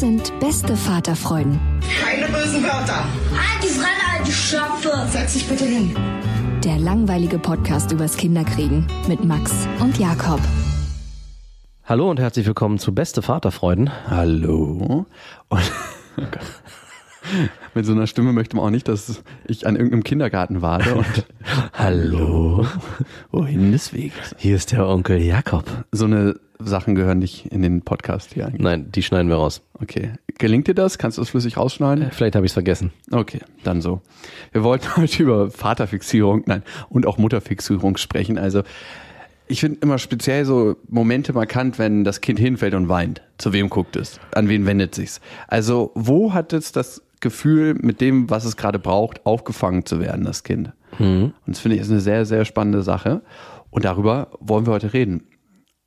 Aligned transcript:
Das 0.00 0.08
sind 0.08 0.40
beste 0.40 0.76
Vaterfreuden. 0.78 1.60
Keine 2.02 2.24
bösen 2.32 2.62
Wörter. 2.62 3.04
Halt 3.34 3.62
die 3.62 3.66
Fremde, 3.66 4.02
alte 4.16 4.32
Schöpfe. 4.32 5.06
Setz 5.10 5.34
dich 5.34 5.46
bitte 5.46 5.66
hin. 5.66 5.94
Der 6.64 6.78
langweilige 6.78 7.38
Podcast 7.38 7.92
übers 7.92 8.16
Kinderkriegen 8.16 8.86
mit 9.08 9.22
Max 9.26 9.52
und 9.78 9.98
Jakob. 9.98 10.40
Hallo 11.84 12.10
und 12.10 12.18
herzlich 12.18 12.46
willkommen 12.46 12.78
zu 12.78 12.94
Beste 12.94 13.20
Vaterfreuden. 13.20 13.90
Hallo. 14.08 15.04
Und 15.48 15.72
oh 16.16 16.22
Mit 17.74 17.86
so 17.86 17.92
einer 17.92 18.06
Stimme 18.06 18.32
möchte 18.32 18.56
man 18.56 18.66
auch 18.66 18.70
nicht, 18.70 18.88
dass 18.88 19.22
ich 19.46 19.66
an 19.66 19.76
irgendeinem 19.76 20.04
Kindergarten 20.04 20.62
warte 20.62 20.94
und 20.94 21.26
Hallo. 21.72 22.66
Wohin 23.30 23.72
des 23.72 23.92
Weges? 23.92 24.34
Hier 24.38 24.56
ist 24.56 24.72
der 24.72 24.86
Onkel 24.86 25.18
Jakob. 25.18 25.64
So 25.92 26.04
eine 26.06 26.36
Sachen 26.58 26.94
gehören 26.94 27.18
nicht 27.18 27.46
in 27.46 27.62
den 27.62 27.82
Podcast 27.82 28.34
hier 28.34 28.46
eigentlich. 28.46 28.62
Nein, 28.62 28.92
die 28.92 29.02
schneiden 29.02 29.28
wir 29.28 29.36
raus. 29.36 29.62
Okay. 29.74 30.12
Gelingt 30.38 30.68
dir 30.68 30.74
das? 30.74 30.98
Kannst 30.98 31.18
du 31.18 31.22
das 31.22 31.30
flüssig 31.30 31.56
rausschneiden? 31.56 32.06
Äh, 32.06 32.10
vielleicht 32.10 32.34
habe 32.34 32.44
ich 32.44 32.50
es 32.50 32.54
vergessen. 32.54 32.92
Okay, 33.10 33.40
dann 33.64 33.80
so. 33.80 34.02
Wir 34.52 34.62
wollten 34.62 34.96
heute 34.96 35.22
über 35.22 35.50
Vaterfixierung, 35.50 36.44
nein, 36.46 36.62
und 36.88 37.06
auch 37.06 37.18
Mutterfixierung 37.18 37.96
sprechen. 37.96 38.38
Also 38.38 38.62
ich 39.50 39.60
finde 39.60 39.80
immer 39.82 39.98
speziell 39.98 40.44
so 40.44 40.76
Momente 40.88 41.32
markant, 41.32 41.78
wenn 41.78 42.04
das 42.04 42.20
Kind 42.20 42.38
hinfällt 42.38 42.74
und 42.74 42.88
weint. 42.88 43.22
Zu 43.38 43.52
wem 43.52 43.68
guckt 43.68 43.96
es? 43.96 44.20
An 44.32 44.48
wen 44.48 44.64
wendet 44.64 44.94
sich's? 44.94 45.20
Also 45.48 45.90
wo 45.94 46.32
hat 46.32 46.52
es 46.52 46.72
das 46.72 47.02
Gefühl, 47.20 47.74
mit 47.74 48.00
dem, 48.00 48.30
was 48.30 48.44
es 48.44 48.56
gerade 48.56 48.78
braucht, 48.78 49.26
aufgefangen 49.26 49.84
zu 49.84 50.00
werden, 50.00 50.24
das 50.24 50.42
Kind. 50.42 50.72
Mhm. 50.98 51.32
Und 51.46 51.56
das 51.56 51.60
finde 51.60 51.76
ich 51.76 51.82
ist 51.82 51.90
eine 51.90 52.00
sehr, 52.00 52.24
sehr 52.24 52.44
spannende 52.44 52.82
Sache. 52.82 53.22
Und 53.70 53.84
darüber 53.84 54.28
wollen 54.40 54.66
wir 54.66 54.72
heute 54.72 54.92
reden. 54.92 55.24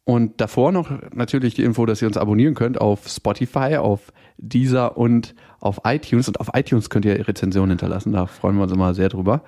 Und 0.05 0.41
davor 0.41 0.71
noch 0.71 0.91
natürlich 1.13 1.53
die 1.53 1.63
Info, 1.63 1.85
dass 1.85 2.01
ihr 2.01 2.07
uns 2.07 2.17
abonnieren 2.17 2.55
könnt 2.55 2.79
auf 2.79 3.07
Spotify, 3.07 3.77
auf 3.77 4.11
Deezer 4.37 4.97
und 4.97 5.33
auf 5.59 5.81
iTunes. 5.85 6.27
Und 6.27 6.39
auf 6.39 6.49
iTunes 6.53 6.89
könnt 6.89 7.05
ihr 7.05 7.27
Rezensionen 7.27 7.71
hinterlassen. 7.71 8.11
Da 8.11 8.25
freuen 8.25 8.55
wir 8.57 8.63
uns 8.63 8.71
immer 8.73 8.93
sehr 8.93 9.09
drüber. 9.09 9.43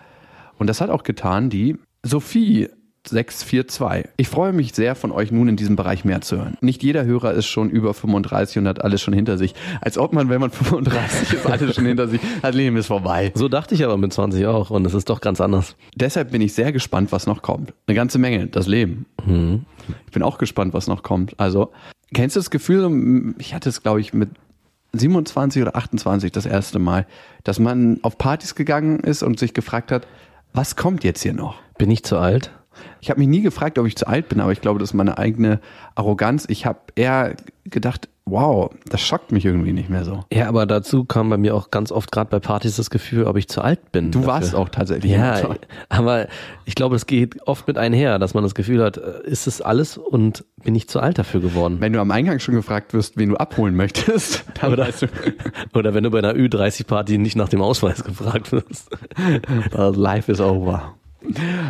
Und 0.57 0.67
das 0.67 0.79
hat 0.79 0.89
auch 0.89 1.03
getan 1.03 1.49
die 1.49 1.77
Sophie 2.03 2.69
642. 3.09 4.11
Ich 4.17 4.27
freue 4.27 4.53
mich 4.53 4.73
sehr, 4.73 4.95
von 4.95 5.11
euch 5.11 5.31
nun 5.31 5.47
in 5.47 5.55
diesem 5.55 5.75
Bereich 5.75 6.05
mehr 6.05 6.21
zu 6.21 6.37
hören. 6.37 6.57
Nicht 6.61 6.83
jeder 6.83 7.05
Hörer 7.05 7.33
ist 7.33 7.45
schon 7.45 7.69
über 7.69 7.93
35 7.93 8.57
und 8.59 8.67
hat 8.67 8.83
alles 8.83 9.01
schon 9.01 9.13
hinter 9.13 9.37
sich. 9.37 9.53
Als 9.81 9.97
ob 9.97 10.13
man, 10.13 10.29
wenn 10.29 10.41
man 10.41 10.51
35 10.51 11.33
ist, 11.33 11.45
alles 11.45 11.75
schon 11.75 11.85
hinter 11.85 12.07
sich 12.07 12.21
hat, 12.43 12.55
Leben 12.55 12.77
ist 12.77 12.87
vorbei. 12.87 13.31
So 13.35 13.47
dachte 13.47 13.75
ich 13.75 13.83
aber 13.83 13.97
mit 13.97 14.13
20 14.13 14.45
auch 14.47 14.69
und 14.69 14.85
es 14.85 14.93
ist 14.93 15.09
doch 15.09 15.21
ganz 15.21 15.41
anders. 15.41 15.75
Deshalb 15.95 16.31
bin 16.31 16.41
ich 16.41 16.53
sehr 16.53 16.71
gespannt, 16.71 17.11
was 17.11 17.27
noch 17.27 17.41
kommt. 17.41 17.73
Eine 17.87 17.95
ganze 17.95 18.19
Menge, 18.19 18.47
das 18.47 18.67
Leben. 18.67 19.05
Mhm. 19.25 19.65
Ich 20.05 20.11
bin 20.11 20.23
auch 20.23 20.37
gespannt, 20.37 20.73
was 20.73 20.87
noch 20.87 21.03
kommt. 21.03 21.39
Also, 21.39 21.71
kennst 22.13 22.35
du 22.35 22.39
das 22.39 22.49
Gefühl, 22.49 23.35
ich 23.37 23.53
hatte 23.53 23.69
es, 23.69 23.83
glaube 23.83 24.01
ich, 24.01 24.13
mit 24.13 24.29
27 24.93 25.61
oder 25.61 25.75
28 25.75 26.31
das 26.31 26.45
erste 26.45 26.79
Mal, 26.79 27.05
dass 27.43 27.59
man 27.59 27.99
auf 28.01 28.17
Partys 28.17 28.55
gegangen 28.55 28.99
ist 28.99 29.23
und 29.23 29.39
sich 29.39 29.53
gefragt 29.53 29.91
hat, 29.91 30.07
was 30.53 30.75
kommt 30.75 31.03
jetzt 31.03 31.21
hier 31.21 31.33
noch? 31.33 31.55
Bin 31.77 31.91
ich 31.91 32.03
zu 32.03 32.17
alt? 32.17 32.51
Ich 33.01 33.09
habe 33.09 33.19
mich 33.19 33.27
nie 33.29 33.41
gefragt, 33.41 33.79
ob 33.79 33.85
ich 33.85 33.95
zu 33.95 34.07
alt 34.07 34.29
bin, 34.29 34.39
aber 34.39 34.51
ich 34.51 34.61
glaube, 34.61 34.79
das 34.79 34.89
ist 34.89 34.93
meine 34.93 35.17
eigene 35.17 35.59
Arroganz. 35.95 36.45
Ich 36.49 36.65
habe 36.65 36.79
eher 36.95 37.35
gedacht, 37.65 38.09
wow, 38.25 38.71
das 38.89 39.01
schockt 39.01 39.31
mich 39.31 39.45
irgendwie 39.45 39.71
nicht 39.71 39.89
mehr 39.89 40.03
so. 40.03 40.23
Ja, 40.33 40.47
aber 40.47 40.65
dazu 40.65 41.05
kam 41.05 41.29
bei 41.29 41.37
mir 41.37 41.55
auch 41.55 41.69
ganz 41.69 41.91
oft 41.91 42.11
gerade 42.11 42.29
bei 42.29 42.39
Partys 42.39 42.75
das 42.75 42.89
Gefühl, 42.89 43.25
ob 43.25 43.37
ich 43.37 43.47
zu 43.47 43.61
alt 43.61 43.91
bin. 43.91 44.11
Du 44.11 44.19
dafür. 44.19 44.33
warst 44.33 44.55
auch 44.55 44.69
tatsächlich. 44.69 45.11
Ja, 45.11 45.55
aber 45.89 46.27
ich 46.65 46.73
glaube, 46.73 46.95
es 46.95 47.05
geht 47.05 47.47
oft 47.47 47.67
mit 47.67 47.77
einher, 47.77 48.17
dass 48.17 48.33
man 48.33 48.43
das 48.43 48.55
Gefühl 48.55 48.83
hat, 48.83 48.97
äh, 48.97 49.21
ist 49.25 49.45
es 49.45 49.61
alles 49.61 49.97
und 49.97 50.43
bin 50.63 50.73
ich 50.73 50.89
zu 50.89 50.99
alt 50.99 51.19
dafür 51.19 51.39
geworden. 51.41 51.77
Wenn 51.79 51.93
du 51.93 52.01
am 52.01 52.09
Eingang 52.09 52.39
schon 52.39 52.55
gefragt 52.55 52.93
wirst, 52.93 53.17
wen 53.17 53.29
du 53.29 53.35
abholen 53.35 53.75
möchtest, 53.75 54.43
dann 54.59 54.73
oder, 54.73 54.87
weißt 54.87 55.03
du. 55.03 55.07
oder 55.75 55.93
wenn 55.93 56.03
du 56.03 56.09
bei 56.09 56.19
einer 56.19 56.33
Ü30-Party 56.33 57.19
nicht 57.19 57.35
nach 57.35 57.49
dem 57.49 57.61
Ausweis 57.61 58.03
gefragt 58.03 58.51
wirst. 58.51 58.89
Life 59.71 60.31
is 60.31 60.41
over. 60.41 60.95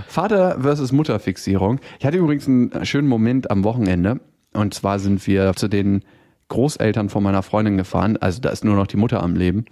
Vater 0.07 0.59
versus 0.61 0.91
Mutterfixierung. 0.91 1.79
Ich 1.99 2.05
hatte 2.05 2.17
übrigens 2.17 2.47
einen 2.47 2.85
schönen 2.85 3.07
Moment 3.07 3.51
am 3.51 3.63
Wochenende. 3.63 4.19
Und 4.53 4.73
zwar 4.73 4.99
sind 4.99 5.25
wir 5.27 5.53
zu 5.53 5.67
den 5.67 6.03
Großeltern 6.47 7.09
von 7.09 7.23
meiner 7.23 7.43
Freundin 7.43 7.77
gefahren. 7.77 8.17
Also 8.17 8.41
da 8.41 8.49
ist 8.49 8.63
nur 8.63 8.75
noch 8.75 8.87
die 8.87 8.97
Mutter 8.97 9.21
am 9.21 9.35
Leben. 9.35 9.65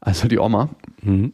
Also 0.00 0.28
die 0.28 0.38
Oma. 0.38 0.70
Mhm. 1.02 1.32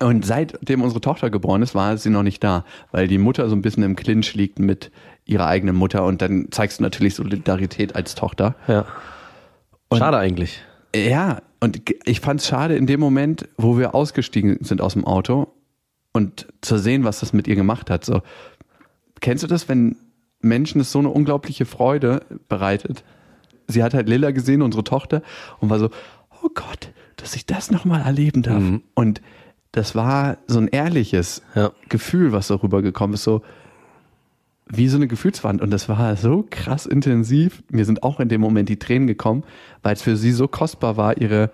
Und 0.00 0.24
seitdem 0.24 0.82
unsere 0.82 1.00
Tochter 1.00 1.30
geboren 1.30 1.62
ist, 1.62 1.74
war 1.74 1.96
sie 1.96 2.10
noch 2.10 2.22
nicht 2.22 2.42
da, 2.44 2.64
weil 2.92 3.08
die 3.08 3.18
Mutter 3.18 3.48
so 3.48 3.56
ein 3.56 3.62
bisschen 3.62 3.82
im 3.82 3.96
Clinch 3.96 4.34
liegt 4.34 4.58
mit 4.58 4.92
ihrer 5.24 5.46
eigenen 5.46 5.74
Mutter 5.74 6.04
und 6.04 6.22
dann 6.22 6.48
zeigst 6.50 6.78
du 6.78 6.84
natürlich 6.84 7.14
Solidarität 7.16 7.96
als 7.96 8.14
Tochter. 8.14 8.54
Ja. 8.68 8.84
Und 9.88 9.98
schade 9.98 10.16
eigentlich. 10.16 10.62
Ja, 10.94 11.42
und 11.60 11.82
ich 12.04 12.20
fand 12.20 12.40
es 12.40 12.46
schade 12.46 12.76
in 12.76 12.86
dem 12.86 13.00
Moment, 13.00 13.48
wo 13.56 13.76
wir 13.76 13.94
ausgestiegen 13.94 14.58
sind 14.60 14.80
aus 14.80 14.92
dem 14.92 15.04
Auto 15.04 15.48
und 16.12 16.48
zu 16.60 16.78
sehen, 16.78 17.04
was 17.04 17.20
das 17.20 17.32
mit 17.32 17.46
ihr 17.46 17.56
gemacht 17.56 17.90
hat. 17.90 18.04
So, 18.04 18.22
kennst 19.20 19.44
du 19.44 19.46
das, 19.46 19.68
wenn 19.68 19.96
Menschen 20.40 20.80
es 20.80 20.92
so 20.92 20.98
eine 20.98 21.08
unglaubliche 21.08 21.64
Freude 21.64 22.22
bereitet? 22.48 23.04
Sie 23.66 23.82
hat 23.82 23.94
halt 23.94 24.08
Lilla 24.08 24.30
gesehen, 24.30 24.62
unsere 24.62 24.84
Tochter, 24.84 25.22
und 25.60 25.70
war 25.70 25.78
so, 25.78 25.90
oh 26.42 26.48
Gott, 26.54 26.92
dass 27.16 27.34
ich 27.34 27.46
das 27.46 27.70
nochmal 27.70 28.02
erleben 28.02 28.42
darf. 28.42 28.62
Mhm. 28.62 28.82
Und 28.94 29.20
das 29.72 29.94
war 29.94 30.38
so 30.46 30.58
ein 30.58 30.68
ehrliches 30.68 31.42
ja. 31.54 31.72
Gefühl, 31.88 32.32
was 32.32 32.48
darüber 32.48 32.80
gekommen 32.80 33.14
ist, 33.14 33.24
so 33.24 33.42
wie 34.70 34.88
so 34.88 34.96
eine 34.96 35.08
Gefühlswand. 35.08 35.62
Und 35.62 35.70
das 35.70 35.88
war 35.88 36.16
so 36.16 36.46
krass 36.48 36.86
intensiv. 36.86 37.62
Mir 37.70 37.84
sind 37.84 38.02
auch 38.02 38.20
in 38.20 38.28
dem 38.28 38.40
Moment 38.40 38.68
die 38.68 38.78
Tränen 38.78 39.06
gekommen, 39.06 39.44
weil 39.82 39.94
es 39.94 40.02
für 40.02 40.16
sie 40.16 40.32
so 40.32 40.48
kostbar 40.48 40.96
war, 40.96 41.18
ihre 41.18 41.50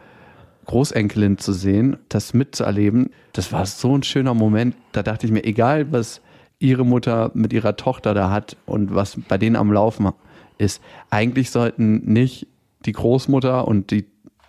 Großenkelin 0.64 1.38
zu 1.38 1.52
sehen, 1.52 1.98
das 2.08 2.34
mitzuerleben, 2.34 3.10
das 3.32 3.52
war 3.52 3.66
so 3.66 3.96
ein 3.96 4.02
schöner 4.02 4.34
Moment. 4.34 4.76
Da 4.92 5.02
dachte 5.02 5.26
ich 5.26 5.32
mir, 5.32 5.44
egal 5.44 5.92
was 5.92 6.20
ihre 6.58 6.84
Mutter 6.84 7.30
mit 7.34 7.52
ihrer 7.52 7.76
Tochter 7.76 8.14
da 8.14 8.30
hat 8.30 8.56
und 8.66 8.94
was 8.94 9.18
bei 9.28 9.38
denen 9.38 9.56
am 9.56 9.72
Laufen 9.72 10.10
ist, 10.58 10.80
eigentlich 11.10 11.50
sollten 11.50 12.12
nicht 12.12 12.46
die 12.86 12.92
Großmutter 12.92 13.66
und 13.66 13.90
die 13.90 14.06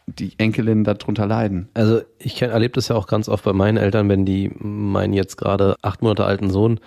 die 0.08 0.34
Enkelin 0.38 0.84
darunter 0.84 1.26
leiden. 1.26 1.70
Also 1.74 2.02
ich 2.20 2.42
erlebe 2.42 2.74
das 2.74 2.90
ja 2.90 2.96
auch 2.96 3.08
ganz 3.08 3.28
oft 3.28 3.44
bei 3.44 3.54
meinen 3.54 3.78
Eltern, 3.78 4.08
wenn 4.10 4.26
die 4.26 4.52
meinen 4.60 5.14
jetzt 5.14 5.38
gerade 5.38 5.76
acht 5.82 6.02
Monate 6.02 6.26
alten 6.26 6.50
Sohn 6.52 6.80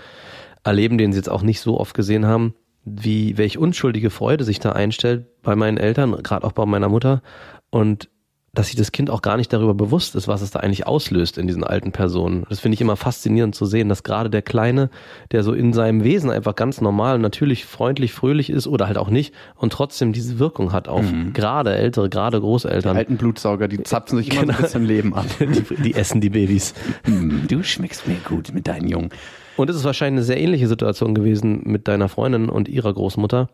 erleben, 0.64 0.98
den 0.98 1.12
sie 1.12 1.18
jetzt 1.18 1.30
auch 1.30 1.42
nicht 1.42 1.60
so 1.60 1.80
oft 1.80 1.94
gesehen 1.94 2.26
haben, 2.26 2.54
wie 2.84 3.36
welche 3.36 3.60
unschuldige 3.60 4.10
Freude 4.10 4.44
sich 4.44 4.60
da 4.60 4.72
einstellt 4.72 5.26
bei 5.42 5.56
meinen 5.56 5.78
Eltern, 5.78 6.22
gerade 6.22 6.46
auch 6.46 6.52
bei 6.52 6.64
meiner 6.64 6.88
Mutter. 6.88 7.22
Und 7.70 8.08
dass 8.54 8.68
sich 8.68 8.76
das 8.76 8.92
Kind 8.92 9.10
auch 9.10 9.22
gar 9.22 9.36
nicht 9.36 9.52
darüber 9.52 9.74
bewusst 9.74 10.14
ist, 10.16 10.26
was 10.26 10.42
es 10.42 10.50
da 10.50 10.60
eigentlich 10.60 10.86
auslöst 10.86 11.38
in 11.38 11.46
diesen 11.46 11.64
alten 11.64 11.92
Personen. 11.92 12.44
Das 12.48 12.60
finde 12.60 12.74
ich 12.74 12.80
immer 12.80 12.96
faszinierend 12.96 13.54
zu 13.54 13.66
sehen, 13.66 13.88
dass 13.88 14.02
gerade 14.02 14.30
der 14.30 14.42
Kleine, 14.42 14.90
der 15.32 15.42
so 15.42 15.52
in 15.52 15.72
seinem 15.72 16.02
Wesen 16.02 16.30
einfach 16.30 16.56
ganz 16.56 16.80
normal, 16.80 17.18
natürlich 17.18 17.66
freundlich, 17.66 18.12
fröhlich 18.12 18.50
ist 18.50 18.66
oder 18.66 18.86
halt 18.86 18.98
auch 18.98 19.10
nicht 19.10 19.34
und 19.54 19.72
trotzdem 19.72 20.12
diese 20.12 20.38
Wirkung 20.38 20.72
hat 20.72 20.88
auf 20.88 21.10
mhm. 21.10 21.32
gerade 21.34 21.74
Ältere, 21.74 22.08
gerade 22.08 22.40
Großeltern. 22.40 22.94
Die 22.94 22.98
alten 22.98 23.16
Blutsauger, 23.16 23.68
die 23.68 23.82
zapfen 23.82 24.18
sich 24.18 24.32
immer 24.32 24.42
genau. 24.42 24.56
ein 24.56 24.62
bisschen 24.62 24.84
Leben 24.84 25.14
ab. 25.14 25.26
Die, 25.38 25.82
die, 25.82 25.94
essen 25.94 26.20
die 26.20 26.30
Babys. 26.30 26.74
Mhm, 27.06 27.46
du 27.48 27.62
schmeckst 27.62 28.06
mir 28.06 28.16
gut 28.16 28.52
mit 28.52 28.66
deinen 28.66 28.88
Jungen. 28.88 29.10
Und 29.56 29.70
es 29.70 29.76
ist 29.76 29.84
wahrscheinlich 29.84 30.18
eine 30.18 30.24
sehr 30.24 30.40
ähnliche 30.40 30.68
Situation 30.68 31.14
gewesen 31.14 31.62
mit 31.64 31.88
deiner 31.88 32.08
Freundin 32.08 32.48
und 32.48 32.68
ihrer 32.68 32.92
Großmutter, 32.92 33.48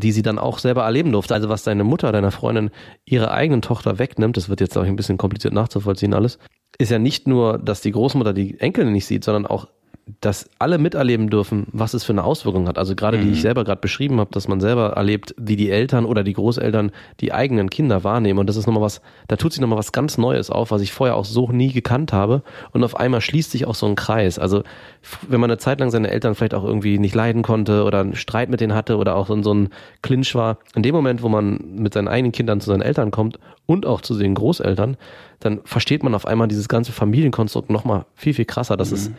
die 0.00 0.12
sie 0.12 0.22
dann 0.22 0.38
auch 0.38 0.58
selber 0.58 0.82
erleben 0.82 1.12
durfte. 1.12 1.34
Also 1.34 1.48
was 1.48 1.62
deine 1.62 1.84
Mutter, 1.84 2.10
deiner 2.12 2.30
Freundin, 2.30 2.70
ihre 3.04 3.30
eigenen 3.30 3.62
Tochter 3.62 3.98
wegnimmt, 3.98 4.36
das 4.36 4.48
wird 4.48 4.60
jetzt 4.60 4.76
auch 4.76 4.84
ein 4.84 4.96
bisschen 4.96 5.18
kompliziert 5.18 5.54
nachzuvollziehen 5.54 6.14
alles, 6.14 6.38
ist 6.78 6.90
ja 6.90 6.98
nicht 6.98 7.28
nur, 7.28 7.58
dass 7.58 7.80
die 7.80 7.92
Großmutter 7.92 8.32
die 8.32 8.58
Enkel 8.58 8.86
nicht 8.86 9.06
sieht, 9.06 9.24
sondern 9.24 9.46
auch 9.46 9.68
dass 10.20 10.48
alle 10.58 10.78
miterleben 10.78 11.30
dürfen, 11.30 11.66
was 11.72 11.94
es 11.94 12.04
für 12.04 12.12
eine 12.12 12.24
Auswirkung 12.24 12.68
hat. 12.68 12.78
Also 12.78 12.94
gerade 12.94 13.18
die 13.18 13.30
ich 13.30 13.40
selber 13.40 13.64
gerade 13.64 13.80
beschrieben 13.80 14.18
habe, 14.20 14.30
dass 14.32 14.48
man 14.48 14.60
selber 14.60 14.90
erlebt, 14.90 15.34
wie 15.38 15.56
die 15.56 15.70
Eltern 15.70 16.04
oder 16.04 16.24
die 16.24 16.32
Großeltern 16.32 16.92
die 17.20 17.32
eigenen 17.32 17.70
Kinder 17.70 18.04
wahrnehmen. 18.04 18.38
Und 18.38 18.48
das 18.48 18.56
ist 18.56 18.66
nochmal 18.66 18.82
was, 18.82 19.00
da 19.28 19.36
tut 19.36 19.52
sich 19.52 19.60
nochmal 19.60 19.78
was 19.78 19.92
ganz 19.92 20.18
Neues 20.18 20.50
auf, 20.50 20.70
was 20.70 20.82
ich 20.82 20.92
vorher 20.92 21.16
auch 21.16 21.24
so 21.24 21.50
nie 21.50 21.72
gekannt 21.72 22.12
habe. 22.12 22.42
Und 22.72 22.84
auf 22.84 22.96
einmal 22.96 23.20
schließt 23.20 23.50
sich 23.50 23.66
auch 23.66 23.74
so 23.74 23.86
ein 23.86 23.94
Kreis. 23.94 24.38
Also 24.38 24.62
wenn 25.28 25.40
man 25.40 25.50
eine 25.50 25.58
Zeit 25.58 25.80
lang 25.80 25.90
seine 25.90 26.10
Eltern 26.10 26.34
vielleicht 26.34 26.54
auch 26.54 26.64
irgendwie 26.64 26.98
nicht 26.98 27.14
leiden 27.14 27.42
konnte 27.42 27.84
oder 27.84 28.00
einen 28.00 28.16
Streit 28.16 28.50
mit 28.50 28.60
denen 28.60 28.74
hatte 28.74 28.96
oder 28.96 29.16
auch 29.16 29.30
in 29.30 29.42
so 29.42 29.52
ein 29.54 29.68
Clinch 30.02 30.34
war, 30.34 30.58
in 30.74 30.82
dem 30.82 30.94
Moment, 30.94 31.22
wo 31.22 31.28
man 31.28 31.58
mit 31.76 31.94
seinen 31.94 32.08
eigenen 32.08 32.32
Kindern 32.32 32.60
zu 32.60 32.70
seinen 32.70 32.82
Eltern 32.82 33.10
kommt 33.10 33.38
und 33.66 33.86
auch 33.86 34.00
zu 34.00 34.16
den 34.16 34.34
Großeltern, 34.34 34.96
dann 35.40 35.60
versteht 35.64 36.02
man 36.02 36.14
auf 36.14 36.26
einmal 36.26 36.48
dieses 36.48 36.68
ganze 36.68 36.92
Familienkonstrukt 36.92 37.70
nochmal 37.70 38.06
viel, 38.14 38.34
viel 38.34 38.44
krasser. 38.44 38.76
Das 38.76 38.92
ist 38.92 39.12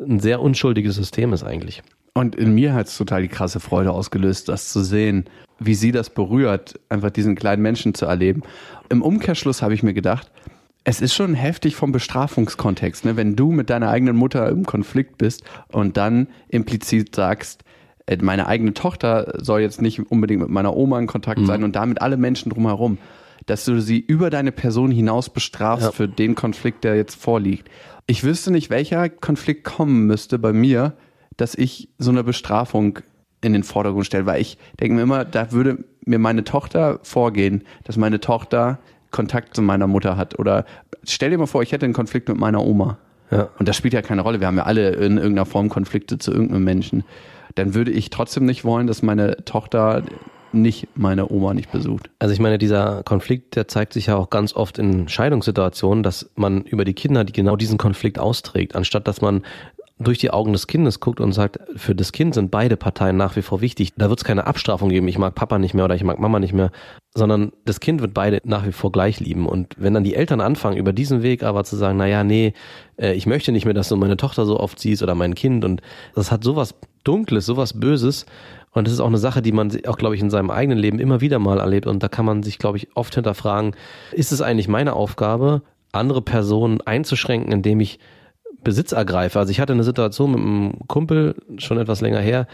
ein 0.00 0.20
sehr 0.20 0.40
unschuldiges 0.40 0.94
System 0.96 1.32
ist 1.32 1.42
eigentlich. 1.44 1.82
Und 2.14 2.34
in 2.34 2.52
mir 2.54 2.74
hat 2.74 2.88
es 2.88 2.96
total 2.96 3.22
die 3.22 3.28
krasse 3.28 3.60
Freude 3.60 3.92
ausgelöst, 3.92 4.48
das 4.48 4.70
zu 4.72 4.82
sehen, 4.82 5.24
wie 5.60 5.74
sie 5.74 5.92
das 5.92 6.10
berührt, 6.10 6.78
einfach 6.88 7.10
diesen 7.10 7.34
kleinen 7.36 7.62
Menschen 7.62 7.94
zu 7.94 8.06
erleben. 8.06 8.42
Im 8.88 9.02
Umkehrschluss 9.02 9.62
habe 9.62 9.74
ich 9.74 9.82
mir 9.82 9.94
gedacht, 9.94 10.30
es 10.84 11.00
ist 11.00 11.14
schon 11.14 11.34
heftig 11.34 11.76
vom 11.76 11.92
Bestrafungskontext, 11.92 13.04
ne? 13.04 13.16
wenn 13.16 13.36
du 13.36 13.52
mit 13.52 13.68
deiner 13.70 13.90
eigenen 13.90 14.16
Mutter 14.16 14.48
im 14.48 14.64
Konflikt 14.64 15.18
bist 15.18 15.44
und 15.70 15.96
dann 15.96 16.28
implizit 16.48 17.14
sagst, 17.14 17.62
äh, 18.06 18.16
meine 18.22 18.46
eigene 18.46 18.72
Tochter 18.74 19.34
soll 19.38 19.60
jetzt 19.60 19.82
nicht 19.82 20.00
unbedingt 20.10 20.40
mit 20.40 20.50
meiner 20.50 20.74
Oma 20.76 20.98
in 20.98 21.06
Kontakt 21.06 21.44
sein 21.44 21.62
und 21.62 21.76
damit 21.76 22.00
alle 22.00 22.16
Menschen 22.16 22.50
drumherum, 22.50 22.98
dass 23.46 23.64
du 23.64 23.80
sie 23.80 23.98
über 23.98 24.30
deine 24.30 24.52
Person 24.52 24.90
hinaus 24.90 25.28
bestrafst 25.30 25.86
Ja. 25.86 25.92
für 25.92 26.08
den 26.08 26.34
Konflikt, 26.34 26.84
der 26.84 26.96
jetzt 26.96 27.20
vorliegt. 27.20 27.68
Ich 28.10 28.24
wüsste 28.24 28.50
nicht, 28.50 28.70
welcher 28.70 29.10
Konflikt 29.10 29.64
kommen 29.64 30.06
müsste 30.06 30.38
bei 30.38 30.54
mir, 30.54 30.94
dass 31.36 31.54
ich 31.54 31.90
so 31.98 32.10
eine 32.10 32.24
Bestrafung 32.24 33.00
in 33.42 33.52
den 33.52 33.62
Vordergrund 33.62 34.06
stelle, 34.06 34.24
weil 34.24 34.40
ich 34.40 34.56
denke 34.80 34.96
mir 34.96 35.02
immer, 35.02 35.26
da 35.26 35.52
würde 35.52 35.84
mir 36.06 36.18
meine 36.18 36.42
Tochter 36.42 37.00
vorgehen, 37.02 37.64
dass 37.84 37.98
meine 37.98 38.18
Tochter 38.18 38.78
Kontakt 39.10 39.54
zu 39.54 39.60
meiner 39.60 39.86
Mutter 39.86 40.16
hat. 40.16 40.38
Oder 40.38 40.64
stell 41.04 41.28
dir 41.28 41.38
mal 41.38 41.46
vor, 41.46 41.62
ich 41.62 41.70
hätte 41.72 41.84
einen 41.84 41.92
Konflikt 41.92 42.30
mit 42.30 42.38
meiner 42.38 42.64
Oma. 42.64 42.96
Ja. 43.30 43.50
Und 43.58 43.68
das 43.68 43.76
spielt 43.76 43.92
ja 43.92 44.00
keine 44.00 44.22
Rolle. 44.22 44.40
Wir 44.40 44.46
haben 44.46 44.56
ja 44.56 44.64
alle 44.64 44.88
in 44.92 45.18
irgendeiner 45.18 45.44
Form 45.44 45.68
Konflikte 45.68 46.18
zu 46.18 46.32
irgendeinem 46.32 46.64
Menschen. 46.64 47.04
Dann 47.56 47.74
würde 47.74 47.90
ich 47.90 48.08
trotzdem 48.08 48.46
nicht 48.46 48.64
wollen, 48.64 48.86
dass 48.86 49.02
meine 49.02 49.44
Tochter 49.44 50.02
nicht 50.52 50.88
meine 50.94 51.30
Oma 51.30 51.54
nicht 51.54 51.70
besucht. 51.70 52.10
Also 52.18 52.32
ich 52.32 52.40
meine, 52.40 52.58
dieser 52.58 53.02
Konflikt, 53.02 53.56
der 53.56 53.68
zeigt 53.68 53.92
sich 53.92 54.06
ja 54.06 54.16
auch 54.16 54.30
ganz 54.30 54.54
oft 54.54 54.78
in 54.78 55.08
Scheidungssituationen, 55.08 56.02
dass 56.02 56.30
man 56.36 56.62
über 56.62 56.84
die 56.84 56.94
Kinder, 56.94 57.24
die 57.24 57.32
genau 57.32 57.56
diesen 57.56 57.78
Konflikt 57.78 58.18
austrägt, 58.18 58.74
anstatt 58.74 59.06
dass 59.08 59.20
man 59.20 59.42
durch 60.00 60.18
die 60.18 60.30
Augen 60.30 60.52
des 60.52 60.68
Kindes 60.68 61.00
guckt 61.00 61.20
und 61.20 61.32
sagt, 61.32 61.58
für 61.74 61.94
das 61.94 62.12
Kind 62.12 62.34
sind 62.34 62.50
beide 62.50 62.76
Parteien 62.76 63.16
nach 63.16 63.34
wie 63.34 63.42
vor 63.42 63.60
wichtig. 63.60 63.92
Da 63.96 64.08
wird 64.08 64.20
es 64.20 64.24
keine 64.24 64.46
Abstrafung 64.46 64.90
geben, 64.90 65.08
ich 65.08 65.18
mag 65.18 65.34
Papa 65.34 65.58
nicht 65.58 65.74
mehr 65.74 65.84
oder 65.84 65.96
ich 65.96 66.04
mag 66.04 66.20
Mama 66.20 66.38
nicht 66.38 66.52
mehr, 66.52 66.70
sondern 67.14 67.52
das 67.64 67.80
Kind 67.80 68.00
wird 68.00 68.14
beide 68.14 68.40
nach 68.44 68.64
wie 68.64 68.72
vor 68.72 68.92
gleich 68.92 69.18
lieben. 69.18 69.46
Und 69.46 69.74
wenn 69.76 69.94
dann 69.94 70.04
die 70.04 70.14
Eltern 70.14 70.40
anfangen, 70.40 70.76
über 70.76 70.92
diesen 70.92 71.22
Weg 71.22 71.42
aber 71.42 71.64
zu 71.64 71.74
sagen, 71.74 71.98
naja, 71.98 72.22
nee, 72.22 72.52
äh, 72.96 73.14
ich 73.14 73.26
möchte 73.26 73.50
nicht 73.50 73.64
mehr, 73.64 73.74
dass 73.74 73.88
du 73.88 73.96
meine 73.96 74.16
Tochter 74.16 74.46
so 74.46 74.60
oft 74.60 74.78
siehst 74.78 75.02
oder 75.02 75.16
mein 75.16 75.34
Kind 75.34 75.64
und 75.64 75.82
das 76.14 76.30
hat 76.30 76.44
sowas 76.44 76.74
Dunkles, 77.02 77.46
sowas 77.46 77.78
Böses. 77.78 78.26
Und 78.78 78.86
das 78.86 78.94
ist 78.94 79.00
auch 79.00 79.08
eine 79.08 79.18
Sache, 79.18 79.42
die 79.42 79.52
man 79.52 79.70
auch, 79.86 79.98
glaube 79.98 80.14
ich, 80.14 80.20
in 80.20 80.30
seinem 80.30 80.50
eigenen 80.50 80.78
Leben 80.78 80.98
immer 80.98 81.20
wieder 81.20 81.38
mal 81.38 81.58
erlebt. 81.58 81.86
Und 81.86 82.02
da 82.02 82.08
kann 82.08 82.24
man 82.24 82.42
sich, 82.42 82.58
glaube 82.58 82.78
ich, 82.78 82.88
oft 82.94 83.14
hinterfragen, 83.14 83.74
ist 84.12 84.32
es 84.32 84.40
eigentlich 84.40 84.68
meine 84.68 84.94
Aufgabe, 84.94 85.62
andere 85.92 86.22
Personen 86.22 86.80
einzuschränken, 86.80 87.52
indem 87.52 87.80
ich 87.80 87.98
Besitz 88.62 88.92
ergreife. 88.92 89.38
Also 89.38 89.50
ich 89.50 89.60
hatte 89.60 89.72
eine 89.72 89.84
Situation 89.84 90.32
mit 90.32 90.40
einem 90.40 90.88
Kumpel, 90.88 91.36
schon 91.58 91.78
etwas 91.78 92.00
länger 92.00 92.20
her, 92.20 92.46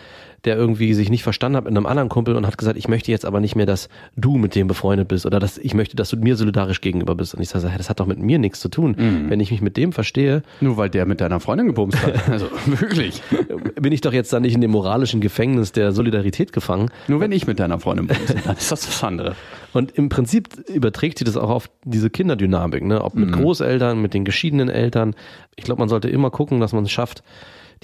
der 0.44 0.56
irgendwie 0.56 0.94
sich 0.94 1.11
nicht 1.11 1.23
verstanden 1.23 1.56
hat 1.56 1.64
mit 1.64 1.76
einem 1.76 1.87
anderen 1.87 2.08
Kumpel 2.08 2.37
und 2.37 2.46
hat 2.46 2.58
gesagt, 2.58 2.76
ich 2.76 2.88
möchte 2.88 3.11
jetzt 3.11 3.25
aber 3.25 3.41
nicht 3.41 3.56
mehr, 3.56 3.67
dass 3.67 3.88
du 4.17 4.37
mit 4.37 4.55
dem 4.55 4.67
befreundet 4.67 5.08
bist 5.08 5.26
oder 5.26 5.41
dass 5.41 5.58
ich 5.58 5.75
möchte, 5.75 5.96
dass 5.96 6.11
du 6.11 6.17
mir 6.17 6.37
solidarisch 6.37 6.81
gegenüber 6.81 7.14
bist. 7.14 7.35
Und 7.35 7.43
ich 7.43 7.49
sage, 7.49 7.70
das 7.76 7.88
hat 7.88 8.00
doch 8.00 8.06
mit 8.06 8.19
mir 8.19 8.38
nichts 8.38 8.61
zu 8.61 8.69
tun. 8.69 8.96
Wenn 9.29 9.41
ich 9.41 9.50
mich 9.50 9.62
mit 9.62 9.76
dem 9.76 9.93
verstehe, 9.93 10.43
Nur 10.61 10.76
weil 10.76 10.91
der 10.91 11.06
mit 11.06 11.20
deiner 11.20 11.41
Freundin 11.41 11.69
gebumst 11.69 11.99
hat. 12.05 12.14
Also 12.35 12.49
wirklich. 12.67 13.23
bin 13.81 13.93
ich 13.93 14.00
doch 14.00 14.12
jetzt 14.12 14.32
dann 14.32 14.43
nicht 14.43 14.55
in 14.55 14.61
dem 14.61 14.70
moralischen 14.70 15.20
Gefängnis 15.20 15.73
der 15.73 15.93
Solidarität 15.93 16.52
gefangen. 16.52 16.91
Nur 17.06 17.20
wenn 17.20 17.32
ich 17.32 17.46
mit 17.46 17.61
deiner 17.61 17.79
Freundin 17.79 18.08
bumse, 18.08 18.35
dann 18.44 18.56
ist 18.56 18.73
das 18.73 18.88
was 18.88 19.05
anderes. 19.05 19.37
Und 19.73 19.93
im 19.93 20.08
Prinzip 20.08 20.49
überträgt 20.69 21.19
sich 21.19 21.26
das 21.26 21.37
auch 21.37 21.50
auf 21.50 21.70
diese 21.85 22.11
Kinderdynamik, 22.11 22.85
ne? 22.85 23.02
ob 23.02 23.14
mit 23.14 23.32
Großeltern, 23.32 24.00
mit 24.00 24.14
den 24.14 24.25
geschiedenen 24.25 24.69
Eltern. 24.69 25.14
Ich 25.56 25.64
glaube, 25.64 25.81
man 25.81 25.88
sollte 25.88 26.08
immer 26.08 26.31
gucken, 26.31 26.61
dass 26.61 26.73
man 26.73 26.85
es 26.85 26.91
schafft, 26.91 27.23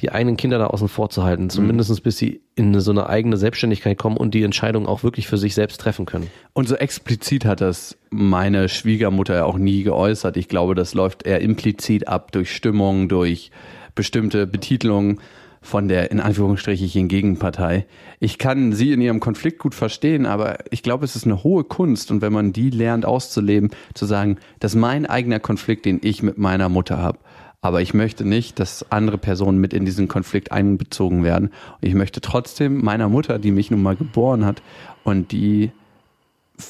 die 0.00 0.10
eigenen 0.10 0.36
Kinder 0.36 0.58
da 0.58 0.68
außen 0.68 0.88
vor 0.88 1.10
zu 1.10 1.24
halten, 1.24 1.50
zumindest 1.50 2.02
bis 2.02 2.18
sie 2.18 2.40
in 2.54 2.78
so 2.80 2.90
eine 2.90 3.08
eigene 3.08 3.36
Selbstständigkeit 3.36 3.98
kommen 3.98 4.16
und 4.16 4.34
die 4.34 4.42
Entscheidung 4.42 4.86
auch 4.86 5.02
wirklich 5.02 5.26
für 5.26 5.38
sich 5.38 5.54
selbst 5.54 5.80
treffen 5.80 6.06
können. 6.06 6.28
Und 6.52 6.68
so 6.68 6.76
explizit 6.76 7.44
hat 7.44 7.60
das 7.60 7.96
meine 8.10 8.68
Schwiegermutter 8.68 9.34
ja 9.34 9.44
auch 9.44 9.58
nie 9.58 9.82
geäußert. 9.82 10.36
Ich 10.36 10.48
glaube, 10.48 10.74
das 10.74 10.94
läuft 10.94 11.26
eher 11.26 11.40
implizit 11.40 12.08
ab 12.08 12.32
durch 12.32 12.54
Stimmung, 12.54 13.08
durch 13.08 13.50
bestimmte 13.94 14.46
Betitelungen 14.46 15.20
von 15.62 15.88
der 15.88 16.10
in 16.10 16.20
Anführungsstrichen 16.20 17.08
Gegenpartei. 17.08 17.86
Ich 18.18 18.38
kann 18.38 18.72
sie 18.72 18.92
in 18.92 19.00
ihrem 19.00 19.20
Konflikt 19.20 19.58
gut 19.58 19.74
verstehen, 19.74 20.24
aber 20.24 20.58
ich 20.70 20.82
glaube, 20.82 21.04
es 21.04 21.16
ist 21.16 21.26
eine 21.26 21.44
hohe 21.44 21.64
Kunst 21.64 22.10
und 22.10 22.22
wenn 22.22 22.32
man 22.32 22.52
die 22.52 22.70
lernt 22.70 23.04
auszuleben, 23.04 23.70
zu 23.94 24.06
sagen, 24.06 24.38
das 24.58 24.74
ist 24.74 24.80
mein 24.80 25.04
eigener 25.04 25.38
Konflikt, 25.38 25.84
den 25.84 26.00
ich 26.02 26.22
mit 26.22 26.38
meiner 26.38 26.68
Mutter 26.68 26.98
habe. 26.98 27.18
Aber 27.62 27.82
ich 27.82 27.92
möchte 27.92 28.24
nicht, 28.24 28.58
dass 28.58 28.90
andere 28.90 29.18
Personen 29.18 29.58
mit 29.58 29.74
in 29.74 29.84
diesen 29.84 30.08
Konflikt 30.08 30.50
einbezogen 30.50 31.24
werden. 31.24 31.48
Und 31.48 31.88
ich 31.88 31.94
möchte 31.94 32.20
trotzdem 32.20 32.82
meiner 32.82 33.08
Mutter, 33.08 33.38
die 33.38 33.50
mich 33.50 33.70
nun 33.70 33.82
mal 33.82 33.96
geboren 33.96 34.46
hat 34.46 34.62
und 35.04 35.32
die 35.32 35.70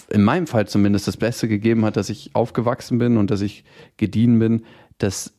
in 0.08 0.22
meinem 0.22 0.46
Fall 0.46 0.68
zumindest 0.68 1.06
das 1.08 1.16
Beste 1.16 1.48
gegeben 1.48 1.84
hat, 1.84 1.96
dass 1.96 2.10
ich 2.10 2.30
aufgewachsen 2.34 2.98
bin 2.98 3.16
und 3.16 3.30
dass 3.30 3.40
ich 3.40 3.64
gediehen 3.96 4.38
bin, 4.38 4.64
dass 4.98 5.32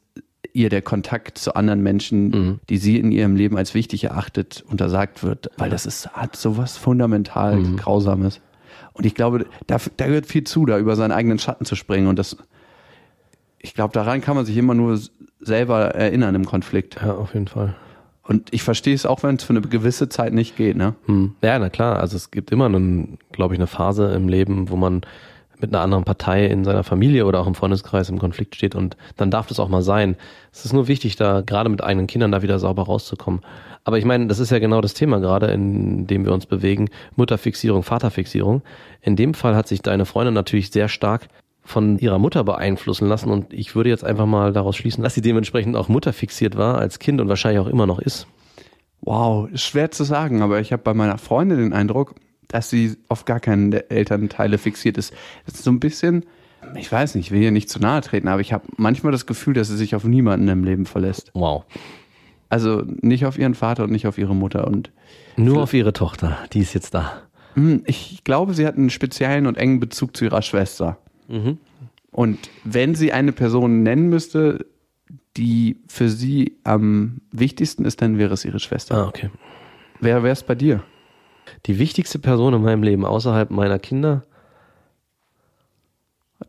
ihr 0.54 0.70
der 0.70 0.82
Kontakt 0.82 1.38
zu 1.38 1.56
anderen 1.56 1.82
Menschen, 1.82 2.60
die 2.70 2.78
sie 2.78 2.98
in 2.98 3.12
ihrem 3.12 3.36
Leben 3.36 3.58
als 3.58 3.74
wichtig 3.74 4.06
erachtet, 4.06 4.64
untersagt 4.70 5.24
wird, 5.24 5.50
weil 5.58 5.70
das 5.70 5.86
ist, 5.86 6.10
hat 6.10 6.36
sowas 6.36 6.78
fundamental 6.78 7.62
Grausames. 7.78 8.42
Und 8.94 9.06
ich 9.06 9.16
glaube, 9.16 9.46
da, 9.68 9.78
da 9.98 10.08
gehört 10.08 10.26
viel 10.26 10.44
zu, 10.44 10.66
da 10.66 10.78
über 10.78 10.96
seinen 10.96 11.12
eigenen 11.12 11.40
Schatten 11.40 11.66
zu 11.66 11.76
springen. 11.76 12.08
Und 12.08 12.20
das, 12.20 12.36
ich 13.60 13.74
glaube, 13.74 13.94
daran 13.94 14.20
kann 14.20 14.36
man 14.36 14.46
sich 14.46 14.58
immer 14.58 14.74
nur 14.74 15.00
selber 15.42 15.96
erinnern 15.96 16.36
im 16.36 16.46
Konflikt. 16.46 16.98
Ja, 17.02 17.14
auf 17.14 17.34
jeden 17.34 17.48
Fall. 17.48 17.76
Und 18.24 18.54
ich 18.54 18.64
verstehe 18.64 18.94
es 18.94 19.06
auch, 19.06 19.24
wenn 19.24 19.36
es 19.36 19.44
für 19.44 19.52
eine 19.52 19.62
gewisse 19.62 20.08
Zeit 20.08 20.34
nicht 20.34 20.56
geht, 20.56 20.78
ne? 20.78 20.96
Hm. 21.06 21.36
Ja, 21.42 21.58
na 21.60 21.70
klar. 21.70 22.00
Also 22.00 22.16
es 22.16 22.32
gibt 22.32 22.52
immer, 22.52 22.66
einen, 22.66 23.18
glaube 23.32 23.54
ich, 23.56 23.60
eine 23.60 23.68
Phase 23.68 24.12
im 24.14 24.30
Leben, 24.30 24.70
wo 24.70 24.76
man 24.76 25.02
mit 25.62 25.74
einer 25.74 25.84
anderen 25.84 26.04
Partei 26.04 26.46
in 26.48 26.64
seiner 26.64 26.84
Familie 26.84 27.26
oder 27.26 27.40
auch 27.40 27.48
im 27.48 27.56
Freundeskreis 27.56 28.10
im 28.10 28.20
Konflikt 28.20 28.56
steht 28.56 28.76
und 28.76 28.98
dann 29.18 29.32
darf 29.32 29.48
das 29.48 29.60
auch 29.60 29.70
mal 29.70 29.84
sein. 29.84 30.16
Es 30.52 30.66
ist 30.66 30.74
nur 30.74 30.88
wichtig, 30.88 31.16
da 31.16 31.42
gerade 31.42 31.70
mit 31.70 31.84
eigenen 31.84 32.08
Kindern 32.08 32.32
da 32.32 32.42
wieder 32.42 32.60
sauber 32.60 32.84
rauszukommen. 32.84 33.42
Aber 33.84 33.98
ich 33.98 34.06
meine, 34.06 34.28
das 34.28 34.40
ist 34.40 34.52
ja 34.52 34.60
genau 34.60 34.82
das 34.82 34.94
Thema 34.94 35.20
gerade, 35.20 35.48
in 35.48 36.06
dem 36.08 36.26
wir 36.26 36.34
uns 36.34 36.46
bewegen. 36.46 36.90
Mutterfixierung, 37.16 37.84
Vaterfixierung. 37.84 38.62
In 39.02 39.16
dem 39.16 39.34
Fall 39.34 39.56
hat 39.56 39.68
sich 39.68 39.82
deine 39.82 40.06
Freundin 40.06 40.34
natürlich 40.34 40.72
sehr 40.72 40.88
stark 40.88 41.28
von 41.64 42.00
ihrer 42.00 42.20
Mutter 42.20 42.44
beeinflussen 42.44 43.08
lassen 43.08 43.30
und 43.30 43.54
ich 43.54 43.76
würde 43.76 43.90
jetzt 43.90 44.04
einfach 44.04 44.26
mal 44.26 44.52
daraus 44.52 44.76
schließen, 44.76 45.04
dass 45.04 45.14
sie 45.14 45.22
dementsprechend 45.22 45.76
auch 45.76 45.90
mutterfixiert 45.90 46.58
war 46.58 46.78
als 46.78 47.00
Kind 47.00 47.22
und 47.22 47.30
wahrscheinlich 47.30 47.60
auch 47.60 47.68
immer 47.68 47.86
noch 47.88 48.00
ist. 48.00 48.28
Wow, 49.02 49.50
schwer 49.56 49.92
zu 49.92 50.04
sagen, 50.04 50.42
aber 50.42 50.60
ich 50.60 50.72
habe 50.74 50.84
bei 50.84 50.94
meiner 50.94 51.18
Freundin 51.18 51.58
den 51.58 51.74
Eindruck, 51.74 52.16
dass 52.48 52.70
sie 52.70 52.98
auf 53.08 53.26
gar 53.26 53.40
keinen 53.40 53.72
der 53.72 53.92
Elternteile 53.92 54.58
fixiert 54.58 54.98
ist. 54.98 55.14
Das 55.46 55.56
ist 55.56 55.64
so 55.64 55.72
ein 55.72 55.80
bisschen, 55.80 56.26
ich 56.76 56.92
weiß 56.92 57.16
nicht, 57.16 57.28
ich 57.28 57.32
will 57.32 57.40
hier 57.40 57.52
nicht 57.52 57.70
zu 57.70 57.80
nahe 57.80 58.02
treten, 58.02 58.28
aber 58.28 58.42
ich 58.42 58.54
habe 58.54 58.66
manchmal 58.78 59.12
das 59.12 59.26
Gefühl, 59.26 59.54
dass 59.54 59.70
sie 59.70 59.78
sich 59.78 59.96
auf 59.96 60.04
niemanden 60.04 60.48
im 60.48 60.64
Leben 60.64 60.86
verlässt. 60.86 61.32
Wow. 61.34 61.66
Also 62.50 62.84
nicht 63.02 63.26
auf 63.26 63.40
ihren 63.40 63.56
Vater 63.56 63.84
und 63.84 63.92
nicht 63.92 64.08
auf 64.08 64.18
ihre 64.18 64.36
Mutter. 64.36 64.68
Und 64.68 64.92
Nur 65.38 65.64
auf 65.64 65.74
ihre 65.74 65.94
Tochter, 65.94 66.38
die 66.54 66.60
ist 66.60 66.74
jetzt 66.74 66.94
da. 66.94 67.22
hm, 67.54 67.84
ich 67.86 68.24
glaube, 68.24 68.54
sie 68.54 68.68
hat 68.68 68.76
einen 68.78 68.90
speziellen 68.90 69.48
und 69.48 69.58
engen 69.58 69.80
Bezug 69.80 70.18
zu 70.18 70.26
ihrer 70.26 70.42
Schwester. 70.42 70.98
Und 72.12 72.40
wenn 72.64 72.96
sie 72.96 73.14
eine 73.14 73.32
Person 73.32 73.84
nennen 73.84 74.10
müsste, 74.10 74.66
die 75.38 75.78
für 75.88 76.10
sie 76.10 76.58
am 76.64 77.22
wichtigsten 77.32 77.86
ist, 77.86 78.02
dann 78.02 78.18
wäre 78.18 78.34
es 78.34 78.44
ihre 78.44 78.60
Schwester. 78.60 78.96
Ah, 78.96 79.08
okay. 79.08 79.30
Wer 80.00 80.24
wäre 80.24 80.34
es 80.34 80.44
bei 80.44 80.56
dir? 80.56 80.84
Die 81.66 81.80
wichtigste 81.80 82.20
Person 82.20 82.54
in 82.54 82.62
meinem 82.62 82.84
Leben 82.84 83.06
außerhalb 83.06 83.50
meiner 83.50 83.80
Kinder, 83.80 84.24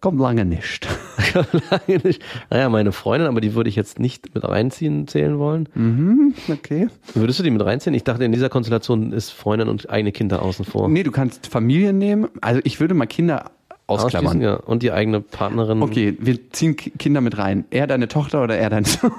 Kommt 0.00 0.18
lange 0.20 0.44
nicht. 0.44 0.88
lange 1.34 2.00
nicht. 2.02 2.22
Naja, 2.50 2.68
meine 2.68 2.92
Freundin, 2.92 3.28
aber 3.28 3.40
die 3.40 3.54
würde 3.54 3.68
ich 3.68 3.76
jetzt 3.76 4.00
nicht 4.00 4.34
mit 4.34 4.42
reinziehen 4.42 5.06
zählen 5.06 5.38
wollen. 5.38 6.34
Okay. 6.50 6.88
Würdest 7.14 7.38
du 7.38 7.42
die 7.42 7.50
mit 7.50 7.64
reinziehen? 7.64 7.94
Ich 7.94 8.02
dachte, 8.02 8.24
in 8.24 8.32
dieser 8.32 8.48
Konstellation 8.48 9.12
ist 9.12 9.30
Freundin 9.30 9.68
und 9.68 9.90
eigene 9.90 10.10
Kinder 10.10 10.42
außen 10.42 10.64
vor. 10.64 10.88
Nee, 10.88 11.02
du 11.02 11.12
kannst 11.12 11.46
Familien 11.46 11.98
nehmen. 11.98 12.28
Also 12.40 12.60
ich 12.64 12.80
würde 12.80 12.94
mal 12.94 13.06
Kinder 13.06 13.52
ausklammern. 13.92 14.40
Ja. 14.40 14.54
Und 14.54 14.82
die 14.82 14.92
eigene 14.92 15.20
Partnerin. 15.20 15.82
Okay, 15.82 16.16
wir 16.20 16.50
ziehen 16.50 16.76
Ki- 16.76 16.90
Kinder 16.98 17.20
mit 17.20 17.38
rein. 17.38 17.64
Er 17.70 17.86
deine 17.86 18.08
Tochter 18.08 18.42
oder 18.42 18.56
er 18.56 18.70
dein 18.70 18.84
Sohn? 18.86 19.12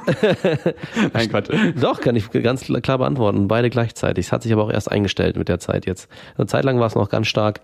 Nein, 1.14 1.30
Quatsch. 1.30 1.50
Doch, 1.80 2.02
kann 2.02 2.16
ich 2.16 2.30
ganz 2.32 2.66
klar 2.66 2.98
beantworten. 2.98 3.48
Beide 3.48 3.70
gleichzeitig. 3.70 4.28
Es 4.28 4.32
hat 4.32 4.44
sich 4.44 4.54
aber 4.54 4.64
auch 4.64 4.72
erst 4.72 4.92
eingestellt 4.92 5.38
mit 5.38 5.50
der 5.50 5.60
Zeit 5.60 5.86
jetzt. 5.86 6.10
Eine 6.38 6.48
Zeit 6.48 6.64
lang 6.66 6.80
war 6.80 6.88
es 6.88 6.96
noch 6.96 7.10
ganz 7.10 7.28
stark 7.28 7.62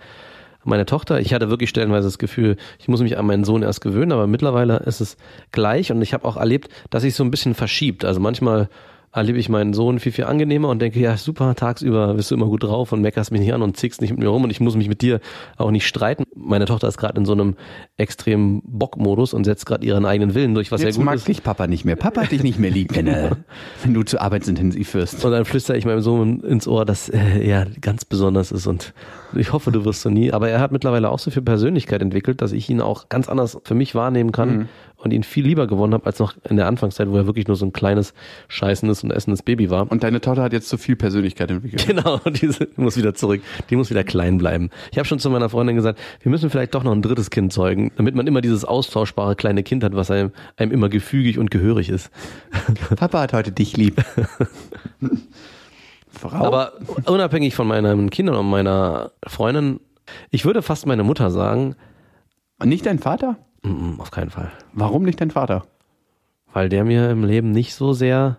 meine 0.65 0.85
Tochter. 0.85 1.19
Ich 1.21 1.33
hatte 1.33 1.49
wirklich 1.49 1.69
stellenweise 1.69 2.07
das 2.07 2.17
Gefühl, 2.19 2.57
ich 2.79 2.87
muss 2.89 3.01
mich 3.01 3.17
an 3.17 3.25
meinen 3.25 3.43
Sohn 3.45 3.63
erst 3.63 3.81
gewöhnen, 3.81 4.11
aber 4.11 4.27
mittlerweile 4.27 4.77
ist 4.77 4.99
es 4.99 5.15
gleich 5.51 5.91
und 5.91 6.01
ich 6.01 6.13
habe 6.13 6.25
auch 6.27 6.35
erlebt, 6.37 6.69
dass 6.89 7.03
sich 7.03 7.15
so 7.15 7.23
ein 7.23 7.31
bisschen 7.31 7.55
verschiebt. 7.55 8.03
Also 8.03 8.19
manchmal 8.19 8.69
erlebe 9.11 9.39
ich 9.39 9.49
meinen 9.49 9.73
Sohn 9.73 9.99
viel, 9.99 10.11
viel 10.11 10.25
angenehmer 10.25 10.69
und 10.69 10.79
denke, 10.81 10.99
ja, 10.99 11.17
super, 11.17 11.55
tagsüber 11.55 12.13
bist 12.13 12.29
du 12.29 12.35
immer 12.35 12.45
gut 12.45 12.63
drauf 12.63 12.91
und 12.91 13.01
meckerst 13.01 13.31
mich 13.31 13.41
nicht 13.41 13.53
an 13.53 13.61
und 13.61 13.75
zickst 13.77 14.01
nicht 14.01 14.11
mit 14.11 14.19
mir 14.19 14.27
rum 14.27 14.43
und 14.43 14.51
ich 14.51 14.59
muss 14.59 14.75
mich 14.75 14.87
mit 14.87 15.01
dir 15.01 15.19
auch 15.57 15.71
nicht 15.71 15.87
streiten. 15.87 16.23
Meine 16.35 16.65
Tochter 16.65 16.87
ist 16.87 16.97
gerade 16.97 17.17
in 17.19 17.25
so 17.25 17.31
einem 17.33 17.55
extremen 17.97 18.61
Bockmodus 18.63 19.33
und 19.33 19.43
setzt 19.45 19.65
gerade 19.65 19.85
ihren 19.85 20.05
eigenen 20.05 20.35
Willen 20.35 20.53
durch, 20.53 20.71
was 20.71 20.81
Jetzt 20.81 20.93
sehr 20.95 20.99
gut 20.99 21.05
mag 21.05 21.15
ist. 21.15 21.27
dich 21.27 21.43
Papa 21.43 21.67
nicht 21.67 21.85
mehr. 21.85 21.95
Papa 21.95 22.21
hat 22.21 22.31
dich 22.31 22.43
nicht 22.43 22.59
mehr 22.59 22.71
lieb, 22.71 22.95
wenn, 22.95 23.07
er, 23.07 23.37
wenn 23.83 23.93
du 23.93 24.03
zu 24.03 24.21
arbeitsintensiv 24.21 24.93
wirst. 24.93 25.25
Und 25.25 25.31
dann 25.31 25.45
flüstere 25.45 25.77
ich 25.77 25.85
meinem 25.85 26.01
Sohn 26.01 26.41
ins 26.41 26.67
Ohr, 26.67 26.85
dass 26.85 27.09
er 27.09 27.43
ja 27.45 27.65
ganz 27.81 28.05
besonders 28.05 28.51
ist 28.51 28.67
und 28.67 28.93
ich 29.35 29.53
hoffe, 29.53 29.71
du 29.71 29.85
wirst 29.85 30.01
so 30.01 30.09
nie. 30.09 30.31
Aber 30.31 30.49
er 30.49 30.59
hat 30.59 30.71
mittlerweile 30.71 31.09
auch 31.09 31.19
so 31.19 31.29
viel 31.31 31.43
Persönlichkeit 31.43 32.01
entwickelt, 32.01 32.41
dass 32.41 32.51
ich 32.51 32.69
ihn 32.69 32.81
auch 32.81 33.09
ganz 33.09 33.29
anders 33.29 33.59
für 33.63 33.75
mich 33.75 33.95
wahrnehmen 33.95 34.31
kann 34.31 34.49
Mhm. 34.49 34.67
Und 34.99 35.11
ihn 35.11 35.23
viel 35.23 35.45
lieber 35.45 35.65
gewonnen 35.65 35.93
habe 35.93 36.05
als 36.05 36.19
noch 36.19 36.35
in 36.49 36.57
der 36.57 36.67
Anfangszeit, 36.67 37.09
wo 37.09 37.15
er 37.15 37.25
wirklich 37.25 37.47
nur 37.47 37.55
so 37.55 37.65
ein 37.65 37.73
kleines, 37.73 38.13
scheißendes 38.49 39.03
und 39.03 39.11
essendes 39.11 39.43
Baby 39.43 39.69
war. 39.69 39.89
Und 39.89 40.03
deine 40.03 40.21
Tochter 40.21 40.43
hat 40.43 40.53
jetzt 40.53 40.69
so 40.69 40.77
viel 40.77 40.95
Persönlichkeit 40.95 41.49
entwickelt. 41.51 41.87
Genau, 41.99 42.19
die 42.19 42.49
muss 42.75 42.97
wieder 42.97 43.15
zurück. 43.15 43.41
Die 43.69 43.75
muss 43.75 43.89
wieder 43.89 44.03
klein 44.03 44.37
bleiben. 44.37 44.69
Ich 44.91 44.99
habe 44.99 45.07
schon 45.07 45.17
zu 45.17 45.29
meiner 45.31 45.49
Freundin 45.49 45.75
gesagt, 45.75 45.99
wir 46.21 46.29
müssen 46.29 46.51
vielleicht 46.51 46.75
doch 46.75 46.83
noch 46.83 46.91
ein 46.91 47.01
drittes 47.01 47.31
Kind 47.31 47.51
zeugen, 47.51 47.91
damit 47.95 48.13
man 48.13 48.27
immer 48.27 48.41
dieses 48.41 48.63
austauschbare 48.63 49.35
kleine 49.35 49.63
Kind 49.63 49.83
hat, 49.83 49.95
was 49.95 50.11
einem, 50.11 50.31
einem 50.57 50.71
immer 50.71 50.87
gefügig 50.87 51.39
und 51.39 51.49
gehörig 51.49 51.89
ist. 51.89 52.11
Papa 52.95 53.21
hat 53.21 53.33
heute 53.33 53.51
dich 53.51 53.75
lieb. 53.75 54.03
Frau? 56.11 56.45
Aber 56.45 56.73
unabhängig 57.05 57.55
von 57.55 57.67
meinen 57.67 58.09
Kindern 58.09 58.35
und 58.35 58.49
meiner 58.49 59.11
Freundin, 59.25 59.79
ich 60.29 60.45
würde 60.45 60.61
fast 60.61 60.85
meine 60.85 61.03
Mutter 61.03 61.31
sagen, 61.31 61.75
Und 62.59 62.69
nicht 62.69 62.85
dein 62.85 62.99
Vater? 62.99 63.37
Mm, 63.63 63.99
auf 63.99 64.11
keinen 64.11 64.29
Fall. 64.29 64.51
Warum 64.73 65.03
nicht 65.03 65.21
dein 65.21 65.31
Vater? 65.31 65.65
Weil 66.53 66.69
der 66.69 66.83
mir 66.83 67.09
im 67.09 67.23
Leben 67.23 67.51
nicht 67.51 67.75
so 67.75 67.93
sehr 67.93 68.37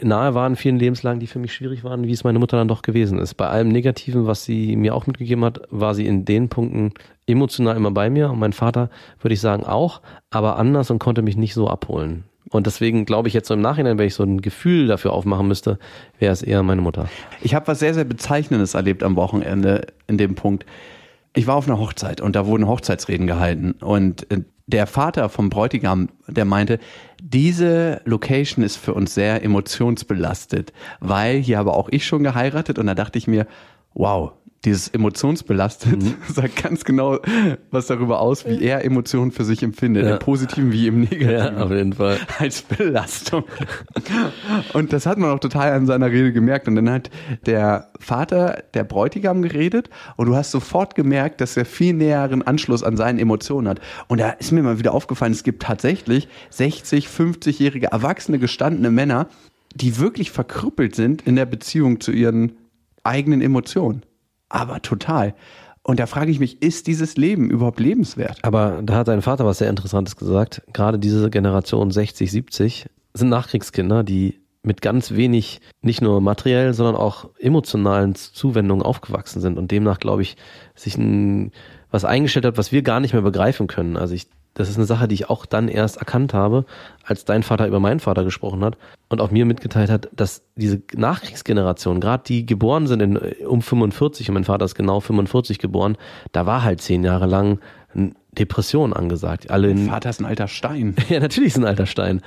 nahe 0.00 0.34
war 0.34 0.46
in 0.46 0.56
vielen 0.56 0.78
Lebenslagen, 0.78 1.20
die 1.20 1.26
für 1.26 1.38
mich 1.38 1.52
schwierig 1.52 1.84
waren, 1.84 2.06
wie 2.06 2.12
es 2.12 2.24
meine 2.24 2.38
Mutter 2.38 2.56
dann 2.56 2.68
doch 2.68 2.82
gewesen 2.82 3.18
ist. 3.18 3.34
Bei 3.34 3.48
allem 3.48 3.68
Negativen, 3.68 4.26
was 4.26 4.44
sie 4.44 4.76
mir 4.76 4.94
auch 4.94 5.06
mitgegeben 5.06 5.44
hat, 5.44 5.60
war 5.70 5.94
sie 5.94 6.06
in 6.06 6.24
den 6.24 6.48
Punkten 6.48 6.92
emotional 7.26 7.76
immer 7.76 7.90
bei 7.90 8.10
mir 8.10 8.30
und 8.30 8.38
mein 8.38 8.52
Vater, 8.52 8.90
würde 9.20 9.34
ich 9.34 9.40
sagen, 9.40 9.64
auch, 9.64 10.00
aber 10.30 10.58
anders 10.58 10.90
und 10.90 10.98
konnte 10.98 11.22
mich 11.22 11.36
nicht 11.36 11.54
so 11.54 11.68
abholen. 11.68 12.24
Und 12.50 12.66
deswegen 12.66 13.06
glaube 13.06 13.28
ich 13.28 13.34
jetzt 13.34 13.48
so 13.48 13.54
im 13.54 13.60
Nachhinein, 13.60 13.98
wenn 13.98 14.06
ich 14.06 14.14
so 14.14 14.24
ein 14.24 14.42
Gefühl 14.42 14.86
dafür 14.86 15.12
aufmachen 15.12 15.48
müsste, 15.48 15.78
wäre 16.18 16.32
es 16.32 16.42
eher 16.42 16.62
meine 16.62 16.82
Mutter. 16.82 17.08
Ich 17.40 17.54
habe 17.54 17.66
was 17.66 17.78
sehr, 17.78 17.94
sehr 17.94 18.04
Bezeichnendes 18.04 18.74
erlebt 18.74 19.02
am 19.02 19.16
Wochenende 19.16 19.86
in 20.06 20.18
dem 20.18 20.34
Punkt. 20.34 20.66
Ich 21.34 21.46
war 21.46 21.56
auf 21.56 21.66
einer 21.66 21.78
Hochzeit 21.78 22.20
und 22.20 22.36
da 22.36 22.46
wurden 22.46 22.68
Hochzeitsreden 22.68 23.26
gehalten. 23.26 23.72
Und 23.80 24.30
äh, 24.30 24.42
der 24.66 24.86
Vater 24.86 25.28
vom 25.28 25.50
Bräutigam, 25.50 26.08
der 26.28 26.44
meinte, 26.44 26.78
diese 27.20 28.00
Location 28.04 28.64
ist 28.64 28.76
für 28.76 28.94
uns 28.94 29.14
sehr 29.14 29.42
emotionsbelastet, 29.42 30.72
weil 31.00 31.38
hier 31.38 31.58
habe 31.58 31.72
auch 31.72 31.88
ich 31.90 32.06
schon 32.06 32.22
geheiratet 32.22 32.78
und 32.78 32.86
da 32.86 32.94
dachte 32.94 33.18
ich 33.18 33.26
mir, 33.26 33.46
wow, 33.94 34.32
dieses 34.64 34.88
emotionsbelastet 34.88 35.98
sagt 36.32 36.62
ganz 36.62 36.84
genau 36.84 37.18
was 37.70 37.88
darüber 37.88 38.20
aus, 38.20 38.46
wie 38.46 38.62
er 38.62 38.84
Emotionen 38.84 39.32
für 39.32 39.44
sich 39.44 39.62
empfindet, 39.62 40.04
Ja. 40.04 40.12
im 40.12 40.18
Positiven 40.20 40.70
wie 40.72 40.86
im 40.86 41.00
Negativen 41.00 41.30
Ja, 41.30 41.56
auf 41.56 41.70
jeden 41.70 41.94
Fall. 41.94 42.18
als 42.38 42.62
Belastung. 42.62 43.44
Und 44.72 44.92
das 44.92 45.06
hat 45.06 45.18
man 45.18 45.30
auch 45.30 45.40
total 45.40 45.72
an 45.72 45.86
seiner 45.86 46.10
Rede 46.10 46.32
gemerkt. 46.32 46.68
Und 46.68 46.76
dann 46.76 46.90
hat 46.90 47.10
der 47.46 47.90
Vater, 47.98 48.62
der 48.74 48.84
Bräutigam 48.84 49.42
geredet 49.42 49.90
und 50.16 50.26
du 50.26 50.36
hast 50.36 50.50
sofort 50.50 50.94
gemerkt, 50.94 51.40
dass 51.40 51.56
er 51.56 51.64
viel 51.64 51.94
näheren 51.94 52.42
Anschluss 52.42 52.82
an 52.82 52.96
seinen 52.96 53.18
Emotionen 53.18 53.68
hat. 53.68 53.80
Und 54.08 54.18
da 54.20 54.30
ist 54.30 54.52
mir 54.52 54.62
mal 54.62 54.78
wieder 54.78 54.94
aufgefallen, 54.94 55.32
es 55.32 55.42
gibt 55.42 55.62
tatsächlich 55.62 56.28
60, 56.50 57.06
50-jährige 57.08 57.88
erwachsene, 57.88 58.38
gestandene 58.38 58.90
Männer, 58.90 59.26
die 59.74 59.98
wirklich 59.98 60.30
verkrüppelt 60.30 60.94
sind 60.94 61.22
in 61.22 61.34
der 61.36 61.46
Beziehung 61.46 62.00
zu 62.00 62.12
ihren 62.12 62.52
eigenen 63.04 63.40
Emotionen. 63.40 64.02
Aber 64.52 64.82
total. 64.82 65.34
Und 65.82 65.98
da 65.98 66.06
frage 66.06 66.30
ich 66.30 66.38
mich, 66.38 66.62
ist 66.62 66.86
dieses 66.86 67.16
Leben 67.16 67.50
überhaupt 67.50 67.80
lebenswert? 67.80 68.38
Aber 68.42 68.82
da 68.84 68.94
hat 68.94 69.08
dein 69.08 69.22
Vater 69.22 69.46
was 69.46 69.58
sehr 69.58 69.70
Interessantes 69.70 70.14
gesagt. 70.14 70.62
Gerade 70.72 70.98
diese 70.98 71.30
Generation 71.30 71.90
60, 71.90 72.30
70 72.30 72.86
sind 73.14 73.30
Nachkriegskinder, 73.30 74.04
die 74.04 74.40
mit 74.62 74.80
ganz 74.82 75.12
wenig, 75.12 75.60
nicht 75.80 76.02
nur 76.02 76.20
materiell, 76.20 76.74
sondern 76.74 76.94
auch 76.94 77.30
emotionalen 77.40 78.14
Zuwendungen 78.14 78.84
aufgewachsen 78.84 79.40
sind 79.40 79.58
und 79.58 79.72
demnach, 79.72 79.98
glaube 79.98 80.22
ich, 80.22 80.36
sich 80.76 80.96
ein, 80.96 81.50
was 81.90 82.04
eingestellt 82.04 82.44
hat, 82.44 82.58
was 82.58 82.70
wir 82.70 82.82
gar 82.82 83.00
nicht 83.00 83.14
mehr 83.14 83.22
begreifen 83.22 83.66
können. 83.66 83.96
Also 83.96 84.14
ich, 84.14 84.28
das 84.54 84.68
ist 84.68 84.76
eine 84.76 84.86
Sache, 84.86 85.08
die 85.08 85.14
ich 85.14 85.30
auch 85.30 85.46
dann 85.46 85.68
erst 85.68 85.96
erkannt 85.96 86.34
habe, 86.34 86.64
als 87.04 87.24
dein 87.24 87.42
Vater 87.42 87.66
über 87.66 87.80
meinen 87.80 88.00
Vater 88.00 88.24
gesprochen 88.24 88.64
hat 88.64 88.76
und 89.08 89.20
auch 89.20 89.30
mir 89.30 89.46
mitgeteilt 89.46 89.90
hat, 89.90 90.08
dass 90.12 90.42
diese 90.56 90.82
Nachkriegsgeneration, 90.94 92.00
gerade 92.00 92.24
die 92.26 92.44
geboren 92.44 92.86
sind 92.86 93.00
in, 93.00 93.16
um 93.46 93.62
45, 93.62 94.28
und 94.28 94.34
mein 94.34 94.44
Vater 94.44 94.64
ist 94.64 94.74
genau 94.74 95.00
45 95.00 95.58
geboren, 95.58 95.96
da 96.32 96.46
war 96.46 96.62
halt 96.62 96.80
zehn 96.80 97.04
Jahre 97.04 97.26
lang 97.26 97.60
Depression 98.32 98.92
angesagt. 98.92 99.50
Alle 99.50 99.70
in, 99.70 99.86
Vater 99.86 100.10
ist 100.10 100.20
ein 100.20 100.26
alter 100.26 100.48
Stein. 100.48 100.96
ja, 101.08 101.20
natürlich 101.20 101.50
ist 101.50 101.58
ein 101.58 101.66
alter 101.66 101.86
Stein. 101.86 102.22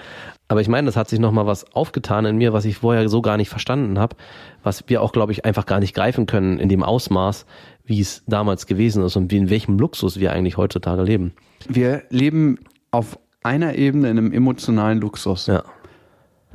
Aber 0.48 0.62
ich 0.62 0.68
meine, 0.68 0.86
das 0.86 0.96
hat 0.96 1.10
sich 1.10 1.20
nochmal 1.20 1.48
was 1.48 1.74
aufgetan 1.74 2.25
in 2.25 2.38
mir, 2.38 2.54
was 2.54 2.66
ich 2.66 2.78
vorher 2.78 3.10
so 3.10 3.22
gar 3.22 3.38
nicht 3.38 3.50
verstanden 3.50 3.98
habe, 3.98 4.16
was 4.64 4.84
wir 4.88 5.02
auch, 5.02 5.12
glaube 5.12 5.32
ich, 5.32 5.44
einfach 5.44 5.66
gar 5.66 5.80
nicht 5.80 5.96
greifen 5.96 6.28
können 6.28 6.60
in 6.60 6.70
dem 6.70 6.84
Ausmaß, 6.84 7.46
wie 7.86 8.00
es 8.00 8.24
damals 8.28 8.68
gewesen 8.68 9.04
ist 9.04 9.16
und 9.16 9.32
wie 9.32 9.38
in 9.38 9.50
welchem 9.50 9.80
Luxus 9.80 10.20
wir 10.20 10.34
eigentlich 10.34 10.58
heutzutage 10.58 11.02
leben. 11.02 11.34
Wir 11.68 12.04
leben 12.10 12.60
auf 12.92 13.18
einer 13.42 13.75
Ebene 13.75 14.10
in 14.10 14.18
einem 14.18 14.32
emotionalen 14.32 15.02
Luxus. 15.02 15.48
Ja. 15.48 15.64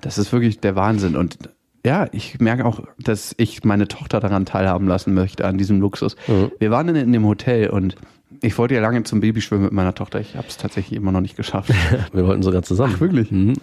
Das 0.00 0.18
ist 0.18 0.32
wirklich 0.32 0.61
der 0.61 0.76
Wahnsinn. 0.76 1.16
Und 1.16 1.38
ja, 1.85 2.06
ich 2.12 2.40
merke 2.40 2.66
auch, 2.66 2.80
dass 2.99 3.35
ich 3.38 3.64
meine 3.64 3.88
Tochter 3.88 4.20
daran 4.20 4.47
teilhaben 4.47 4.87
lassen 4.87 5.14
möchte, 5.14 5.44
an 5.47 5.59
diesem 5.59 5.80
Luxus. 5.80 6.16
Mhm. 6.28 6.52
Wir 6.59 6.70
waren 6.70 6.88
in, 6.88 6.97
in 6.97 7.12
dem 7.12 7.26
Hotel 7.26 7.70
und 7.70 7.97
ich 8.40 8.56
wollte 8.58 8.75
ja 8.75 8.80
lange 8.80 9.02
zum 9.02 9.20
Babyschwimmen 9.20 9.64
mit 9.64 9.72
meiner 9.72 9.94
Tochter. 9.94 10.20
Ich 10.20 10.37
habe 10.37 10.46
es 10.49 10.56
tatsächlich 10.56 10.96
immer 10.96 11.12
noch 11.12 11.20
nicht 11.20 11.37
geschafft. 11.37 11.72
Wir 12.12 12.26
wollten 12.26 12.42
sogar 12.42 12.62
zusammen. 12.62 12.94
Ach, 12.96 13.00
wirklich? 13.00 13.30
Mhm. 13.30 13.54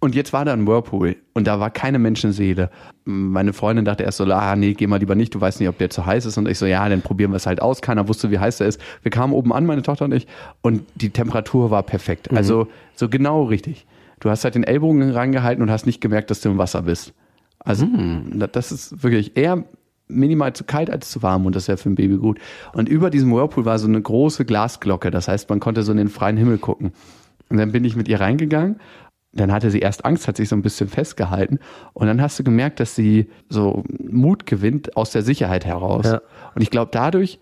Und 0.00 0.14
jetzt 0.14 0.34
war 0.34 0.44
da 0.44 0.52
ein 0.52 0.66
Whirlpool 0.66 1.16
und 1.32 1.46
da 1.46 1.60
war 1.60 1.70
keine 1.70 1.98
Menschenseele. 1.98 2.70
Meine 3.06 3.54
Freundin 3.54 3.86
dachte 3.86 4.02
erst 4.02 4.18
so, 4.18 4.24
ah, 4.24 4.54
nee, 4.54 4.74
geh 4.74 4.86
mal 4.86 4.98
lieber 4.98 5.14
nicht, 5.14 5.34
du 5.34 5.40
weißt 5.40 5.60
nicht, 5.60 5.68
ob 5.70 5.78
der 5.78 5.88
zu 5.88 6.04
heiß 6.04 6.26
ist. 6.26 6.36
Und 6.36 6.46
ich 6.46 6.58
so, 6.58 6.66
ja, 6.66 6.86
dann 6.86 7.00
probieren 7.00 7.30
wir 7.30 7.36
es 7.36 7.46
halt 7.46 7.62
aus. 7.62 7.80
Keiner 7.80 8.06
wusste, 8.06 8.30
wie 8.30 8.38
heiß 8.38 8.58
der 8.58 8.66
ist. 8.66 8.78
Wir 9.02 9.10
kamen 9.10 9.32
oben 9.32 9.52
an, 9.54 9.64
meine 9.64 9.80
Tochter 9.80 10.04
und 10.04 10.12
ich, 10.12 10.26
und 10.60 10.82
die 10.96 11.08
Temperatur 11.08 11.70
war 11.70 11.82
perfekt. 11.82 12.30
Also 12.36 12.68
so 12.94 13.08
genau 13.08 13.44
richtig. 13.44 13.86
Du 14.20 14.28
hast 14.28 14.44
halt 14.44 14.56
den 14.56 14.64
Ellbogen 14.64 15.10
rangehalten 15.10 15.62
und 15.62 15.70
hast 15.70 15.86
nicht 15.86 16.02
gemerkt, 16.02 16.30
dass 16.30 16.42
du 16.42 16.50
im 16.50 16.58
Wasser 16.58 16.82
bist. 16.82 17.14
Also 17.60 17.88
das 18.50 18.72
ist 18.72 19.02
wirklich 19.02 19.38
eher 19.38 19.64
minimal 20.14 20.52
zu 20.52 20.64
kalt 20.64 20.90
als 20.90 21.10
zu 21.10 21.22
warm 21.22 21.46
und 21.46 21.54
das 21.54 21.64
ist 21.64 21.68
ja 21.68 21.76
für 21.76 21.90
ein 21.90 21.94
Baby 21.94 22.16
gut. 22.16 22.38
Und 22.72 22.88
über 22.88 23.10
diesem 23.10 23.32
Whirlpool 23.32 23.64
war 23.64 23.78
so 23.78 23.88
eine 23.88 24.00
große 24.00 24.44
Glasglocke. 24.44 25.10
Das 25.10 25.28
heißt, 25.28 25.48
man 25.50 25.60
konnte 25.60 25.82
so 25.82 25.92
in 25.92 25.98
den 25.98 26.08
freien 26.08 26.36
Himmel 26.36 26.58
gucken. 26.58 26.92
Und 27.48 27.58
dann 27.58 27.72
bin 27.72 27.84
ich 27.84 27.96
mit 27.96 28.08
ihr 28.08 28.20
reingegangen. 28.20 28.80
Dann 29.32 29.52
hatte 29.52 29.70
sie 29.70 29.80
erst 29.80 30.04
Angst, 30.04 30.28
hat 30.28 30.36
sich 30.36 30.48
so 30.48 30.56
ein 30.56 30.62
bisschen 30.62 30.88
festgehalten. 30.88 31.58
Und 31.92 32.06
dann 32.06 32.22
hast 32.22 32.38
du 32.38 32.44
gemerkt, 32.44 32.78
dass 32.80 32.94
sie 32.94 33.28
so 33.48 33.82
Mut 33.98 34.46
gewinnt 34.46 34.96
aus 34.96 35.10
der 35.10 35.22
Sicherheit 35.22 35.64
heraus. 35.64 36.06
Ja. 36.06 36.20
Und 36.54 36.62
ich 36.62 36.70
glaube, 36.70 36.90
dadurch 36.92 37.40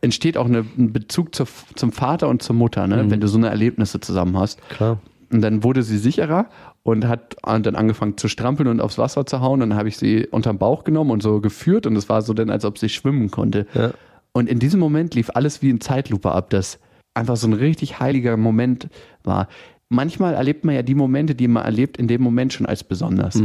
entsteht 0.00 0.36
auch 0.36 0.46
eine, 0.46 0.64
ein 0.78 0.92
Bezug 0.92 1.34
zur, 1.34 1.46
zum 1.74 1.92
Vater 1.92 2.28
und 2.28 2.42
zur 2.42 2.54
Mutter, 2.54 2.86
ne? 2.86 3.10
wenn 3.10 3.20
du 3.20 3.28
so 3.28 3.38
eine 3.38 3.48
Erlebnisse 3.48 4.00
zusammen 4.00 4.36
hast. 4.38 4.60
Klar. 4.68 5.00
Und 5.30 5.40
dann 5.40 5.64
wurde 5.64 5.82
sie 5.82 5.98
sicherer 5.98 6.46
und 6.84 7.06
hat 7.06 7.36
dann 7.44 7.74
angefangen 7.76 8.16
zu 8.16 8.28
strampeln 8.28 8.68
und 8.68 8.80
aufs 8.80 8.98
Wasser 8.98 9.24
zu 9.26 9.40
hauen. 9.40 9.62
Und 9.62 9.70
dann 9.70 9.78
habe 9.78 9.88
ich 9.88 9.96
sie 9.96 10.26
unterm 10.26 10.58
Bauch 10.58 10.84
genommen 10.84 11.10
und 11.10 11.22
so 11.22 11.40
geführt 11.40 11.86
und 11.86 11.96
es 11.96 12.08
war 12.08 12.22
so 12.22 12.34
dann, 12.34 12.50
als 12.50 12.64
ob 12.64 12.78
sie 12.78 12.88
schwimmen 12.88 13.30
konnte. 13.30 13.66
Ja. 13.74 13.92
Und 14.32 14.48
in 14.48 14.58
diesem 14.58 14.80
Moment 14.80 15.14
lief 15.14 15.30
alles 15.34 15.62
wie 15.62 15.70
in 15.70 15.80
Zeitlupe 15.80 16.32
ab, 16.32 16.50
das 16.50 16.78
einfach 17.14 17.36
so 17.36 17.46
ein 17.46 17.52
richtig 17.52 18.00
heiliger 18.00 18.36
Moment 18.36 18.88
war. 19.22 19.48
Manchmal 19.90 20.34
erlebt 20.34 20.64
man 20.64 20.74
ja 20.74 20.82
die 20.82 20.94
Momente, 20.94 21.34
die 21.34 21.48
man 21.48 21.64
erlebt, 21.64 21.98
in 21.98 22.08
dem 22.08 22.22
Moment 22.22 22.54
schon 22.54 22.66
als 22.66 22.82
besonders. 22.82 23.38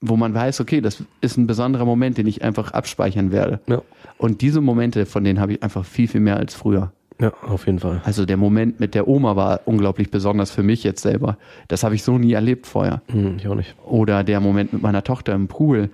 Wo 0.00 0.16
man 0.16 0.32
weiß, 0.34 0.60
okay, 0.60 0.80
das 0.80 1.02
ist 1.20 1.36
ein 1.36 1.46
besonderer 1.46 1.84
Moment, 1.84 2.16
den 2.18 2.26
ich 2.26 2.42
einfach 2.42 2.70
abspeichern 2.70 3.32
werde. 3.32 3.60
Ja. 3.66 3.82
Und 4.18 4.40
diese 4.40 4.60
Momente, 4.60 5.04
von 5.06 5.24
denen 5.24 5.40
habe 5.40 5.54
ich 5.54 5.62
einfach 5.62 5.84
viel, 5.84 6.06
viel 6.06 6.20
mehr 6.20 6.36
als 6.36 6.54
früher. 6.54 6.92
Ja, 7.20 7.32
auf 7.42 7.66
jeden 7.66 7.78
Fall. 7.78 8.02
Also 8.04 8.26
der 8.26 8.36
Moment 8.36 8.80
mit 8.80 8.94
der 8.94 9.06
Oma 9.06 9.36
war 9.36 9.60
unglaublich 9.66 10.10
besonders 10.10 10.50
für 10.50 10.62
mich 10.62 10.82
jetzt 10.82 11.02
selber. 11.02 11.38
Das 11.68 11.84
habe 11.84 11.94
ich 11.94 12.02
so 12.02 12.18
nie 12.18 12.32
erlebt 12.32 12.66
vorher. 12.66 13.02
Hm, 13.08 13.36
ich 13.38 13.46
auch 13.46 13.54
nicht. 13.54 13.74
Oder 13.84 14.24
der 14.24 14.40
Moment 14.40 14.72
mit 14.72 14.82
meiner 14.82 15.04
Tochter 15.04 15.32
im 15.32 15.46
Pool, 15.46 15.90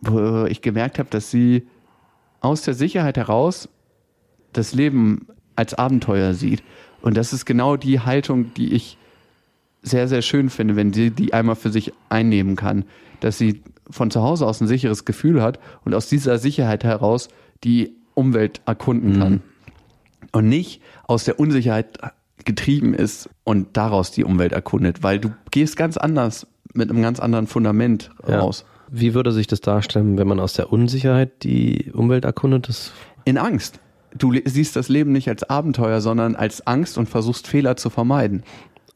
wo 0.00 0.44
ich 0.44 0.62
gemerkt 0.62 0.98
habe, 0.98 1.10
dass 1.10 1.30
sie 1.30 1.66
aus 2.40 2.62
der 2.62 2.74
Sicherheit 2.74 3.16
heraus 3.16 3.68
das 4.52 4.74
Leben 4.74 5.26
als 5.56 5.74
Abenteuer 5.74 6.34
sieht. 6.34 6.62
Und 7.02 7.16
das 7.16 7.32
ist 7.32 7.44
genau 7.44 7.76
die 7.76 8.00
Haltung, 8.00 8.54
die 8.54 8.74
ich 8.74 8.96
sehr, 9.82 10.06
sehr 10.06 10.22
schön 10.22 10.50
finde, 10.50 10.76
wenn 10.76 10.92
sie 10.92 11.10
die 11.10 11.32
einmal 11.34 11.56
für 11.56 11.70
sich 11.70 11.92
einnehmen 12.08 12.54
kann. 12.54 12.84
Dass 13.20 13.38
sie 13.38 13.62
von 13.90 14.10
zu 14.12 14.22
Hause 14.22 14.46
aus 14.46 14.60
ein 14.60 14.68
sicheres 14.68 15.04
Gefühl 15.04 15.42
hat 15.42 15.58
und 15.84 15.94
aus 15.94 16.08
dieser 16.08 16.38
Sicherheit 16.38 16.84
heraus 16.84 17.28
die 17.64 17.96
Umwelt 18.14 18.60
erkunden 18.66 19.18
kann. 19.18 19.42
Und 20.32 20.48
nicht 20.48 20.82
aus 21.06 21.24
der 21.24 21.40
Unsicherheit 21.40 21.98
getrieben 22.44 22.94
ist 22.94 23.28
und 23.44 23.76
daraus 23.76 24.10
die 24.10 24.24
Umwelt 24.24 24.52
erkundet, 24.52 25.02
weil 25.02 25.18
du 25.18 25.32
gehst 25.50 25.76
ganz 25.76 25.96
anders 25.96 26.46
mit 26.74 26.90
einem 26.90 27.02
ganz 27.02 27.18
anderen 27.20 27.46
Fundament 27.46 28.10
Ja. 28.26 28.40
raus. 28.40 28.64
Wie 28.90 29.12
würde 29.14 29.32
sich 29.32 29.46
das 29.46 29.60
darstellen, 29.60 30.16
wenn 30.18 30.28
man 30.28 30.40
aus 30.40 30.54
der 30.54 30.72
Unsicherheit 30.72 31.42
die 31.42 31.90
Umwelt 31.92 32.24
erkundet? 32.24 32.68
Das 32.68 32.92
In 33.24 33.36
Angst. 33.38 33.80
Du 34.16 34.32
siehst 34.46 34.74
das 34.76 34.88
Leben 34.88 35.12
nicht 35.12 35.28
als 35.28 35.42
Abenteuer, 35.42 36.00
sondern 36.00 36.34
als 36.34 36.66
Angst 36.66 36.96
und 36.96 37.08
versuchst 37.08 37.46
Fehler 37.46 37.76
zu 37.76 37.90
vermeiden. 37.90 38.42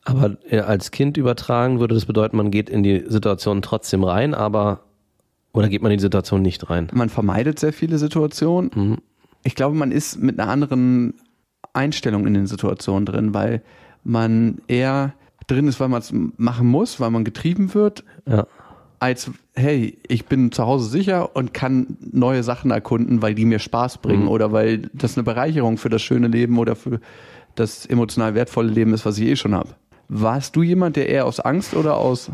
aber 0.05 0.37
als 0.67 0.91
Kind 0.91 1.17
übertragen 1.17 1.79
würde 1.79 1.95
das 1.95 2.07
bedeuten, 2.07 2.37
man 2.37 2.51
geht 2.51 2.71
in 2.71 2.83
die 2.83 3.05
Situation 3.07 3.61
trotzdem 3.63 4.03
rein, 4.05 4.35
aber 4.35 4.81
oder 5.53 5.69
geht 5.69 5.83
man 5.83 5.93
in 5.93 5.99
die 5.99 6.03
Situation 6.03 6.41
nicht 6.43 6.71
rein? 6.71 6.89
Man 6.95 7.11
vermeidet 7.11 7.59
sehr 7.59 7.73
viele 7.75 7.99
Situationen. 7.99 8.71
Mhm. 8.75 8.99
Ich 9.45 9.55
glaube, 9.55 9.77
man 9.77 9.93
ist 9.93 10.21
mit 10.21 10.39
einer 10.39 10.51
anderen 10.51 11.15
Einstellung 11.73 12.27
in 12.27 12.35
den 12.35 12.47
Situationen 12.47 13.07
drin, 13.07 13.35
weil 13.35 13.63
man 14.05 14.59
eher 14.69 15.15
drin 15.47 15.67
ist, 15.69 15.81
weil 15.81 15.89
man 15.89 16.01
es 16.01 16.13
machen 16.37 16.67
muss, 16.69 17.01
weil 17.01 17.11
man 17.11 17.25
getrieben 17.25 17.75
wird, 17.75 18.05
Ja. 18.29 18.47
als 19.01 19.31
hey, 19.55 19.99
ich 20.07 20.27
bin 20.27 20.53
zu 20.53 20.65
Hause 20.65 20.89
sicher 20.89 21.35
und 21.35 21.53
kann 21.53 21.97
neue 22.01 22.43
Sachen 22.43 22.71
erkunden, 22.71 23.21
weil 23.23 23.35
die 23.35 23.45
mir 23.45 23.59
Spaß 23.59 23.99
bringen 23.99 24.23
Mhm. 24.25 24.29
oder 24.29 24.53
weil 24.53 24.91
das 24.95 25.17
eine 25.17 25.25
Bereicherung 25.25 25.77
für 25.79 25.89
das 25.89 26.03
schöne 26.03 26.29
Leben 26.29 26.59
oder 26.59 26.77
für 26.77 27.01
das 27.57 27.85
emotional 27.87 28.35
wertvolle 28.35 28.71
Leben 28.71 28.95
ist, 28.95 29.05
was 29.05 29.19
ich 29.19 29.27
eh 29.29 29.37
schon 29.37 29.55
habe. 29.55 29.71
Warst 30.09 30.55
du 30.57 30.63
jemand, 30.63 30.97
der 30.97 31.09
eher 31.09 31.27
aus 31.27 31.41
Angst 31.41 31.75
oder 31.75 31.97
aus 31.97 32.31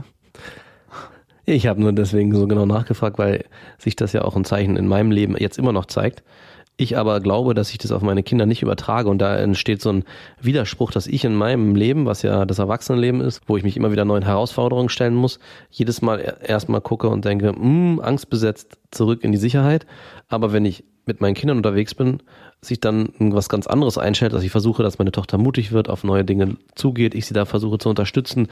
Ich 1.45 1.67
habe 1.67 1.81
nur 1.81 1.93
deswegen 1.93 2.35
so 2.35 2.47
genau 2.47 2.67
nachgefragt, 2.67 3.19
weil 3.19 3.45
sich 3.79 3.97
das 3.97 4.13
ja 4.13 4.23
auch 4.23 4.37
ein 4.37 4.45
Zeichen 4.45 4.77
in 4.77 4.87
meinem 4.87 5.11
Leben 5.11 5.35
jetzt 5.39 5.59
immer 5.59 5.73
noch 5.73 5.87
zeigt. 5.87 6.23
Ich 6.81 6.97
aber 6.97 7.19
glaube, 7.19 7.55
dass 7.55 7.73
ich 7.73 7.79
das 7.79 7.91
auf 7.91 8.03
meine 8.03 8.23
Kinder 8.23 8.47
nicht 8.47 8.63
übertrage 8.63 9.09
und 9.11 9.19
da 9.19 9.37
entsteht 9.37 9.83
so 9.83 9.91
ein 9.91 10.05
Widerspruch, 10.41 10.93
dass 10.93 11.09
ich 11.09 11.25
in 11.25 11.35
meinem 11.35 11.75
Leben, 11.75 12.07
was 12.07 12.23
ja 12.23 12.47
das 12.47 12.61
Erwachsenenleben 12.61 13.21
ist, 13.21 13.41
wo 13.49 13.57
ich 13.57 13.65
mich 13.65 13.77
immer 13.77 13.91
wieder 13.91 14.05
neuen 14.05 14.23
Herausforderungen 14.23 14.89
stellen 14.89 15.17
muss, 15.17 15.41
jedes 15.73 16.03
Mal 16.03 16.21
er- 16.21 16.49
erstmal 16.49 16.81
gucke 16.81 17.09
und 17.09 17.25
denke, 17.25 17.49
hm, 17.49 17.99
angstbesetzt 18.01 18.79
zurück 18.93 19.25
in 19.25 19.33
die 19.33 19.39
Sicherheit. 19.39 19.87
Aber 20.29 20.53
wenn 20.53 20.65
ich 20.65 20.85
mit 21.05 21.21
meinen 21.21 21.35
Kindern 21.35 21.57
unterwegs 21.57 21.97
bin, 21.97 22.23
sich 22.61 22.81
dann 22.81 23.11
was 23.19 23.49
ganz 23.49 23.69
anderes 23.69 23.99
einstellt, 23.99 24.33
dass 24.33 24.43
ich 24.43 24.51
versuche, 24.51 24.83
dass 24.83 24.99
meine 24.99 25.13
Tochter 25.13 25.39
mutig 25.39 25.71
wird, 25.71 25.89
auf 25.89 26.03
neue 26.03 26.25
Dinge 26.25 26.57
zugeht, 26.75 27.15
ich 27.15 27.27
sie 27.27 27.35
da 27.35 27.45
versuche 27.45 27.79
zu 27.79 27.89
unterstützen, 27.89 28.49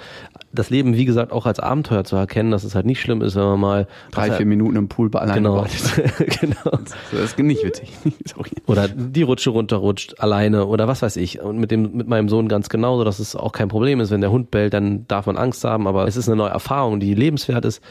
das 0.53 0.71
Leben, 0.71 0.97
wie 0.97 1.05
gesagt, 1.05 1.33
auch 1.33 1.45
als 1.45 1.59
Abenteuer 1.59 2.05
zu 2.05 2.15
erkennen, 2.15 2.53
dass 2.53 2.63
es 2.63 2.77
halt 2.77 2.87
nicht 2.87 3.01
schlimm 3.01 3.21
ist, 3.21 3.35
wenn 3.35 3.43
man 3.43 3.61
mal 3.61 3.89
drei, 4.13 4.31
vier 4.31 4.47
Minuten 4.47 4.77
im 4.77 4.89
Pool 4.89 5.11
alleine 5.17 5.35
genau, 5.35 5.57
wartet? 5.57 6.15
genau. 6.41 6.79
Das 7.11 7.21
ist 7.21 7.39
nicht 7.39 7.65
witzig. 7.65 7.93
Sorry. 8.25 8.51
Oder 8.67 8.87
die 8.89 9.23
Rutsche 9.23 9.51
runterrutscht 9.51 10.21
alleine 10.21 10.67
oder 10.67 10.87
was 10.87 11.03
weiß 11.03 11.17
ich. 11.17 11.41
Und 11.41 11.59
mit 11.59 11.73
dem, 11.73 11.97
mit 11.97 12.07
meinem 12.07 12.29
Sohn 12.29 12.49
ganz 12.49 12.69
genauso, 12.69 13.03
dass 13.03 13.19
es 13.19 13.35
auch 13.35 13.53
kein 13.53 13.69
Problem 13.69 13.99
ist. 14.01 14.13
Wenn 14.13 14.21
der 14.21 14.31
Hund 14.31 14.53
bellt, 14.53 14.73
dann 14.73 15.07
darf 15.09 15.27
man 15.27 15.37
Angst 15.37 15.65
haben, 15.65 15.89
aber 15.89 16.07
es 16.07 16.17
ist 16.17 16.29
eine 16.29 16.37
neue 16.37 16.51
Erfahrung, 16.51 17.01
die 17.01 17.15
lebenswert 17.15 17.65
ist. 17.65 17.83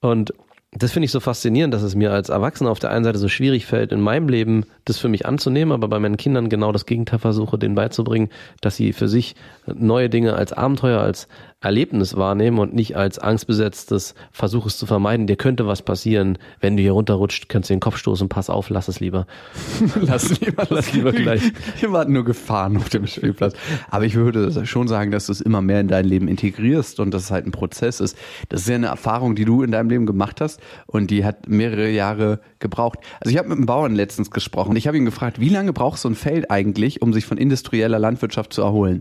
Und 0.00 0.34
das 0.76 0.92
finde 0.92 1.04
ich 1.04 1.12
so 1.12 1.20
faszinierend, 1.20 1.72
dass 1.72 1.82
es 1.82 1.94
mir 1.94 2.12
als 2.12 2.28
Erwachsener 2.28 2.70
auf 2.70 2.80
der 2.80 2.90
einen 2.90 3.04
Seite 3.04 3.18
so 3.18 3.28
schwierig 3.28 3.66
fällt, 3.66 3.92
in 3.92 4.00
meinem 4.00 4.28
Leben 4.28 4.66
das 4.84 4.98
für 4.98 5.08
mich 5.08 5.24
anzunehmen, 5.24 5.72
aber 5.72 5.88
bei 5.88 6.00
meinen 6.00 6.16
Kindern 6.16 6.48
genau 6.48 6.72
das 6.72 6.84
Gegenteil 6.84 7.20
versuche, 7.20 7.58
denen 7.58 7.76
beizubringen, 7.76 8.28
dass 8.60 8.76
sie 8.76 8.92
für 8.92 9.08
sich 9.08 9.36
neue 9.66 10.10
Dinge 10.10 10.34
als 10.34 10.52
Abenteuer, 10.52 11.00
als 11.00 11.28
Erlebnis 11.64 12.16
wahrnehmen 12.16 12.58
und 12.58 12.74
nicht 12.74 12.96
als 12.96 13.18
angstbesetztes 13.18 14.14
Versuch 14.32 14.66
es 14.66 14.76
zu 14.76 14.86
vermeiden. 14.86 15.26
Dir 15.26 15.36
könnte 15.36 15.66
was 15.66 15.80
passieren, 15.82 16.36
wenn 16.60 16.76
du 16.76 16.82
hier 16.82 16.92
runterrutscht, 16.92 17.48
kannst 17.48 17.70
du 17.70 17.74
den 17.74 17.80
Kopf 17.80 17.96
stoßen, 17.96 18.28
pass 18.28 18.50
auf, 18.50 18.68
lass 18.68 18.88
es 18.88 19.00
lieber. 19.00 19.26
Lass 20.02 20.40
lieber, 20.40 20.66
Lass 20.68 20.92
lieber 20.92 21.12
gleich. 21.12 21.52
Hier 21.76 21.90
warten 21.92 22.12
nur 22.12 22.24
Gefahren 22.24 22.76
auf 22.76 22.90
dem 22.90 23.06
Spielplatz. 23.06 23.54
Aber 23.90 24.04
ich 24.04 24.14
würde 24.14 24.66
schon 24.66 24.88
sagen, 24.88 25.10
dass 25.10 25.26
du 25.26 25.32
es 25.32 25.40
immer 25.40 25.62
mehr 25.62 25.80
in 25.80 25.88
dein 25.88 26.04
Leben 26.04 26.28
integrierst 26.28 27.00
und 27.00 27.12
dass 27.12 27.24
es 27.24 27.30
halt 27.30 27.46
ein 27.46 27.52
Prozess 27.52 28.00
ist. 28.00 28.18
Das 28.50 28.62
ist 28.62 28.68
ja 28.68 28.74
eine 28.74 28.88
Erfahrung, 28.88 29.34
die 29.34 29.46
du 29.46 29.62
in 29.62 29.70
deinem 29.70 29.88
Leben 29.88 30.06
gemacht 30.06 30.40
hast 30.40 30.60
und 30.86 31.10
die 31.10 31.24
hat 31.24 31.48
mehrere 31.48 31.88
Jahre 31.88 32.40
gebraucht. 32.58 32.98
Also 33.20 33.30
ich 33.30 33.38
habe 33.38 33.48
mit 33.48 33.56
einem 33.56 33.66
Bauern 33.66 33.94
letztens 33.94 34.30
gesprochen. 34.30 34.76
Ich 34.76 34.86
habe 34.86 34.98
ihn 34.98 35.06
gefragt, 35.06 35.40
wie 35.40 35.48
lange 35.48 35.72
braucht 35.72 35.98
so 35.98 36.08
ein 36.08 36.14
Feld 36.14 36.50
eigentlich, 36.50 37.00
um 37.00 37.12
sich 37.14 37.24
von 37.24 37.38
industrieller 37.38 37.98
Landwirtschaft 37.98 38.52
zu 38.52 38.60
erholen? 38.62 39.00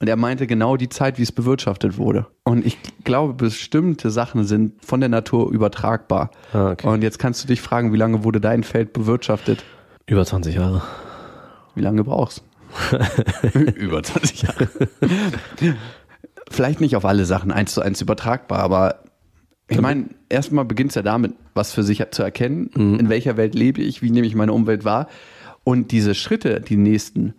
Und 0.00 0.08
er 0.08 0.16
meinte 0.16 0.46
genau 0.46 0.76
die 0.76 0.88
Zeit, 0.88 1.18
wie 1.18 1.22
es 1.22 1.32
bewirtschaftet 1.32 1.96
wurde. 1.98 2.26
Und 2.44 2.66
ich 2.66 2.76
glaube, 3.04 3.32
bestimmte 3.34 4.10
Sachen 4.10 4.44
sind 4.44 4.84
von 4.84 5.00
der 5.00 5.08
Natur 5.08 5.50
übertragbar. 5.50 6.30
Ah, 6.52 6.72
okay. 6.72 6.86
Und 6.86 7.02
jetzt 7.02 7.18
kannst 7.18 7.42
du 7.42 7.48
dich 7.48 7.60
fragen, 7.60 7.92
wie 7.92 7.96
lange 7.96 8.24
wurde 8.24 8.40
dein 8.40 8.64
Feld 8.64 8.92
bewirtschaftet? 8.92 9.64
Über 10.06 10.24
20 10.24 10.54
Jahre. 10.56 10.82
Wie 11.74 11.80
lange 11.80 12.04
brauchst 12.04 12.44
Über 13.76 14.02
20 14.02 14.42
Jahre. 14.42 14.68
Vielleicht 16.50 16.80
nicht 16.80 16.96
auf 16.96 17.04
alle 17.04 17.24
Sachen 17.24 17.52
eins 17.52 17.72
zu 17.72 17.80
eins 17.80 18.00
übertragbar, 18.00 18.58
aber 18.58 19.00
ich 19.68 19.80
meine, 19.80 20.10
erstmal 20.28 20.64
beginnt 20.64 20.90
es 20.90 20.94
ja 20.96 21.02
damit, 21.02 21.32
was 21.54 21.72
für 21.72 21.82
sich 21.82 22.04
zu 22.10 22.22
erkennen, 22.22 22.66
in 22.98 23.08
welcher 23.08 23.36
Welt 23.36 23.54
lebe 23.54 23.80
ich, 23.80 24.02
wie 24.02 24.10
nehme 24.10 24.26
ich 24.26 24.34
meine 24.34 24.52
Umwelt 24.52 24.84
wahr 24.84 25.08
und 25.64 25.90
diese 25.90 26.14
Schritte, 26.14 26.60
die 26.60 26.76
nächsten, 26.76 27.34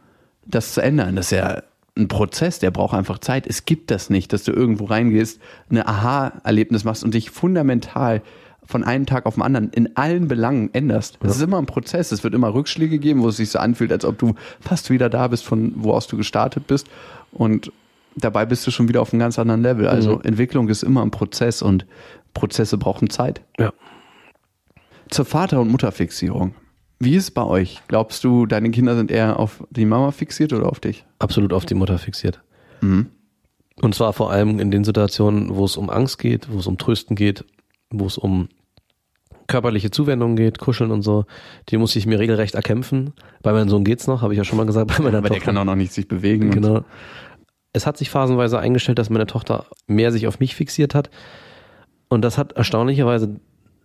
das 0.45 0.73
zu 0.73 0.81
ändern, 0.81 1.15
das 1.15 1.27
ist 1.27 1.37
ja 1.37 1.61
ein 1.97 2.08
Prozess, 2.08 2.60
der 2.60 2.71
braucht 2.71 2.93
einfach 2.93 3.19
Zeit. 3.19 3.47
Es 3.47 3.65
gibt 3.65 3.89
das 3.89 4.10
nicht, 4.10 4.34
dass 4.34 4.43
du 4.43 4.51
irgendwo 4.51 4.86
reingehst, 4.86 5.39
eine 5.69 5.88
Aha-Erlebnis 5.88 6.84
machst 6.84 7.03
und 7.03 7.13
dich 7.13 7.29
fundamental 7.29 8.21
von 8.65 8.84
einem 8.84 9.05
Tag 9.05 9.25
auf 9.25 9.36
den 9.36 9.43
anderen 9.43 9.69
in 9.69 9.95
allen 9.95 10.27
Belangen 10.27 10.73
änderst. 10.73 11.19
Das 11.21 11.36
ist 11.36 11.41
immer 11.41 11.58
ein 11.58 11.67
Prozess. 11.67 12.12
Es 12.12 12.23
wird 12.23 12.34
immer 12.34 12.53
Rückschläge 12.53 12.97
geben, 12.97 13.21
wo 13.21 13.29
es 13.29 13.38
sich 13.38 13.49
so 13.49 13.60
anfühlt, 13.60 13.91
als 13.91 14.05
ob 14.05 14.17
du 14.17 14.36
fast 14.60 14.89
wieder 14.89 15.10
da 15.10 15.27
bist, 15.27 15.45
von 15.45 15.73
wo 15.75 15.93
aus 15.93 16.08
du 16.08 16.17
gestartet 16.17 16.67
bist. 16.67 16.88
Und 17.31 17.71
dabei 18.15 18.45
bist 18.45 18.65
du 18.65 18.71
schon 18.71 18.88
wieder 18.88 19.01
auf 19.01 19.13
einem 19.13 19.19
ganz 19.19 19.38
anderen 19.38 19.62
Level. 19.62 19.88
Also 19.88 20.19
Entwicklung 20.21 20.67
ist 20.69 20.84
immer 20.84 21.03
ein 21.03 21.12
Prozess 21.12 21.62
und 21.62 21.86
Prozesse 22.34 22.77
brauchen 22.77 23.10
Zeit. 23.10 23.41
Ja. 23.60 23.71
Zur 25.10 25.25
Vater- 25.25 25.62
und 25.62 25.69
Mutterfixierung. 25.69 26.55
Wie 26.99 27.15
ist 27.15 27.23
es 27.23 27.31
bei 27.31 27.43
euch? 27.43 27.81
Glaubst 27.88 28.23
du, 28.23 28.45
deine 28.45 28.71
Kinder 28.71 28.95
sind 28.95 29.12
eher 29.12 29.39
auf 29.39 29.63
die 29.69 29.86
Mama 29.86 30.12
fixiert 30.12 30.53
oder 30.53 30.69
auf 30.69 30.79
dich? 30.79 31.05
absolut 31.19 31.53
auf 31.53 31.65
die 31.65 31.73
Mutter 31.75 31.97
fixiert. 31.97 32.41
Mhm. 32.81 33.08
Und 33.81 33.93
zwar 33.95 34.13
vor 34.13 34.31
allem 34.31 34.60
in 34.60 34.71
den 34.71 34.84
Situationen, 34.84 35.55
wo 35.55 35.65
es 35.65 35.75
um 35.75 35.89
Angst 35.89 36.17
geht, 36.19 36.47
wo 36.51 36.60
es 36.60 36.67
um 36.67 36.77
Trösten 36.77 37.15
geht, 37.15 37.43
wo 37.89 38.05
es 38.05 38.17
um 38.17 38.47
körperliche 39.47 39.91
Zuwendung 39.91 40.36
geht, 40.36 40.60
Kuscheln 40.60 40.91
und 40.91 41.01
so. 41.01 41.25
Die 41.69 41.77
muss 41.77 41.95
ich 41.95 42.05
mir 42.05 42.17
regelrecht 42.19 42.55
erkämpfen. 42.55 43.13
Bei 43.43 43.51
meinem 43.51 43.69
Sohn 43.69 43.84
geht's 43.84 44.08
noch, 44.08 44.21
habe 44.21 44.34
ich 44.34 44.38
ja 44.38 44.43
schon 44.43 44.58
mal 44.58 44.65
gesagt. 44.65 44.88
Bei 44.88 45.03
meiner 45.03 45.17
Aber 45.19 45.27
der 45.29 45.38
Tochter- 45.38 45.45
kann 45.51 45.58
auch 45.58 45.65
noch 45.65 45.75
nicht 45.75 45.93
sich 45.93 46.08
bewegen. 46.08 46.51
Genau. 46.51 46.84
Es 47.73 47.86
hat 47.86 47.97
sich 47.97 48.10
phasenweise 48.10 48.58
eingestellt, 48.60 48.97
dass 48.97 49.10
meine 49.10 49.27
Tochter 49.27 49.65
mehr 49.88 50.12
sich 50.12 50.27
auf 50.27 50.39
mich 50.39 50.55
fixiert 50.55 50.95
hat. 50.95 51.10
Und 52.08 52.21
das 52.21 52.38
hat 52.38 52.53
erstaunlicherweise 52.53 53.36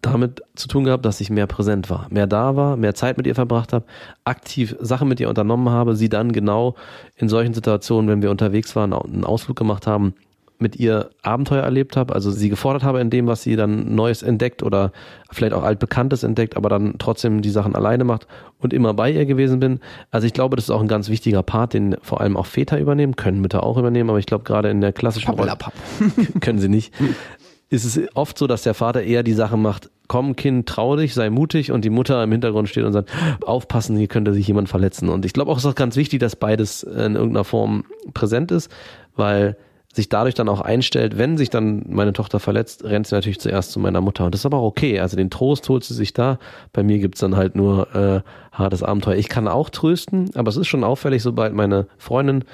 damit 0.02 0.42
zu 0.54 0.68
tun 0.68 0.84
gehabt, 0.84 1.04
dass 1.04 1.20
ich 1.20 1.30
mehr 1.30 1.46
präsent 1.46 1.90
war, 1.90 2.06
mehr 2.10 2.26
da 2.26 2.56
war, 2.56 2.76
mehr 2.76 2.94
Zeit 2.94 3.16
mit 3.16 3.26
ihr 3.26 3.34
verbracht 3.34 3.72
habe, 3.72 3.84
aktiv 4.24 4.76
Sachen 4.80 5.08
mit 5.08 5.20
ihr 5.20 5.28
unternommen 5.28 5.70
habe, 5.70 5.96
sie 5.96 6.08
dann 6.08 6.32
genau 6.32 6.74
in 7.16 7.28
solchen 7.28 7.54
Situationen, 7.54 8.10
wenn 8.10 8.22
wir 8.22 8.30
unterwegs 8.30 8.74
waren, 8.76 8.92
einen 8.92 9.24
Ausflug 9.24 9.56
gemacht 9.56 9.86
haben, 9.86 10.14
mit 10.60 10.76
ihr 10.76 11.10
Abenteuer 11.22 11.62
erlebt 11.62 11.96
habe, 11.96 12.14
also 12.14 12.30
sie 12.30 12.50
gefordert 12.50 12.82
habe 12.82 13.00
in 13.00 13.08
dem, 13.08 13.26
was 13.26 13.42
sie 13.42 13.56
dann 13.56 13.94
Neues 13.94 14.22
entdeckt 14.22 14.62
oder 14.62 14.92
vielleicht 15.30 15.54
auch 15.54 15.62
altbekanntes 15.62 16.22
entdeckt, 16.22 16.56
aber 16.56 16.68
dann 16.68 16.96
trotzdem 16.98 17.40
die 17.40 17.50
Sachen 17.50 17.74
alleine 17.74 18.04
macht 18.04 18.26
und 18.58 18.74
immer 18.74 18.92
bei 18.92 19.10
ihr 19.10 19.24
gewesen 19.24 19.58
bin. 19.58 19.80
Also 20.10 20.26
ich 20.26 20.34
glaube, 20.34 20.56
das 20.56 20.66
ist 20.66 20.70
auch 20.70 20.82
ein 20.82 20.88
ganz 20.88 21.08
wichtiger 21.08 21.42
Part, 21.42 21.72
den 21.72 21.96
vor 22.02 22.20
allem 22.20 22.36
auch 22.36 22.46
Väter 22.46 22.78
übernehmen, 22.78 23.16
können 23.16 23.40
Mütter 23.40 23.62
auch 23.62 23.78
übernehmen, 23.78 24.10
aber 24.10 24.18
ich 24.18 24.26
glaube 24.26 24.44
gerade 24.44 24.68
in 24.70 24.82
der 24.82 24.92
klassischen 24.92 25.30
Rolle 25.30 25.56
können 26.40 26.58
sie 26.58 26.68
nicht. 26.68 26.92
Ist 27.70 27.84
es 27.84 28.00
oft 28.14 28.36
so, 28.36 28.46
dass 28.46 28.62
der 28.62 28.74
Vater 28.74 29.02
eher 29.02 29.22
die 29.22 29.32
Sachen 29.32 29.62
macht, 29.62 29.90
komm 30.08 30.34
Kind, 30.34 30.68
trau 30.68 30.96
dich, 30.96 31.14
sei 31.14 31.30
mutig 31.30 31.70
und 31.70 31.84
die 31.84 31.90
Mutter 31.90 32.22
im 32.22 32.32
Hintergrund 32.32 32.68
steht 32.68 32.84
und 32.84 32.92
sagt, 32.92 33.10
aufpassen, 33.44 33.96
hier 33.96 34.08
könnte 34.08 34.34
sich 34.34 34.46
jemand 34.48 34.68
verletzen. 34.68 35.08
Und 35.08 35.24
ich 35.24 35.32
glaube 35.32 35.52
auch, 35.52 35.56
es 35.56 35.64
ist 35.64 35.70
auch 35.70 35.76
ganz 35.76 35.94
wichtig, 35.94 36.18
dass 36.18 36.34
beides 36.34 36.82
in 36.82 37.14
irgendeiner 37.14 37.44
Form 37.44 37.84
präsent 38.12 38.50
ist, 38.50 38.72
weil 39.14 39.56
sich 39.92 40.08
dadurch 40.08 40.34
dann 40.34 40.48
auch 40.48 40.60
einstellt, 40.60 41.16
wenn 41.16 41.36
sich 41.36 41.50
dann 41.50 41.84
meine 41.88 42.12
Tochter 42.12 42.40
verletzt, 42.40 42.84
rennt 42.84 43.06
sie 43.06 43.14
natürlich 43.14 43.40
zuerst 43.40 43.70
zu 43.70 43.80
meiner 43.80 44.00
Mutter. 44.00 44.24
Und 44.24 44.34
das 44.34 44.42
ist 44.42 44.46
aber 44.46 44.58
auch 44.58 44.66
okay. 44.66 45.00
Also 45.00 45.16
den 45.16 45.30
Trost 45.30 45.68
holt 45.68 45.84
sie 45.84 45.94
sich 45.94 46.12
da. 46.12 46.38
Bei 46.72 46.82
mir 46.82 46.98
gibt's 46.98 47.20
dann 47.20 47.36
halt 47.36 47.56
nur 47.56 47.94
äh, 47.94 48.20
hartes 48.52 48.82
Abenteuer. 48.82 49.16
Ich 49.16 49.28
kann 49.28 49.48
auch 49.48 49.70
trösten, 49.70 50.30
aber 50.34 50.48
es 50.48 50.56
ist 50.56 50.68
schon 50.68 50.84
auffällig, 50.84 51.22
sobald 51.22 51.54
meine 51.54 51.86
Freundin 51.98 52.44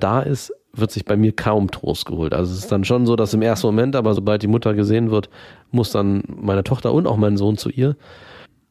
da 0.00 0.20
ist, 0.20 0.52
wird 0.80 0.90
sich 0.90 1.04
bei 1.04 1.16
mir 1.16 1.32
kaum 1.32 1.70
Trost 1.70 2.06
geholt. 2.06 2.34
Also 2.34 2.52
es 2.52 2.60
ist 2.60 2.72
dann 2.72 2.84
schon 2.84 3.06
so, 3.06 3.16
dass 3.16 3.34
im 3.34 3.42
ersten 3.42 3.66
Moment, 3.68 3.96
aber 3.96 4.14
sobald 4.14 4.42
die 4.42 4.48
Mutter 4.48 4.74
gesehen 4.74 5.10
wird, 5.10 5.30
muss 5.70 5.90
dann 5.90 6.22
meine 6.26 6.64
Tochter 6.64 6.92
und 6.92 7.06
auch 7.06 7.16
mein 7.16 7.36
Sohn 7.36 7.56
zu 7.56 7.70
ihr. 7.70 7.96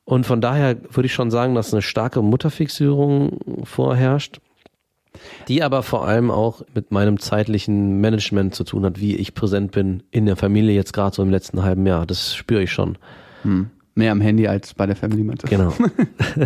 Und 0.05 0.25
von 0.25 0.39
daher 0.39 0.77
würde 0.91 1.07
ich 1.07 1.13
schon 1.13 1.31
sagen, 1.31 1.55
dass 1.55 1.73
eine 1.73 1.81
starke 1.81 2.21
Mutterfixierung 2.21 3.39
vorherrscht 3.63 4.39
die 5.47 5.63
aber 5.63 5.83
vor 5.83 6.07
allem 6.07 6.31
auch 6.31 6.61
mit 6.73 6.91
meinem 6.91 7.19
zeitlichen 7.19 7.99
Management 7.99 8.55
zu 8.55 8.63
tun 8.63 8.85
hat, 8.85 8.99
wie 8.99 9.15
ich 9.15 9.33
präsent 9.33 9.71
bin 9.71 10.03
in 10.11 10.25
der 10.25 10.35
Familie 10.35 10.75
jetzt 10.75 10.93
gerade 10.93 11.15
so 11.15 11.23
im 11.23 11.29
letzten 11.29 11.63
halben 11.63 11.85
Jahr. 11.85 12.05
Das 12.05 12.35
spüre 12.35 12.63
ich 12.63 12.71
schon. 12.71 12.97
Hm. 13.43 13.69
Mehr 13.95 14.11
am 14.11 14.21
Handy 14.21 14.47
als 14.47 14.73
bei 14.73 14.85
der 14.85 14.95
Family 14.95 15.23
Matter. 15.23 15.47
Genau. 15.47 15.73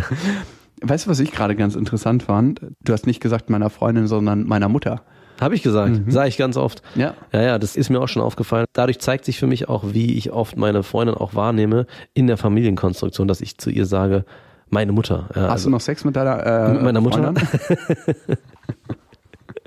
weißt 0.82 1.06
du, 1.06 1.10
was 1.10 1.20
ich 1.20 1.32
gerade 1.32 1.56
ganz 1.56 1.76
interessant 1.76 2.24
fand? 2.24 2.62
Du 2.84 2.94
hast 2.94 3.08
nicht 3.08 3.22
gesagt 3.22 3.50
meiner 3.50 3.70
Freundin, 3.70 4.08
sondern 4.08 4.46
meiner 4.46 4.70
Mutter. 4.70 5.04
Habe 5.42 5.56
ich 5.56 5.64
gesagt, 5.64 6.06
mhm. 6.06 6.12
sage 6.12 6.30
ich 6.30 6.38
ganz 6.38 6.56
oft. 6.56 6.84
Ja. 6.94 7.16
Ja, 7.34 7.42
ja, 7.42 7.60
das 7.60 7.76
ist 7.76 7.90
mir 7.90 8.00
auch 8.00 8.08
schon 8.08 8.22
aufgefallen. 8.22 8.68
Dadurch 8.74 9.00
zeigt 9.00 9.26
sich 9.26 9.40
für 9.40 9.48
mich 9.48 9.68
auch, 9.68 9.84
wie 9.88 10.16
ich 10.16 10.32
oft 10.32 10.56
meine 10.56 10.84
Freundin 10.84 11.16
auch 11.16 11.34
wahrnehme 11.34 11.88
in 12.14 12.28
der 12.28 12.38
Familienkonstruktion, 12.38 13.28
dass 13.28 13.42
ich 13.42 13.58
zu 13.58 13.72
ihr 13.72 13.88
sage, 13.88 14.24
meine 14.70 14.92
Mutter. 14.92 15.30
Ja, 15.36 15.42
Hast 15.42 15.52
also, 15.52 15.66
du 15.66 15.72
noch 15.72 15.82
Sex 15.82 16.06
mit 16.06 16.16
deiner 16.16 16.46
äh, 16.46 16.74
mit 16.74 16.84
meiner 16.84 17.02
Mutter? 17.02 17.34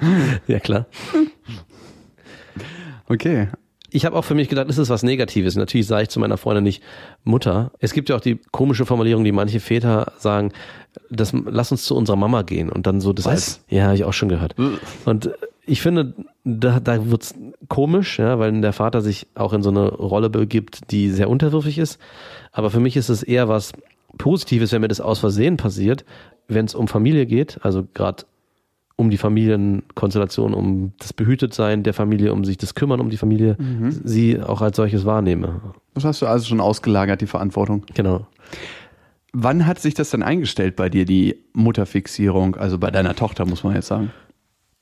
ja, 0.47 0.61
klar. 0.61 0.87
Okay. 3.07 3.49
Ich 3.95 4.05
habe 4.05 4.17
auch 4.17 4.25
für 4.25 4.35
mich 4.35 4.49
gedacht, 4.49 4.69
ist 4.69 4.79
es 4.79 4.91
was 4.91 5.05
Negatives. 5.05 5.55
Natürlich 5.55 5.87
sage 5.87 6.03
ich 6.03 6.09
zu 6.09 6.19
meiner 6.19 6.37
Freundin 6.37 6.65
nicht 6.65 6.83
Mutter. 7.23 7.71
Es 7.79 7.93
gibt 7.93 8.09
ja 8.09 8.17
auch 8.17 8.21
die 8.21 8.41
komische 8.51 8.87
Formulierung, 8.87 9.23
die 9.23 9.31
manche 9.31 9.61
Väter 9.61 10.13
sagen, 10.19 10.51
das, 11.11 11.33
lass 11.33 11.71
uns 11.71 11.85
zu 11.85 11.95
unserer 11.95 12.17
Mama 12.17 12.43
gehen 12.43 12.71
und 12.71 12.89
dann 12.89 13.01
so 13.01 13.13
das 13.13 13.25
Was? 13.25 13.33
als, 13.33 13.65
ja, 13.69 13.85
habe 13.85 13.95
ich 13.95 14.03
auch 14.03 14.13
schon 14.13 14.29
gehört. 14.29 14.57
Und 15.05 15.31
ich 15.65 15.81
finde, 15.81 16.13
da, 16.43 16.81
da 16.81 17.09
wird's 17.09 17.37
komisch, 17.69 18.19
ja, 18.19 18.41
weil 18.41 18.61
der 18.61 18.73
Vater 18.73 19.01
sich 19.01 19.29
auch 19.37 19.53
in 19.53 19.63
so 19.63 19.71
eine 19.71 19.89
Rolle 19.89 20.29
begibt, 20.29 20.91
die 20.91 21.11
sehr 21.11 21.31
unterwürfig 21.31 21.79
ist. 21.79 22.01
Aber 22.51 22.71
für 22.71 22.81
mich 22.81 22.97
ist 22.97 23.11
es 23.11 23.23
eher 23.23 23.49
was 23.49 23.75
Positives, 24.19 24.73
wenn 24.73 24.81
mir 24.81 24.89
das 24.89 25.01
aus 25.01 25.21
Versehen 25.21 25.57
passiert, 25.57 26.05
wenn 26.49 26.65
es 26.65 26.75
um 26.75 26.89
Familie 26.89 27.27
geht, 27.27 27.61
also 27.63 27.87
gerade 27.95 28.25
um 28.97 29.11
die 29.11 29.17
Familienkonstellation, 29.19 30.55
um 30.55 30.93
das 30.99 31.13
Behütetsein 31.13 31.83
der 31.83 31.95
Familie, 31.95 32.33
um 32.33 32.45
sich 32.45 32.57
das 32.59 32.75
Kümmern 32.75 33.01
um 33.01 33.11
die 33.11 33.17
Familie, 33.17 33.57
Mhm. 33.59 33.91
sie 34.05 34.41
auch 34.41 34.61
als 34.63 34.77
solches 34.77 35.05
wahrnehme. 35.05 35.61
Das 35.95 36.05
hast 36.05 36.23
du 36.23 36.27
also 36.27 36.47
schon 36.47 36.61
ausgelagert, 36.61 37.21
die 37.21 37.27
Verantwortung. 37.27 37.85
Genau. 37.95 38.27
Wann 39.33 39.67
hat 39.67 39.81
sich 39.81 39.95
das 39.95 40.11
denn 40.11 40.23
eingestellt 40.23 40.77
bei 40.77 40.89
dir, 40.89 41.05
die 41.05 41.37
Mutterfixierung? 41.55 42.55
Also 42.57 42.79
bei 42.79 42.91
deiner 42.93 43.17
Tochter, 43.17 43.47
muss 43.47 43.65
man 43.65 43.75
jetzt 43.75 43.89
sagen. 43.89 44.13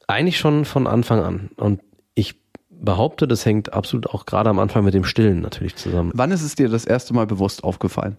Eigentlich 0.08 0.38
schon 0.38 0.66
von 0.66 0.86
Anfang 0.86 1.20
an. 1.22 1.50
Und 1.56 1.80
ich 2.14 2.34
behaupte, 2.68 3.26
das 3.26 3.46
hängt 3.46 3.72
absolut 3.72 4.08
auch 4.08 4.26
gerade 4.26 4.50
am 4.50 4.58
Anfang 4.58 4.84
mit 4.84 4.92
dem 4.92 5.04
Stillen 5.04 5.40
natürlich 5.40 5.76
zusammen. 5.76 6.10
Wann 6.14 6.32
ist 6.32 6.42
es 6.42 6.54
dir 6.54 6.68
das 6.68 6.84
erste 6.84 7.14
Mal 7.14 7.26
bewusst 7.26 7.64
aufgefallen? 7.64 8.16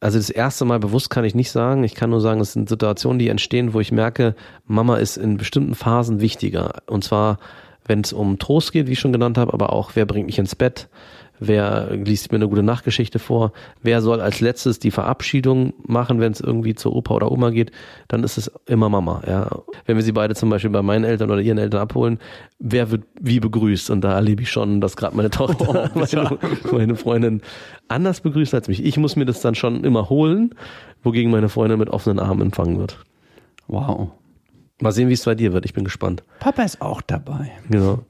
Also 0.00 0.18
das 0.18 0.30
erste 0.30 0.64
Mal 0.64 0.78
bewusst 0.78 1.10
kann 1.10 1.24
ich 1.24 1.34
nicht 1.34 1.50
sagen. 1.50 1.82
Ich 1.82 1.94
kann 1.94 2.10
nur 2.10 2.20
sagen, 2.20 2.40
es 2.40 2.52
sind 2.52 2.68
Situationen, 2.68 3.18
die 3.18 3.28
entstehen, 3.28 3.74
wo 3.74 3.80
ich 3.80 3.90
merke, 3.90 4.36
Mama 4.66 4.96
ist 4.96 5.16
in 5.16 5.36
bestimmten 5.36 5.74
Phasen 5.74 6.20
wichtiger. 6.20 6.82
Und 6.86 7.02
zwar, 7.02 7.38
wenn 7.84 8.02
es 8.02 8.12
um 8.12 8.38
Trost 8.38 8.72
geht, 8.72 8.86
wie 8.86 8.92
ich 8.92 9.00
schon 9.00 9.12
genannt 9.12 9.38
habe, 9.38 9.52
aber 9.52 9.72
auch, 9.72 9.92
wer 9.94 10.06
bringt 10.06 10.26
mich 10.26 10.38
ins 10.38 10.54
Bett, 10.54 10.88
wer 11.40 11.94
liest 11.94 12.32
mir 12.32 12.36
eine 12.36 12.48
gute 12.48 12.62
Nachtgeschichte 12.62 13.18
vor, 13.18 13.52
wer 13.82 14.02
soll 14.02 14.20
als 14.20 14.40
letztes 14.40 14.78
die 14.78 14.90
Verabschiedung 14.90 15.74
machen, 15.86 16.20
wenn 16.20 16.32
es 16.32 16.40
irgendwie 16.40 16.74
zur 16.74 16.94
Opa 16.94 17.14
oder 17.14 17.30
Oma 17.30 17.50
geht, 17.50 17.70
dann 18.08 18.24
ist 18.24 18.38
es 18.38 18.50
immer 18.66 18.88
Mama. 18.88 19.22
Ja. 19.26 19.48
Wenn 19.86 19.96
wir 19.96 20.02
sie 20.02 20.12
beide 20.12 20.34
zum 20.34 20.50
Beispiel 20.50 20.70
bei 20.70 20.82
meinen 20.82 21.04
Eltern 21.04 21.30
oder 21.30 21.40
ihren 21.40 21.58
Eltern 21.58 21.80
abholen, 21.80 22.18
wer 22.58 22.90
wird 22.90 23.04
wie 23.20 23.40
begrüßt? 23.40 23.90
Und 23.90 24.02
da 24.02 24.14
erlebe 24.14 24.42
ich 24.42 24.50
schon, 24.50 24.80
dass 24.80 24.96
gerade 24.96 25.16
meine 25.16 25.30
Tochter, 25.30 25.90
meine, 25.94 26.38
meine 26.70 26.96
Freundin 26.96 27.42
anders 27.88 28.20
begrüßt 28.20 28.54
als 28.54 28.68
mich. 28.68 28.84
Ich 28.84 28.96
muss 28.96 29.16
mir 29.16 29.26
das 29.26 29.40
dann 29.40 29.54
schon 29.54 29.84
immer 29.84 30.08
holen, 30.08 30.54
wogegen 31.02 31.30
meine 31.30 31.48
Freundin 31.48 31.78
mit 31.78 31.90
offenen 31.90 32.18
Armen 32.18 32.42
empfangen 32.42 32.78
wird. 32.78 32.98
Wow. 33.66 34.10
Mal 34.80 34.92
sehen, 34.92 35.08
wie 35.08 35.14
es 35.14 35.24
bei 35.24 35.34
dir 35.34 35.52
wird. 35.52 35.64
Ich 35.64 35.74
bin 35.74 35.84
gespannt. 35.84 36.22
Papa 36.38 36.62
ist 36.62 36.80
auch 36.80 37.02
dabei. 37.02 37.50
Genau. 37.68 38.00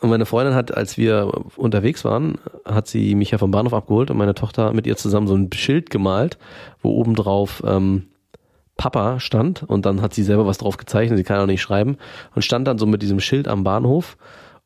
Und 0.00 0.10
meine 0.10 0.26
Freundin 0.26 0.54
hat, 0.54 0.76
als 0.76 0.96
wir 0.96 1.32
unterwegs 1.56 2.04
waren, 2.04 2.38
hat 2.64 2.86
sie 2.86 3.14
mich 3.14 3.32
ja 3.32 3.38
vom 3.38 3.50
Bahnhof 3.50 3.74
abgeholt 3.74 4.10
und 4.10 4.16
meine 4.16 4.34
Tochter 4.34 4.72
mit 4.72 4.86
ihr 4.86 4.96
zusammen 4.96 5.26
so 5.26 5.34
ein 5.34 5.50
Schild 5.52 5.90
gemalt, 5.90 6.38
wo 6.82 6.90
oben 6.90 7.14
drauf 7.14 7.62
ähm, 7.66 8.06
Papa 8.76 9.18
stand. 9.18 9.64
Und 9.64 9.86
dann 9.86 10.00
hat 10.00 10.14
sie 10.14 10.22
selber 10.22 10.46
was 10.46 10.58
drauf 10.58 10.76
gezeichnet, 10.76 11.18
sie 11.18 11.24
kann 11.24 11.40
auch 11.40 11.46
nicht 11.46 11.62
schreiben. 11.62 11.98
Und 12.34 12.42
stand 12.42 12.68
dann 12.68 12.78
so 12.78 12.86
mit 12.86 13.02
diesem 13.02 13.20
Schild 13.20 13.48
am 13.48 13.64
Bahnhof 13.64 14.16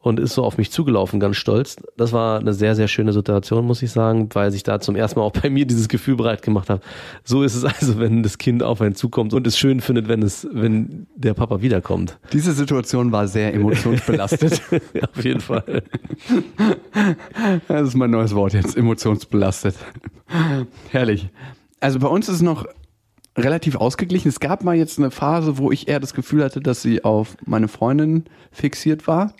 und 0.03 0.19
ist 0.19 0.35
so 0.35 0.45
auf 0.45 0.59
mich 0.59 0.71
zugelaufen, 0.71 1.21
ganz 1.21 1.37
stolz. 1.37 1.77
Das 1.97 2.12
war 2.12 2.41
eine 2.41 2.53
sehr, 2.53 2.75
sehr 2.75 2.88
schöne 2.88 3.12
Situation, 3.12 3.65
muss 3.65 3.83
ich 3.83 3.93
sagen, 3.93 4.29
weil 4.35 4.51
sich 4.51 4.65
da 4.65 4.81
zum 4.81 4.97
ersten 4.97 5.21
Mal 5.21 5.25
auch 5.25 5.33
bei 5.33 5.49
mir 5.49 5.65
dieses 5.65 5.88
Gefühl 5.88 6.17
bereit 6.17 6.43
gemacht 6.43 6.69
hat. 6.69 6.83
So 7.25 7.45
ist 7.45 7.55
es 7.55 7.65
also, 7.65 7.99
wenn 8.01 8.25
das 8.25 8.37
Kind 8.37 8.65
auf 8.65 8.81
einen 8.81 8.97
zukommt 8.97 9.33
und 9.33 9.47
es 9.47 9.57
schön 9.57 9.81
findet, 9.81 10.09
wenn 10.09 10.23
es, 10.23 10.47
wenn 10.53 11.07
der 11.15 11.35
Papa 11.35 11.62
wiederkommt. 11.62 12.19
Diese 12.33 12.53
Situation 12.53 13.12
war 13.12 13.29
sehr 13.29 13.55
emotionsbelastet. 13.55 14.61
auf 15.17 15.25
jeden 15.25 15.41
Fall. 15.41 15.83
Das 17.69 17.88
ist 17.88 17.95
mein 17.95 18.11
neues 18.11 18.35
Wort 18.35 18.55
jetzt, 18.55 18.77
emotionsbelastet. 18.77 19.77
Herrlich. 20.91 21.29
Also 21.79 22.01
bei 22.01 22.09
uns 22.09 22.29
ist 22.29 22.37
es 22.37 22.43
noch 22.43 22.67
relativ 23.37 23.77
ausgeglichen. 23.77 24.29
Es 24.29 24.41
gab 24.41 24.65
mal 24.65 24.75
jetzt 24.75 24.99
eine 24.99 25.12
Phase, 25.12 25.59
wo 25.59 25.71
ich 25.71 25.87
eher 25.87 26.01
das 26.01 26.12
Gefühl 26.12 26.43
hatte, 26.43 26.61
dass 26.61 26.83
sie 26.83 27.05
auf 27.05 27.37
meine 27.47 27.69
Freundin 27.69 28.25
fixiert 28.51 29.07
war. 29.07 29.33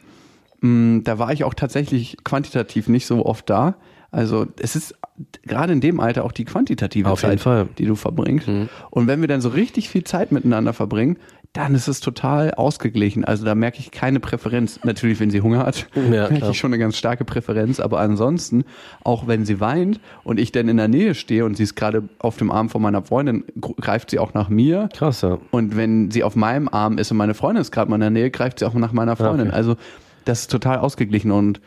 Mm, 0.63 1.01
Da 1.05 1.19
war 1.19 1.33
ich 1.33 1.45
auch 1.45 1.55
tatsächlich 1.55 2.17
quantitativ 2.25 2.89
nicht 2.89 3.07
so 3.07 3.27
oft 3.27 3.49
da. 3.51 3.75
Also 4.11 4.47
es 4.61 4.77
ist 4.77 4.95
gerade 5.43 5.73
in 5.73 5.81
dem 5.81 5.99
Alter 6.01 6.25
auch 6.25 6.33
die 6.33 6.45
quantitative 6.45 7.11
Auf 7.11 7.21
Zeit, 7.21 7.41
die 7.79 7.87
du 7.87 7.95
verbringst. 7.95 8.47
Und 8.91 9.07
wenn 9.07 9.21
wir 9.21 9.29
dann 9.29 9.41
so 9.41 9.49
richtig 9.51 9.89
viel 9.89 10.05
Zeit 10.05 10.33
miteinander 10.33 10.73
verbringen, 10.73 11.17
dann 11.55 11.75
ist 11.75 11.87
es 11.87 12.01
total 12.01 12.53
ausgeglichen. 12.53 13.25
Also 13.27 13.45
da 13.45 13.55
merke 13.55 13.79
ich 13.79 13.91
keine 13.91 14.21
Präferenz. 14.21 14.81
Natürlich, 14.85 15.21
wenn 15.21 15.29
sie 15.31 15.43
Hunger 15.43 15.61
hat, 15.67 15.87
Ja, 15.95 16.03
merke 16.31 16.49
ich 16.51 16.59
schon 16.59 16.71
eine 16.73 16.79
ganz 16.79 16.97
starke 16.97 17.25
Präferenz. 17.27 17.79
Aber 17.81 18.01
ansonsten, 18.01 18.65
auch 19.05 19.27
wenn 19.27 19.45
sie 19.45 19.61
weint 19.61 20.01
und 20.25 20.41
ich 20.41 20.51
dann 20.53 20.69
in 20.69 20.79
der 20.79 20.89
Nähe 20.89 21.15
stehe 21.15 21.45
und 21.45 21.57
sie 21.57 21.63
ist 21.65 21.75
gerade 21.75 22.05
auf 22.19 22.37
dem 22.39 22.51
Arm 22.51 22.69
von 22.71 22.81
meiner 22.83 23.03
Freundin, 23.03 23.45
gr- 23.61 23.75
greift 23.81 24.11
sie 24.11 24.19
auch 24.19 24.33
nach 24.35 24.49
mir. 24.49 24.89
Krass, 24.95 25.21
ja. 25.23 25.39
Und 25.51 25.77
wenn 25.77 26.11
sie 26.11 26.23
auf 26.23 26.37
meinem 26.37 26.69
Arm 26.69 26.97
ist 26.99 27.11
und 27.11 27.19
meine 27.19 27.35
Freundin 27.35 27.61
ist 27.63 27.71
gerade 27.71 27.89
mal 27.91 27.97
in 27.97 28.01
der 28.03 28.11
Nähe, 28.11 28.31
greift 28.31 28.59
sie 28.59 28.65
auch 28.67 28.73
nach 28.75 28.93
meiner 28.93 29.17
Freundin. 29.17 29.49
Okay. 29.49 29.57
Also 29.57 29.77
das 30.25 30.43
ist 30.43 30.51
total 30.51 30.79
ausgeglichen 30.79 31.31
und 31.31 31.61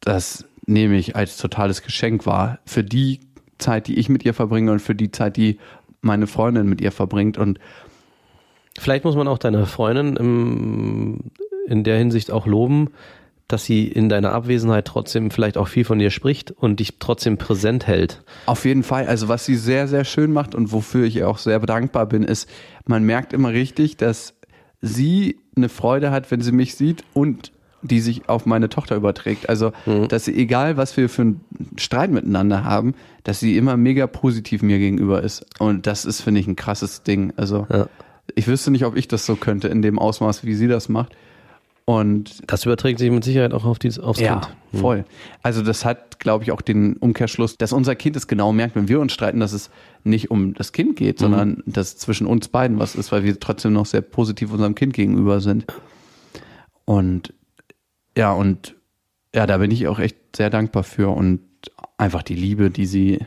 das 0.00 0.44
nehme 0.66 0.96
ich 0.96 1.16
als 1.16 1.36
totales 1.36 1.82
Geschenk 1.82 2.26
wahr. 2.26 2.58
Für 2.64 2.84
die 2.84 3.20
Zeit, 3.58 3.88
die 3.88 3.98
ich 3.98 4.08
mit 4.08 4.24
ihr 4.24 4.34
verbringe 4.34 4.70
und 4.72 4.80
für 4.80 4.94
die 4.94 5.10
Zeit, 5.10 5.36
die 5.36 5.58
meine 6.00 6.26
Freundin 6.26 6.68
mit 6.68 6.80
ihr 6.80 6.92
verbringt. 6.92 7.38
Und 7.38 7.58
Vielleicht 8.78 9.04
muss 9.04 9.16
man 9.16 9.28
auch 9.28 9.38
deine 9.38 9.66
Freundin 9.66 10.16
im, 10.16 11.18
in 11.66 11.84
der 11.84 11.98
Hinsicht 11.98 12.30
auch 12.30 12.46
loben, 12.46 12.90
dass 13.48 13.64
sie 13.64 13.88
in 13.88 14.08
deiner 14.08 14.32
Abwesenheit 14.32 14.84
trotzdem 14.84 15.30
vielleicht 15.30 15.56
auch 15.56 15.68
viel 15.68 15.84
von 15.84 15.98
dir 15.98 16.10
spricht 16.10 16.50
und 16.50 16.80
dich 16.80 16.98
trotzdem 16.98 17.38
präsent 17.38 17.86
hält. 17.86 18.22
Auf 18.46 18.64
jeden 18.64 18.82
Fall. 18.82 19.06
Also 19.06 19.28
was 19.28 19.46
sie 19.46 19.56
sehr, 19.56 19.88
sehr 19.88 20.04
schön 20.04 20.32
macht 20.32 20.54
und 20.54 20.70
wofür 20.70 21.06
ich 21.06 21.16
ihr 21.16 21.28
auch 21.28 21.38
sehr 21.38 21.58
dankbar 21.60 22.06
bin, 22.06 22.22
ist, 22.22 22.48
man 22.86 23.04
merkt 23.04 23.32
immer 23.32 23.50
richtig, 23.50 23.96
dass 23.96 24.34
sie 24.82 25.40
eine 25.56 25.70
Freude 25.70 26.10
hat, 26.10 26.30
wenn 26.30 26.42
sie 26.42 26.52
mich 26.52 26.76
sieht 26.76 27.04
und 27.14 27.52
die 27.82 28.00
sich 28.00 28.28
auf 28.28 28.46
meine 28.46 28.68
Tochter 28.68 28.96
überträgt. 28.96 29.48
Also, 29.48 29.72
dass 30.08 30.24
sie, 30.24 30.34
egal 30.34 30.76
was 30.76 30.96
wir 30.96 31.08
für 31.08 31.22
einen 31.22 31.40
Streit 31.76 32.10
miteinander 32.10 32.64
haben, 32.64 32.94
dass 33.24 33.40
sie 33.40 33.56
immer 33.56 33.76
mega 33.76 34.06
positiv 34.06 34.62
mir 34.62 34.78
gegenüber 34.78 35.22
ist. 35.22 35.46
Und 35.58 35.86
das 35.86 36.04
ist, 36.04 36.20
finde 36.22 36.40
ich, 36.40 36.46
ein 36.46 36.56
krasses 36.56 37.02
Ding. 37.02 37.32
Also, 37.36 37.66
Ja. 37.70 37.88
ich 38.34 38.46
wüsste 38.48 38.70
nicht, 38.70 38.84
ob 38.84 38.96
ich 38.96 39.08
das 39.08 39.26
so 39.26 39.36
könnte 39.36 39.68
in 39.68 39.82
dem 39.82 39.98
Ausmaß, 39.98 40.44
wie 40.44 40.54
sie 40.54 40.66
das 40.68 40.88
macht. 40.88 41.14
Und 41.84 42.42
Das 42.46 42.66
überträgt 42.66 42.98
sich 42.98 43.10
mit 43.10 43.24
Sicherheit 43.24 43.54
auch 43.54 43.64
auf 43.64 43.78
dies, 43.78 43.98
aufs 43.98 44.20
ja, 44.20 44.40
Kind. 44.40 44.56
Hm. 44.72 44.80
voll. 44.80 45.04
Also 45.42 45.62
das 45.62 45.86
hat, 45.86 46.20
glaube 46.20 46.44
ich, 46.44 46.52
auch 46.52 46.60
den 46.60 46.96
Umkehrschluss, 46.96 47.56
dass 47.56 47.72
unser 47.72 47.94
Kind 47.96 48.14
es 48.14 48.26
genau 48.26 48.52
merkt, 48.52 48.76
wenn 48.76 48.88
wir 48.88 49.00
uns 49.00 49.14
streiten, 49.14 49.40
dass 49.40 49.54
es 49.54 49.70
nicht 50.04 50.30
um 50.30 50.52
das 50.52 50.72
Kind 50.72 50.96
geht, 50.96 51.18
sondern 51.18 51.62
dass 51.64 51.96
zwischen 51.96 52.26
uns 52.26 52.48
beiden 52.48 52.78
was 52.78 52.94
ist, 52.94 53.10
weil 53.10 53.24
wir 53.24 53.40
trotzdem 53.40 53.72
noch 53.72 53.86
sehr 53.86 54.02
positiv 54.02 54.52
unserem 54.52 54.74
Kind 54.74 54.92
gegenüber 54.92 55.40
sind. 55.40 55.64
Und 56.84 57.32
ja, 58.18 58.32
und 58.32 58.74
ja, 59.34 59.46
da 59.46 59.58
bin 59.58 59.70
ich 59.70 59.86
auch 59.86 60.00
echt 60.00 60.16
sehr 60.36 60.50
dankbar 60.50 60.82
für 60.82 61.08
und 61.08 61.40
einfach 61.96 62.22
die 62.22 62.34
Liebe, 62.34 62.68
die 62.70 62.84
sie 62.84 63.20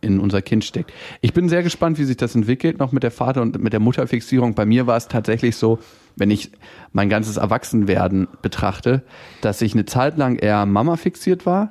in 0.00 0.20
unser 0.20 0.42
Kind 0.42 0.64
steckt. 0.64 0.92
Ich 1.22 1.32
bin 1.32 1.48
sehr 1.48 1.64
gespannt, 1.64 1.98
wie 1.98 2.04
sich 2.04 2.16
das 2.16 2.36
entwickelt, 2.36 2.78
noch 2.78 2.92
mit 2.92 3.02
der 3.02 3.10
Vater- 3.10 3.42
und 3.42 3.60
mit 3.60 3.72
der 3.72 3.80
Mutterfixierung. 3.80 4.54
Bei 4.54 4.64
mir 4.64 4.86
war 4.86 4.96
es 4.96 5.08
tatsächlich 5.08 5.56
so, 5.56 5.80
wenn 6.14 6.30
ich 6.30 6.52
mein 6.92 7.08
ganzes 7.08 7.36
Erwachsenwerden 7.36 8.28
betrachte, 8.40 9.02
dass 9.40 9.60
ich 9.60 9.74
eine 9.74 9.86
Zeit 9.86 10.16
lang 10.16 10.36
eher 10.36 10.66
Mama 10.66 10.96
fixiert 10.96 11.44
war, 11.44 11.70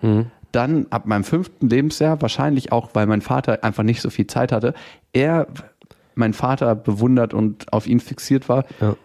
dann 0.52 0.88
ab 0.90 1.06
meinem 1.06 1.24
fünften 1.24 1.70
Lebensjahr, 1.70 2.22
wahrscheinlich 2.22 2.74
auch, 2.74 2.90
weil 2.94 3.06
mein 3.06 3.22
Vater 3.22 3.64
einfach 3.64 3.84
nicht 3.84 4.02
so 4.02 4.10
viel 4.10 4.28
Zeit 4.28 4.52
hatte, 4.52 4.74
er 5.14 5.48
mein 6.16 6.34
Vater 6.34 6.76
bewundert 6.76 7.34
und 7.34 7.72
auf 7.72 7.88
ihn 7.88 8.02
fixiert 8.02 8.50
war 8.50 8.66
Ja. 8.82 8.98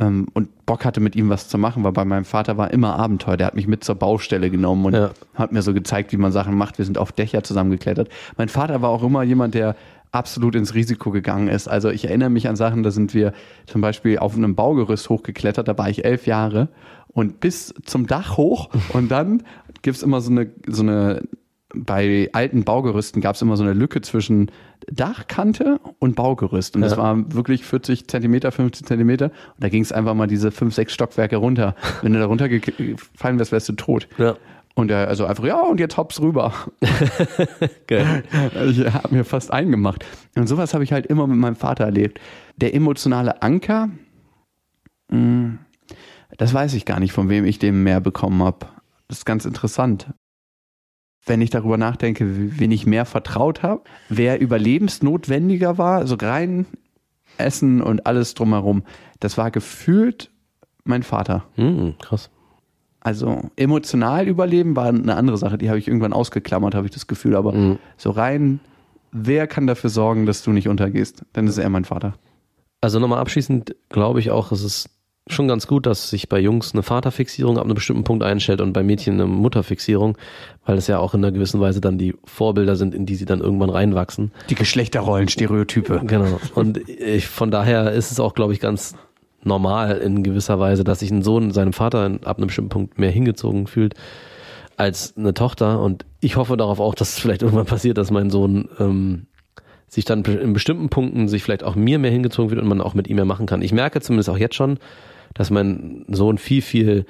Ähm, 0.00 0.26
und 0.34 0.66
Bock 0.66 0.84
hatte, 0.84 1.00
mit 1.00 1.16
ihm 1.16 1.28
was 1.28 1.48
zu 1.48 1.58
machen, 1.58 1.84
weil 1.84 1.92
bei 1.92 2.04
meinem 2.04 2.24
Vater 2.24 2.56
war 2.56 2.70
immer 2.72 2.96
Abenteuer. 2.98 3.36
Der 3.36 3.46
hat 3.48 3.54
mich 3.54 3.66
mit 3.66 3.84
zur 3.84 3.94
Baustelle 3.94 4.50
genommen 4.50 4.84
und 4.86 4.94
Ja. 4.94 5.10
hat 5.34 5.52
mir 5.52 5.62
so 5.62 5.74
gezeigt, 5.74 6.12
wie 6.12 6.16
man 6.16 6.32
Sachen 6.32 6.56
macht. 6.56 6.78
Wir 6.78 6.84
sind 6.84 6.98
auf 6.98 7.12
Dächer 7.12 7.42
zusammengeklettert. 7.42 8.08
Mein 8.36 8.48
Vater 8.48 8.82
war 8.82 8.90
auch 8.90 9.02
immer 9.02 9.22
jemand, 9.22 9.54
der 9.54 9.76
absolut 10.10 10.54
ins 10.54 10.74
Risiko 10.74 11.10
gegangen 11.10 11.48
ist. 11.48 11.68
Also 11.68 11.90
ich 11.90 12.06
erinnere 12.06 12.30
mich 12.30 12.48
an 12.48 12.56
Sachen, 12.56 12.82
da 12.82 12.90
sind 12.90 13.12
wir 13.12 13.32
zum 13.66 13.80
Beispiel 13.80 14.18
auf 14.18 14.34
einem 14.36 14.54
Baugerüst 14.54 15.08
hochgeklettert, 15.10 15.68
da 15.68 15.76
war 15.76 15.90
ich 15.90 16.04
elf 16.04 16.26
Jahre 16.26 16.68
und 17.08 17.40
bis 17.40 17.74
zum 17.84 18.06
Dach 18.06 18.36
hoch 18.38 18.70
und 18.94 19.10
dann 19.10 19.42
gibt's 19.82 20.02
immer 20.02 20.20
so 20.22 20.30
eine, 20.30 20.50
so 20.66 20.82
eine 20.82 21.22
bei 21.74 22.30
alten 22.32 22.64
Baugerüsten 22.64 23.20
gab's 23.20 23.42
immer 23.42 23.56
so 23.56 23.62
eine 23.62 23.74
Lücke 23.74 24.00
zwischen 24.00 24.50
Dachkante 24.90 25.80
und 25.98 26.16
Baugerüst. 26.16 26.76
Und 26.76 26.82
das 26.82 26.92
Ja. 26.92 26.98
war 26.98 27.34
wirklich 27.34 27.64
40 27.64 28.08
Zentimeter, 28.08 28.50
50 28.52 28.86
Zentimeter. 28.86 29.26
Und 29.26 29.32
da 29.64 29.68
ging's 29.68 29.92
einfach 29.92 30.14
mal 30.14 30.26
diese 30.26 30.50
fünf, 30.50 30.74
sechs 30.74 30.94
Stockwerke 30.94 31.36
runter. 31.36 31.74
Wenn 32.02 32.14
du 32.14 32.18
da 32.18 32.26
runtergefallen 32.26 33.38
wärst, 33.38 33.52
wärst 33.52 33.68
du 33.68 33.74
tot. 33.74 34.08
Ja. 34.16 34.36
Und 34.74 34.90
er 34.92 35.08
also 35.08 35.26
einfach, 35.26 35.44
ja, 35.44 35.60
und 35.60 35.80
jetzt 35.80 35.96
hops 35.96 36.20
rüber. 36.22 36.52
Geil. 37.86 38.22
Ich 38.68 38.84
habe 38.92 39.14
mir 39.14 39.24
fast 39.24 39.52
eingemacht. 39.52 40.04
Und 40.36 40.46
sowas 40.46 40.72
habe 40.72 40.84
ich 40.84 40.92
halt 40.92 41.06
immer 41.06 41.26
mit 41.26 41.36
meinem 41.36 41.56
Vater 41.56 41.84
erlebt. 41.84 42.20
Der 42.56 42.74
emotionale 42.74 43.42
Anker, 43.42 43.90
mh, 45.10 45.58
das 46.36 46.54
weiß 46.54 46.74
ich 46.74 46.84
gar 46.84 47.00
nicht, 47.00 47.12
von 47.12 47.28
wem 47.28 47.44
ich 47.44 47.58
den 47.58 47.82
mehr 47.82 48.00
bekommen 48.00 48.42
habe. 48.42 48.66
Das 49.08 49.18
ist 49.18 49.24
ganz 49.24 49.44
interessant. 49.44 50.08
Wenn 51.26 51.40
ich 51.40 51.50
darüber 51.50 51.76
nachdenke, 51.76 52.24
wen 52.58 52.70
ich 52.70 52.86
mehr 52.86 53.04
vertraut 53.04 53.62
habe, 53.62 53.82
wer 54.08 54.40
überlebensnotwendiger 54.40 55.76
war, 55.76 56.06
so 56.06 56.16
rein 56.16 56.66
Essen 57.36 57.82
und 57.82 58.06
alles 58.06 58.34
drumherum, 58.34 58.82
das 59.20 59.36
war 59.36 59.50
gefühlt 59.50 60.30
mein 60.84 61.02
Vater. 61.02 61.44
Hm, 61.56 61.94
krass. 62.00 62.30
Also 63.00 63.50
emotional 63.56 64.26
überleben 64.26 64.74
war 64.74 64.86
eine 64.86 65.16
andere 65.16 65.38
Sache, 65.38 65.58
die 65.58 65.68
habe 65.68 65.78
ich 65.78 65.86
irgendwann 65.86 66.12
ausgeklammert, 66.12 66.74
habe 66.74 66.86
ich 66.86 66.92
das 66.92 67.06
Gefühl. 67.06 67.36
Aber 67.36 67.78
so 67.96 68.10
rein, 68.10 68.60
wer 69.12 69.46
kann 69.46 69.66
dafür 69.66 69.90
sorgen, 69.90 70.26
dass 70.26 70.42
du 70.42 70.50
nicht 70.50 70.68
untergehst? 70.68 71.24
Dann 71.32 71.46
ist 71.46 71.58
er 71.58 71.68
mein 71.68 71.84
Vater. 71.84 72.14
Also 72.80 72.98
nochmal 72.98 73.20
abschließend 73.20 73.76
glaube 73.88 74.20
ich 74.20 74.30
auch, 74.30 74.52
es 74.52 74.62
ist 74.62 74.90
schon 75.32 75.48
ganz 75.48 75.66
gut, 75.66 75.86
dass 75.86 76.10
sich 76.10 76.28
bei 76.28 76.38
Jungs 76.38 76.72
eine 76.72 76.82
Vaterfixierung 76.82 77.58
ab 77.58 77.64
einem 77.64 77.74
bestimmten 77.74 78.04
Punkt 78.04 78.22
einstellt 78.22 78.60
und 78.60 78.72
bei 78.72 78.82
Mädchen 78.82 79.14
eine 79.14 79.26
Mutterfixierung, 79.26 80.16
weil 80.66 80.76
es 80.78 80.86
ja 80.86 80.98
auch 80.98 81.14
in 81.14 81.24
einer 81.24 81.32
gewissen 81.32 81.60
Weise 81.60 81.80
dann 81.80 81.98
die 81.98 82.14
Vorbilder 82.24 82.76
sind, 82.76 82.94
in 82.94 83.06
die 83.06 83.14
sie 83.14 83.24
dann 83.24 83.40
irgendwann 83.40 83.70
reinwachsen. 83.70 84.32
Die 84.50 84.54
Geschlechterrollen, 84.54 85.28
Stereotype. 85.28 86.00
Genau. 86.04 86.40
Und 86.54 86.88
ich, 86.88 87.26
von 87.26 87.50
daher 87.50 87.92
ist 87.92 88.12
es 88.12 88.20
auch, 88.20 88.34
glaube 88.34 88.52
ich, 88.52 88.60
ganz 88.60 88.94
normal 89.44 89.98
in 89.98 90.22
gewisser 90.22 90.58
Weise, 90.58 90.84
dass 90.84 91.00
sich 91.00 91.10
ein 91.10 91.22
Sohn 91.22 91.52
seinem 91.52 91.72
Vater 91.72 92.18
ab 92.24 92.38
einem 92.38 92.46
bestimmten 92.46 92.70
Punkt 92.70 92.98
mehr 92.98 93.10
hingezogen 93.10 93.66
fühlt 93.66 93.94
als 94.76 95.16
eine 95.16 95.34
Tochter. 95.34 95.80
Und 95.80 96.04
ich 96.20 96.36
hoffe 96.36 96.56
darauf 96.56 96.80
auch, 96.80 96.94
dass 96.94 97.10
es 97.10 97.18
vielleicht 97.18 97.42
irgendwann 97.42 97.66
passiert, 97.66 97.98
dass 97.98 98.10
mein 98.10 98.30
Sohn 98.30 98.68
ähm, 98.78 99.26
sich 99.88 100.04
dann 100.04 100.22
in 100.24 100.52
bestimmten 100.52 100.88
Punkten 100.88 101.28
sich 101.28 101.42
vielleicht 101.42 101.64
auch 101.64 101.74
mir 101.74 101.98
mehr 101.98 102.10
hingezogen 102.10 102.50
wird 102.50 102.60
und 102.60 102.68
man 102.68 102.80
auch 102.80 102.94
mit 102.94 103.08
ihm 103.08 103.16
mehr 103.16 103.24
machen 103.24 103.46
kann. 103.46 103.62
Ich 103.62 103.72
merke 103.72 104.00
zumindest 104.00 104.28
auch 104.28 104.38
jetzt 104.38 104.54
schon, 104.54 104.78
dass 105.38 105.50
mein 105.50 106.04
Sohn 106.08 106.36
viel, 106.36 106.60
viel 106.60 107.06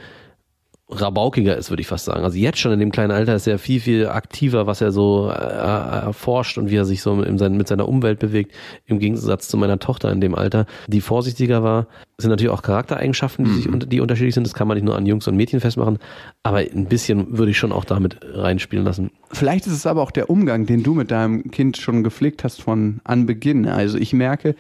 rabaukiger 0.91 1.55
ist, 1.55 1.69
würde 1.69 1.83
ich 1.83 1.87
fast 1.87 2.07
sagen. 2.07 2.25
Also 2.25 2.39
jetzt 2.39 2.59
schon 2.59 2.73
in 2.73 2.79
dem 2.81 2.91
kleinen 2.93 3.11
Alter 3.11 3.35
ist 3.35 3.47
er 3.47 3.59
viel, 3.59 3.79
viel 3.79 4.07
aktiver, 4.09 4.67
was 4.67 4.81
er 4.81 4.91
so 4.91 5.29
äh, 5.29 5.35
erforscht 5.35 6.57
und 6.57 6.71
wie 6.71 6.77
er 6.77 6.87
sich 6.87 7.03
so 7.03 7.15
mit 7.15 7.69
seiner 7.69 7.87
Umwelt 7.87 8.19
bewegt, 8.19 8.55
im 8.87 8.99
Gegensatz 8.99 9.49
zu 9.49 9.59
meiner 9.59 9.79
Tochter 9.81 10.11
in 10.11 10.23
dem 10.23 10.35
Alter, 10.35 10.65
die 10.87 11.03
vorsichtiger 11.03 11.63
war. 11.63 11.89
Das 12.17 12.23
sind 12.23 12.31
natürlich 12.31 12.53
auch 12.53 12.63
Charaktereigenschaften, 12.63 13.45
die, 13.45 13.51
sich, 13.51 13.69
unter- 13.69 13.87
die 13.87 14.01
unterschiedlich 14.01 14.33
sind. 14.35 14.47
Das 14.47 14.55
kann 14.55 14.67
man 14.67 14.77
nicht 14.79 14.85
nur 14.85 14.97
an 14.97 15.05
Jungs 15.05 15.29
und 15.29 15.37
Mädchen 15.37 15.61
festmachen, 15.61 15.99
aber 16.43 16.59
ein 16.59 16.87
bisschen 16.87 17.37
würde 17.37 17.51
ich 17.51 17.59
schon 17.59 17.73
auch 17.73 17.85
damit 17.85 18.21
reinspielen 18.23 18.87
lassen. 18.87 19.11
Vielleicht 19.31 19.67
ist 19.67 19.75
es 19.75 19.85
aber 19.87 20.01
auch 20.01 20.11
der 20.11 20.31
Umgang, 20.31 20.65
den 20.65 20.83
du 20.83 20.95
mit 20.95 21.11
deinem 21.11 21.51
Kind 21.51 21.77
schon 21.77 22.03
gepflegt 22.03 22.45
hast 22.45 22.63
von 22.63 23.01
Anbeginn. 23.05 23.67
Also 23.67 23.99
ich 23.99 24.15
merke, 24.15 24.55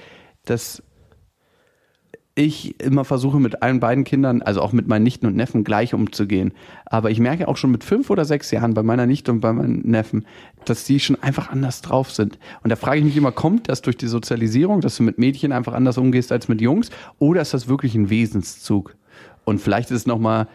dass 0.44 0.82
ich 2.38 2.80
immer 2.80 3.04
versuche 3.04 3.40
mit 3.40 3.62
allen 3.62 3.80
beiden 3.80 4.04
Kindern, 4.04 4.42
also 4.42 4.62
auch 4.62 4.72
mit 4.72 4.86
meinen 4.86 5.02
Nichten 5.02 5.26
und 5.26 5.34
Neffen 5.34 5.64
gleich 5.64 5.92
umzugehen. 5.92 6.52
Aber 6.86 7.10
ich 7.10 7.18
merke 7.18 7.48
auch 7.48 7.56
schon 7.56 7.72
mit 7.72 7.82
fünf 7.82 8.10
oder 8.10 8.24
sechs 8.24 8.52
Jahren 8.52 8.74
bei 8.74 8.84
meiner 8.84 9.06
Nichte 9.06 9.32
und 9.32 9.40
bei 9.40 9.52
meinen 9.52 9.80
Neffen, 9.80 10.24
dass 10.64 10.84
die 10.84 11.00
schon 11.00 11.20
einfach 11.20 11.50
anders 11.50 11.82
drauf 11.82 12.12
sind. 12.12 12.38
Und 12.62 12.70
da 12.70 12.76
frage 12.76 12.98
ich 12.98 13.04
mich 13.04 13.16
immer, 13.16 13.32
kommt 13.32 13.68
das 13.68 13.82
durch 13.82 13.96
die 13.96 14.06
Sozialisierung, 14.06 14.80
dass 14.80 14.96
du 14.96 15.02
mit 15.02 15.18
Mädchen 15.18 15.50
einfach 15.50 15.72
anders 15.72 15.98
umgehst 15.98 16.30
als 16.30 16.46
mit 16.46 16.60
Jungs? 16.60 16.90
Oder 17.18 17.42
ist 17.42 17.54
das 17.54 17.66
wirklich 17.66 17.96
ein 17.96 18.08
Wesenszug? 18.08 18.94
Und 19.44 19.60
vielleicht 19.60 19.90
ist 19.90 19.96
es 19.96 20.06
nochmal 20.06 20.46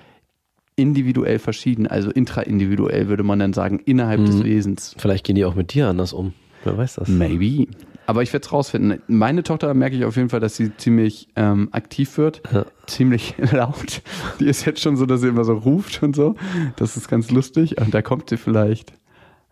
individuell 0.77 1.37
verschieden, 1.37 1.85
also 1.85 2.09
intraindividuell 2.11 3.09
würde 3.09 3.23
man 3.23 3.39
dann 3.39 3.51
sagen, 3.51 3.79
innerhalb 3.85 4.25
des 4.25 4.43
Wesens. 4.43 4.95
Vielleicht 4.97 5.25
gehen 5.25 5.35
die 5.35 5.43
auch 5.45 5.55
mit 5.55 5.73
dir 5.73 5.89
anders 5.89 6.13
um. 6.13 6.33
Wer 6.63 6.77
weiß 6.77 6.95
das? 6.95 7.09
Maybe. 7.09 7.67
Aber 8.05 8.21
ich 8.21 8.33
werde 8.33 8.45
es 8.45 8.51
rausfinden. 8.51 9.01
Meine 9.07 9.43
Tochter 9.43 9.73
merke 9.73 9.95
ich 9.95 10.03
auf 10.05 10.15
jeden 10.17 10.29
Fall, 10.29 10.39
dass 10.41 10.55
sie 10.57 10.75
ziemlich 10.77 11.29
ähm, 11.35 11.69
aktiv 11.71 12.17
wird, 12.17 12.41
Ja. 12.53 12.65
ziemlich 12.85 13.35
laut. 13.51 14.01
Die 14.39 14.45
ist 14.47 14.65
jetzt 14.65 14.81
schon 14.81 14.97
so, 14.97 15.05
dass 15.05 15.21
sie 15.21 15.27
immer 15.29 15.45
so 15.45 15.53
ruft 15.53 16.03
und 16.03 16.15
so. 16.15 16.35
Das 16.75 16.97
ist 16.97 17.07
ganz 17.07 17.31
lustig. 17.31 17.79
Und 17.79 17.93
da 17.93 18.01
kommt 18.01 18.29
sie 18.29 18.37
vielleicht, 18.37 18.93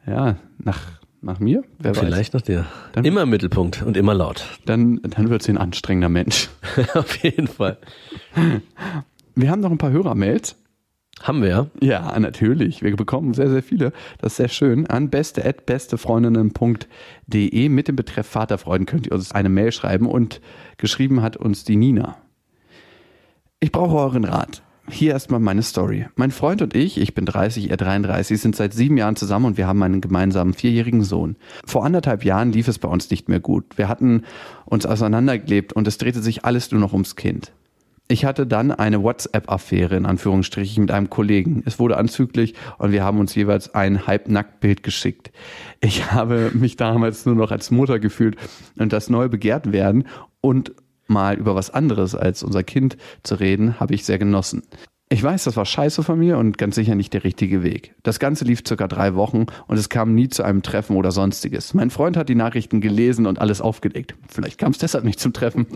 ja, 0.06 0.36
nach, 0.58 0.80
nach 1.22 1.40
mir. 1.40 1.64
Wer 1.80 1.92
weiß. 1.96 2.00
Vielleicht 2.04 2.34
noch 2.34 2.42
dir. 2.42 2.66
Dann- 2.94 3.06
immer 3.06 3.22
im 3.24 3.30
Mittelpunkt 3.30 3.84
und 3.84 3.96
immer 3.96 4.14
laut. 4.14 4.46
Dann, 4.66 5.00
dann 5.04 5.30
wird 5.30 5.44
sie 5.44 5.52
ein 5.54 5.58
anstrengender 5.58 6.10
Mensch. 6.10 6.50
Auf 6.94 7.16
jeden 7.24 7.48
Fall. 7.48 7.78
Wir 9.36 9.50
haben 9.50 9.62
noch 9.62 9.72
ein 9.72 9.78
paar 9.78 9.92
Hörermails. 9.92 10.58
Haben 11.24 11.42
wir 11.42 11.50
ja. 11.50 11.68
Ja, 11.82 12.18
natürlich. 12.20 12.82
Wir 12.82 12.96
bekommen 12.96 13.34
sehr, 13.34 13.50
sehr 13.50 13.64
viele. 13.64 13.92
Das 14.20 14.34
ist 14.34 14.38
sehr 14.38 14.50
schön. 14.50 14.86
An 14.88 15.10
beste.bestefreundinnen.de 15.10 17.70
mit 17.70 17.88
dem 17.88 17.96
Betreff 17.96 18.28
Vaterfreuden 18.28 18.88
könnt 18.88 19.08
ihr 19.08 19.14
uns 19.14 19.32
eine 19.32 19.50
Mail 19.50 19.72
schreiben 19.72 20.08
und 20.08 20.42
geschrieben 20.78 21.22
hat 21.22 21.38
uns 21.38 21.64
die 21.64 21.76
Nina. 21.76 22.18
Ich 23.60 23.72
brauche 23.72 23.98
euren 23.98 24.26
Rat. 24.26 24.64
Hier 24.90 25.12
erstmal 25.12 25.40
meine 25.40 25.62
Story. 25.62 26.08
Mein 26.16 26.32
Freund 26.32 26.64
und 26.64 26.76
ich, 26.76 27.00
ich 27.00 27.14
bin 27.14 27.26
30, 27.26 27.70
er 27.70 27.78
33, 27.78 28.42
sind 28.42 28.56
seit 28.56 28.74
sieben 28.74 28.98
Jahren 28.98 29.16
zusammen 29.16 29.46
und 29.46 29.58
wir 29.58 29.68
haben 29.68 29.84
einen 29.84 30.02
gemeinsamen 30.02 30.54
vierjährigen 30.54 31.04
Sohn. 31.04 31.36
Vor 31.66 31.86
anderthalb 31.86 32.26
Jahren 32.26 32.52
lief 32.52 32.68
es 32.68 32.80
bei 32.80 32.90
uns 32.90 33.12
nicht 33.12 33.30
mehr 33.30 33.40
gut. 33.40 33.78
Wir 33.78 33.88
hatten 33.88 34.24
uns 34.66 34.88
auseinandergelebt 34.88 35.72
und 35.72 35.88
es 35.88 36.00
drehte 36.00 36.22
sich 36.22 36.46
alles 36.46 36.72
nur 36.72 36.82
noch 36.82 36.94
ums 36.94 37.16
Kind. 37.16 37.54
Ich 38.12 38.26
hatte 38.26 38.46
dann 38.46 38.74
eine 38.74 39.04
WhatsApp-Affäre 39.04 39.96
in 39.96 40.06
Anführungsstrichen 40.06 40.82
mit 40.82 40.92
einem 40.92 41.10
Kollegen. 41.10 41.64
Es 41.66 41.80
wurde 41.80 41.96
anzüglich 41.96 42.56
und 42.78 42.92
wir 42.92 43.06
haben 43.06 43.20
uns 43.22 43.34
jeweils 43.36 43.74
ein 43.74 44.06
Halbnacktbild 44.06 44.84
geschickt. 44.84 45.32
Ich 45.80 46.12
habe 46.12 46.52
mich 46.54 46.76
damals 46.76 47.26
nur 47.26 47.36
noch 47.36 47.52
als 47.52 47.72
Mutter 47.72 48.00
gefühlt 48.00 48.36
und 48.78 48.92
das 48.92 49.10
neu 49.10 49.30
begehrt 49.30 49.72
werden 49.72 50.10
und 50.42 50.74
mal 51.08 51.38
über 51.38 51.56
was 51.56 51.70
anderes 51.70 52.14
als 52.14 52.44
unser 52.44 52.64
Kind 52.64 52.98
zu 53.24 53.36
reden, 53.36 53.80
habe 53.80 53.94
ich 53.94 54.04
sehr 54.04 54.20
genossen. 54.20 54.64
Ich 55.12 55.22
weiß, 55.22 55.44
das 55.44 55.58
war 55.58 55.66
scheiße 55.66 56.04
von 56.04 56.18
mir 56.18 56.38
und 56.38 56.58
ganz 56.58 56.76
sicher 56.76 56.96
nicht 56.96 57.14
der 57.14 57.26
richtige 57.26 57.64
Weg. 57.64 57.94
Das 58.02 58.18
Ganze 58.18 58.46
lief 58.46 58.64
circa 58.66 58.88
drei 58.88 59.14
Wochen 59.14 59.48
und 59.68 59.78
es 59.78 59.90
kam 59.90 60.16
nie 60.16 60.30
zu 60.30 60.42
einem 60.42 60.62
Treffen 60.62 60.96
oder 60.96 61.12
sonstiges. 61.12 61.74
Mein 61.74 61.90
Freund 61.90 62.16
hat 62.16 62.30
die 62.30 62.36
Nachrichten 62.36 62.80
gelesen 62.80 63.26
und 63.26 63.38
alles 63.38 63.60
aufgedeckt. 63.60 64.16
Vielleicht 64.30 64.58
kam 64.58 64.72
es 64.72 64.78
deshalb 64.78 65.04
nicht 65.04 65.20
zum 65.20 65.34
Treffen. 65.34 65.68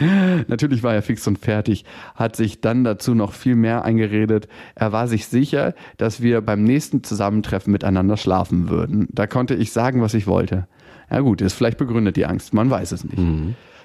Natürlich 0.48 0.82
war 0.82 0.92
er 0.92 1.02
fix 1.02 1.24
und 1.28 1.38
fertig, 1.38 1.84
hat 2.16 2.34
sich 2.34 2.62
dann 2.62 2.82
dazu 2.82 3.14
noch 3.14 3.32
viel 3.32 3.54
mehr 3.54 3.84
eingeredet. 3.84 4.48
Er 4.74 4.90
war 4.90 5.06
sich 5.06 5.26
sicher, 5.26 5.74
dass 5.96 6.20
wir 6.20 6.40
beim 6.40 6.64
nächsten 6.64 7.04
Zusammentreffen 7.04 7.70
miteinander 7.70 8.16
schlafen 8.16 8.68
würden. 8.70 9.06
Da 9.12 9.28
konnte 9.28 9.54
ich 9.54 9.70
sagen, 9.70 10.02
was 10.02 10.14
ich 10.14 10.26
wollte. 10.26 10.66
Ja 11.08 11.20
gut, 11.20 11.42
ist 11.42 11.52
vielleicht 11.52 11.78
begründet 11.78 12.16
die 12.16 12.26
Angst, 12.26 12.52
man 12.52 12.70
weiß 12.70 12.90
es 12.90 13.04
nicht. 13.04 13.18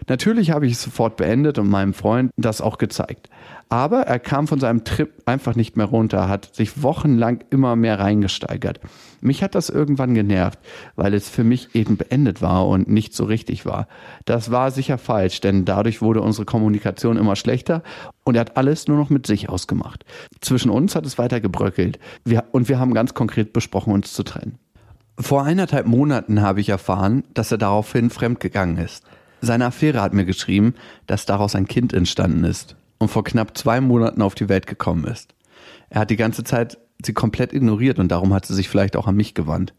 Natürlich 0.08 0.52
habe 0.52 0.66
ich 0.66 0.74
es 0.74 0.82
sofort 0.82 1.18
beendet 1.18 1.60
und 1.60 1.70
meinem 1.70 1.94
Freund 1.94 2.32
das 2.38 2.62
auch 2.62 2.78
gezeigt. 2.78 3.30
Aber 3.72 4.02
er 4.02 4.18
kam 4.18 4.48
von 4.48 4.60
seinem 4.60 4.84
Trip 4.84 5.12
einfach 5.26 5.56
nicht 5.56 5.78
mehr 5.78 5.86
runter, 5.86 6.28
hat 6.28 6.56
sich 6.56 6.82
wochenlang 6.82 7.44
immer 7.52 7.76
mehr 7.76 8.00
reingesteigert. 8.00 8.80
Mich 9.22 9.44
hat 9.44 9.54
das 9.54 9.70
irgendwann 9.70 10.16
genervt, 10.16 10.58
weil 10.96 11.14
es 11.14 11.30
für 11.30 11.44
mich 11.44 11.76
eben 11.76 11.96
beendet 11.96 12.42
war 12.42 12.68
und 12.68 12.90
nicht 12.90 13.14
so 13.14 13.26
richtig 13.26 13.68
war. 13.68 13.88
Das 14.26 14.50
war 14.50 14.72
sicher 14.72 14.98
falsch, 14.98 15.42
denn 15.42 15.66
dadurch 15.66 16.02
wurde 16.02 16.22
unsere 16.22 16.46
Kommunikation 16.46 17.18
immer 17.18 17.36
schlechter 17.36 17.84
und 18.24 18.36
er 18.36 18.42
hat 18.42 18.58
alles 18.58 18.88
nur 18.88 18.98
noch 18.98 19.12
mit 19.12 19.28
sich 19.28 19.50
ausgemacht. 19.50 20.04
Zwischen 20.42 20.72
uns 20.72 20.96
hat 20.96 21.06
es 21.06 21.20
weiter 21.20 21.40
gebröckelt 21.40 22.00
wir, 22.26 22.46
und 22.52 22.70
wir 22.70 22.80
haben 22.80 22.96
ganz 22.96 23.14
konkret 23.14 23.54
besprochen, 23.54 23.94
uns 23.94 24.14
zu 24.14 24.24
trennen. 24.24 24.58
Vor 25.20 25.44
eineinhalb 25.44 25.86
Monaten 25.86 26.42
habe 26.42 26.62
ich 26.62 26.70
erfahren, 26.70 27.24
dass 27.34 27.52
er 27.52 27.58
daraufhin 27.58 28.10
fremdgegangen 28.10 28.78
ist. 28.78 29.04
Seine 29.42 29.66
Affäre 29.66 30.02
hat 30.02 30.14
mir 30.14 30.26
geschrieben, 30.26 30.76
dass 31.08 31.26
daraus 31.26 31.56
ein 31.56 31.68
Kind 31.68 31.94
entstanden 31.94 32.44
ist. 32.44 32.76
und 33.02 33.08
vor 33.08 33.24
knapp 33.24 33.58
zwei 33.58 33.80
Monaten 33.80 34.22
auf 34.22 34.36
die 34.36 34.50
Welt 34.50 34.68
gekommen 34.68 35.06
ist. 35.06 35.34
Er 35.90 36.02
hat 36.02 36.10
die 36.10 36.18
ganze 36.18 36.44
Zeit 36.44 36.78
sie 37.02 37.14
komplett 37.14 37.54
ignoriert 37.54 37.98
und 37.98 38.10
darum 38.10 38.34
hat 38.34 38.46
sie 38.46 38.54
sich 38.54 38.68
vielleicht 38.68 38.98
auch 38.98 39.08
an 39.08 39.16
mich 39.16 39.34
gewandt. 39.34 39.74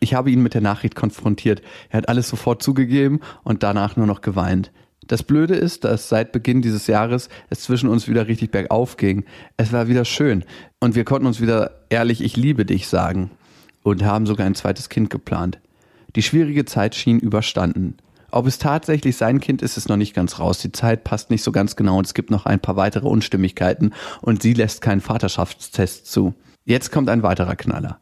Ich 0.00 0.14
habe 0.14 0.30
ihn 0.30 0.42
mit 0.42 0.54
der 0.54 0.60
Nachricht 0.60 0.94
konfrontiert. 0.94 1.62
Er 1.90 1.98
hat 1.98 2.08
alles 2.08 2.28
sofort 2.28 2.62
zugegeben 2.62 3.20
und 3.42 3.62
danach 3.62 3.96
nur 3.96 4.06
noch 4.06 4.20
geweint. 4.20 4.70
Das 5.06 5.22
Blöde 5.22 5.54
ist, 5.54 5.84
dass 5.84 6.08
seit 6.08 6.32
Beginn 6.32 6.62
dieses 6.62 6.86
Jahres 6.86 7.28
es 7.50 7.60
zwischen 7.60 7.88
uns 7.88 8.08
wieder 8.08 8.26
richtig 8.26 8.50
bergauf 8.50 8.96
ging. 8.96 9.24
Es 9.56 9.72
war 9.72 9.88
wieder 9.88 10.04
schön 10.04 10.44
und 10.80 10.94
wir 10.94 11.04
konnten 11.04 11.26
uns 11.26 11.40
wieder 11.40 11.86
ehrlich 11.90 12.22
ich 12.22 12.36
liebe 12.36 12.64
dich 12.64 12.86
sagen 12.86 13.30
und 13.82 14.04
haben 14.04 14.26
sogar 14.26 14.46
ein 14.46 14.54
zweites 14.54 14.88
Kind 14.88 15.10
geplant. 15.10 15.58
Die 16.16 16.22
schwierige 16.22 16.64
Zeit 16.64 16.94
schien 16.94 17.18
überstanden. 17.18 17.96
Ob 18.34 18.48
es 18.48 18.58
tatsächlich 18.58 19.16
sein 19.16 19.38
Kind 19.38 19.62
ist, 19.62 19.76
ist 19.76 19.88
noch 19.88 19.96
nicht 19.96 20.12
ganz 20.12 20.40
raus. 20.40 20.58
Die 20.58 20.72
Zeit 20.72 21.04
passt 21.04 21.30
nicht 21.30 21.44
so 21.44 21.52
ganz 21.52 21.76
genau 21.76 21.98
und 21.98 22.06
es 22.06 22.14
gibt 22.14 22.32
noch 22.32 22.46
ein 22.46 22.58
paar 22.58 22.74
weitere 22.74 23.06
Unstimmigkeiten 23.06 23.94
und 24.22 24.42
sie 24.42 24.54
lässt 24.54 24.80
keinen 24.80 25.00
Vaterschaftstest 25.00 26.10
zu. 26.10 26.34
Jetzt 26.64 26.90
kommt 26.90 27.08
ein 27.10 27.22
weiterer 27.22 27.54
Knaller. 27.54 28.00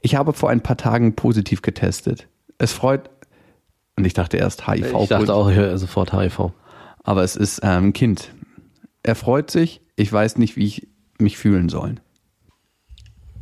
Ich 0.00 0.14
habe 0.14 0.32
vor 0.32 0.48
ein 0.48 0.62
paar 0.62 0.78
Tagen 0.78 1.16
positiv 1.16 1.60
getestet. 1.60 2.28
Es 2.56 2.72
freut, 2.72 3.10
und 3.96 4.06
ich 4.06 4.14
dachte 4.14 4.38
erst 4.38 4.66
HIV. 4.66 4.94
Ich 5.02 5.08
dachte 5.08 5.34
auch 5.34 5.50
ich 5.50 5.56
höre 5.56 5.76
sofort 5.76 6.14
HIV. 6.14 6.52
Aber 7.02 7.22
es 7.22 7.36
ist 7.36 7.62
ein 7.62 7.84
ähm, 7.84 7.92
Kind. 7.92 8.32
Er 9.02 9.16
freut 9.16 9.50
sich. 9.50 9.82
Ich 9.96 10.10
weiß 10.10 10.38
nicht, 10.38 10.56
wie 10.56 10.64
ich 10.64 10.88
mich 11.18 11.36
fühlen 11.36 11.68
soll. 11.68 11.96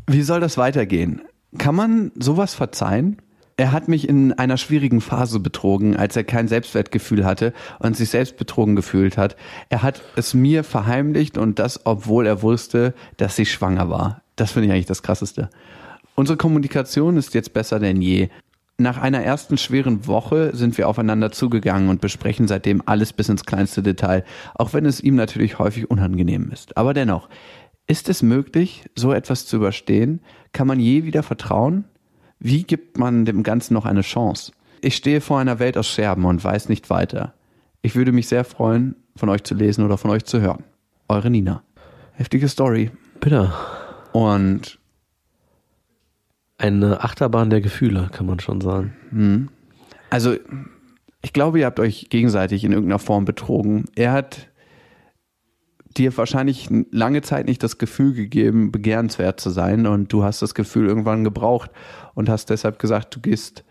Wie 0.08 0.22
soll 0.22 0.40
das 0.40 0.58
weitergehen? 0.58 1.22
Kann 1.56 1.76
man 1.76 2.10
sowas 2.18 2.52
verzeihen? 2.52 3.18
Er 3.56 3.72
hat 3.72 3.88
mich 3.88 4.08
in 4.08 4.32
einer 4.32 4.56
schwierigen 4.56 5.00
Phase 5.00 5.38
betrogen, 5.38 5.96
als 5.96 6.16
er 6.16 6.24
kein 6.24 6.48
Selbstwertgefühl 6.48 7.24
hatte 7.24 7.52
und 7.78 7.96
sich 7.96 8.08
selbst 8.10 8.36
betrogen 8.36 8.76
gefühlt 8.76 9.16
hat. 9.16 9.36
Er 9.68 9.82
hat 9.82 10.02
es 10.16 10.34
mir 10.34 10.64
verheimlicht 10.64 11.36
und 11.36 11.58
das, 11.58 11.84
obwohl 11.84 12.26
er 12.26 12.42
wusste, 12.42 12.94
dass 13.18 13.36
sie 13.36 13.46
schwanger 13.46 13.90
war. 13.90 14.22
Das 14.36 14.52
finde 14.52 14.68
ich 14.68 14.72
eigentlich 14.72 14.86
das 14.86 15.02
Krasseste. 15.02 15.50
Unsere 16.14 16.36
Kommunikation 16.36 17.16
ist 17.16 17.34
jetzt 17.34 17.52
besser 17.52 17.78
denn 17.78 18.00
je. 18.00 18.28
Nach 18.78 18.98
einer 18.98 19.22
ersten 19.22 19.58
schweren 19.58 20.06
Woche 20.06 20.56
sind 20.56 20.76
wir 20.78 20.88
aufeinander 20.88 21.30
zugegangen 21.30 21.88
und 21.88 22.00
besprechen 22.00 22.48
seitdem 22.48 22.82
alles 22.86 23.12
bis 23.12 23.28
ins 23.28 23.44
kleinste 23.44 23.82
Detail, 23.82 24.24
auch 24.54 24.72
wenn 24.72 24.86
es 24.86 25.00
ihm 25.00 25.14
natürlich 25.14 25.58
häufig 25.58 25.90
unangenehm 25.90 26.50
ist. 26.50 26.76
Aber 26.76 26.94
dennoch, 26.94 27.28
ist 27.86 28.08
es 28.08 28.22
möglich, 28.22 28.84
so 28.94 29.12
etwas 29.12 29.46
zu 29.46 29.56
überstehen? 29.56 30.20
Kann 30.52 30.66
man 30.66 30.80
je 30.80 31.04
wieder 31.04 31.22
vertrauen? 31.22 31.84
Wie 32.44 32.64
gibt 32.64 32.98
man 32.98 33.24
dem 33.24 33.44
Ganzen 33.44 33.72
noch 33.74 33.86
eine 33.86 34.00
Chance? 34.00 34.50
Ich 34.80 34.96
stehe 34.96 35.20
vor 35.20 35.38
einer 35.38 35.60
Welt 35.60 35.78
aus 35.78 35.86
Scherben 35.86 36.24
und 36.24 36.42
weiß 36.42 36.68
nicht 36.68 36.90
weiter. 36.90 37.34
Ich 37.82 37.94
würde 37.94 38.10
mich 38.10 38.26
sehr 38.26 38.42
freuen, 38.42 38.96
von 39.14 39.28
euch 39.28 39.44
zu 39.44 39.54
lesen 39.54 39.84
oder 39.84 39.96
von 39.96 40.10
euch 40.10 40.24
zu 40.24 40.40
hören. 40.40 40.64
Eure 41.08 41.30
Nina. 41.30 41.62
Heftige 42.14 42.48
Story. 42.48 42.90
Bitte. 43.20 43.52
Und 44.10 44.80
eine 46.58 47.04
Achterbahn 47.04 47.48
der 47.48 47.60
Gefühle, 47.60 48.08
kann 48.10 48.26
man 48.26 48.40
schon 48.40 48.60
sagen. 48.60 48.96
Hm. 49.10 49.48
Also, 50.10 50.34
ich 51.22 51.32
glaube, 51.32 51.60
ihr 51.60 51.66
habt 51.66 51.78
euch 51.78 52.08
gegenseitig 52.10 52.64
in 52.64 52.72
irgendeiner 52.72 52.98
Form 52.98 53.24
betrogen. 53.24 53.84
Er 53.94 54.10
hat 54.10 54.48
dir 55.96 56.16
wahrscheinlich 56.16 56.68
lange 56.90 57.22
Zeit 57.22 57.46
nicht 57.46 57.62
das 57.62 57.78
Gefühl 57.78 58.14
gegeben, 58.14 58.72
begehrenswert 58.72 59.40
zu 59.40 59.50
sein 59.50 59.86
und 59.86 60.12
du 60.12 60.24
hast 60.24 60.42
das 60.42 60.54
Gefühl 60.54 60.86
irgendwann 60.86 61.24
gebraucht 61.24 61.70
und 62.14 62.28
hast 62.28 62.50
deshalb 62.50 62.78
gesagt, 62.78 63.14
du 63.14 63.20
gehst 63.20 63.64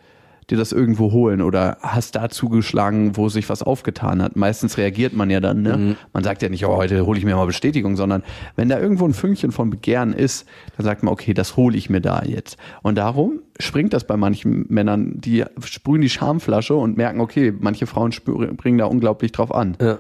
dir 0.50 0.58
das 0.58 0.72
irgendwo 0.72 1.12
holen 1.12 1.42
oder 1.42 1.78
hast 1.82 2.16
da 2.16 2.30
zugeschlagen, 2.30 3.16
wo 3.16 3.30
sich 3.30 3.48
was 3.50 3.64
aufgetan 3.64 4.22
hat. 4.22 4.36
Meistens 4.36 4.78
reagiert 4.78 5.14
man 5.14 5.30
ja 5.30 5.40
dann, 5.40 5.62
ne? 5.62 5.78
Mhm. 5.78 5.96
Man 6.14 6.24
sagt 6.24 6.42
ja 6.42 6.50
nicht, 6.50 6.66
oh, 6.66 6.76
heute 6.76 7.06
hole 7.06 7.18
ich 7.18 7.26
mir 7.26 7.36
mal 7.36 7.46
Bestätigung, 7.46 7.96
sondern 7.96 8.24
wenn 8.56 8.68
da 8.68 8.80
irgendwo 8.80 9.06
ein 9.06 9.14
Fünkchen 9.14 9.52
von 9.52 9.70
Begehren 9.70 10.14
ist, 10.14 10.46
dann 10.76 10.86
sagt 10.86 11.04
man, 11.04 11.14
okay, 11.14 11.34
das 11.34 11.56
hole 11.56 11.78
ich 11.78 11.90
mir 11.90 12.02
da 12.02 12.24
jetzt. 12.24 12.58
Und 12.82 12.98
darum 12.98 13.40
springt 13.60 13.94
das 13.94 14.06
bei 14.06 14.18
manchen 14.18 14.66
Männern, 14.68 15.14
die 15.16 15.46
sprühen 15.64 16.02
die 16.02 16.10
Schamflasche 16.10 16.76
und 16.76 16.98
merken, 16.98 17.22
okay, 17.22 17.54
manche 17.58 17.88
Frauen 17.88 18.12
springen 18.12 18.78
da 18.78 18.86
unglaublich 18.86 19.32
drauf 19.32 19.54
an. 19.54 19.78
Ja. 19.80 20.00